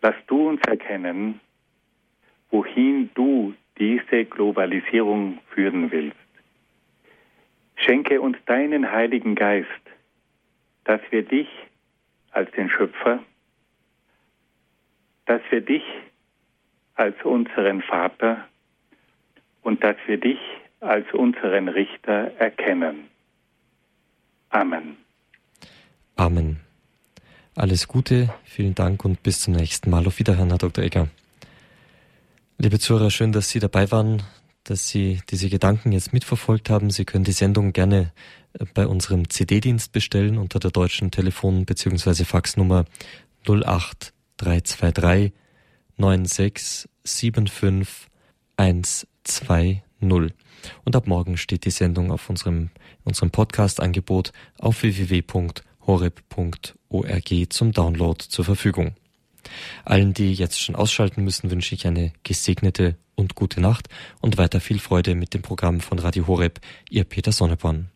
Lass 0.00 0.14
du 0.28 0.48
uns 0.48 0.60
erkennen, 0.68 1.40
wohin 2.50 3.10
du 3.14 3.52
diese 3.78 4.26
Globalisierung 4.26 5.40
führen 5.50 5.90
willst. 5.90 6.16
Schenke 7.74 8.20
uns 8.20 8.36
deinen 8.46 8.92
Heiligen 8.92 9.34
Geist, 9.34 9.68
dass 10.84 11.00
wir 11.10 11.22
dich 11.24 11.48
als 12.30 12.48
den 12.52 12.70
Schöpfer, 12.70 13.24
dass 15.28 15.42
wir 15.50 15.60
dich 15.60 15.82
als 16.94 17.14
unseren 17.22 17.82
Vater 17.82 18.48
und 19.62 19.84
dass 19.84 19.96
wir 20.06 20.18
dich 20.18 20.38
als 20.80 21.06
unseren 21.12 21.68
Richter 21.68 22.32
erkennen. 22.38 23.08
Amen. 24.48 24.96
Amen. 26.16 26.60
Alles 27.54 27.88
Gute, 27.88 28.32
vielen 28.44 28.74
Dank 28.74 29.04
und 29.04 29.22
bis 29.22 29.42
zum 29.42 29.54
nächsten 29.54 29.90
Mal. 29.90 30.06
Auf 30.06 30.18
Wiederhören, 30.18 30.48
Herr 30.48 30.58
Dr. 30.58 30.82
Egger. 30.82 31.08
Liebe 32.56 32.78
Zuhörer, 32.78 33.10
schön, 33.10 33.32
dass 33.32 33.50
Sie 33.50 33.58
dabei 33.58 33.90
waren, 33.90 34.22
dass 34.64 34.88
Sie 34.88 35.20
diese 35.28 35.50
Gedanken 35.50 35.92
jetzt 35.92 36.12
mitverfolgt 36.12 36.70
haben. 36.70 36.90
Sie 36.90 37.04
können 37.04 37.24
die 37.24 37.32
Sendung 37.32 37.72
gerne 37.72 38.12
äh, 38.54 38.64
bei 38.72 38.86
unserem 38.86 39.28
CD-Dienst 39.28 39.92
bestellen 39.92 40.38
unter 40.38 40.58
der 40.58 40.70
deutschen 40.70 41.10
Telefon- 41.10 41.66
bzw. 41.66 42.24
Faxnummer 42.24 42.86
08323 44.38 45.32
96 45.96 46.88
75 47.04 48.08
120. 48.56 49.82
Und 50.84 50.96
ab 50.96 51.06
morgen 51.06 51.36
steht 51.36 51.64
die 51.64 51.70
Sendung 51.70 52.10
auf 52.10 52.28
unserem, 52.28 52.70
unserem 53.04 53.30
Podcast-Angebot 53.30 54.32
auf 54.58 54.82
www.horeb.org 54.82 55.52
zum 57.50 57.72
Download 57.72 58.24
zur 58.28 58.44
Verfügung. 58.44 58.94
Allen, 59.84 60.14
die 60.14 60.34
jetzt 60.34 60.60
schon 60.60 60.76
ausschalten 60.76 61.24
müssen, 61.24 61.50
wünsche 61.50 61.74
ich 61.74 61.86
eine 61.86 62.12
gesegnete 62.22 62.96
und 63.14 63.34
gute 63.34 63.60
Nacht 63.60 63.88
und 64.20 64.36
weiter 64.38 64.60
viel 64.60 64.78
Freude 64.78 65.14
mit 65.14 65.34
dem 65.34 65.42
Programm 65.42 65.80
von 65.80 65.98
Radio 65.98 66.26
Horeb, 66.26 66.60
Ihr 66.90 67.04
Peter 67.04 67.32
Sonneborn. 67.32 67.90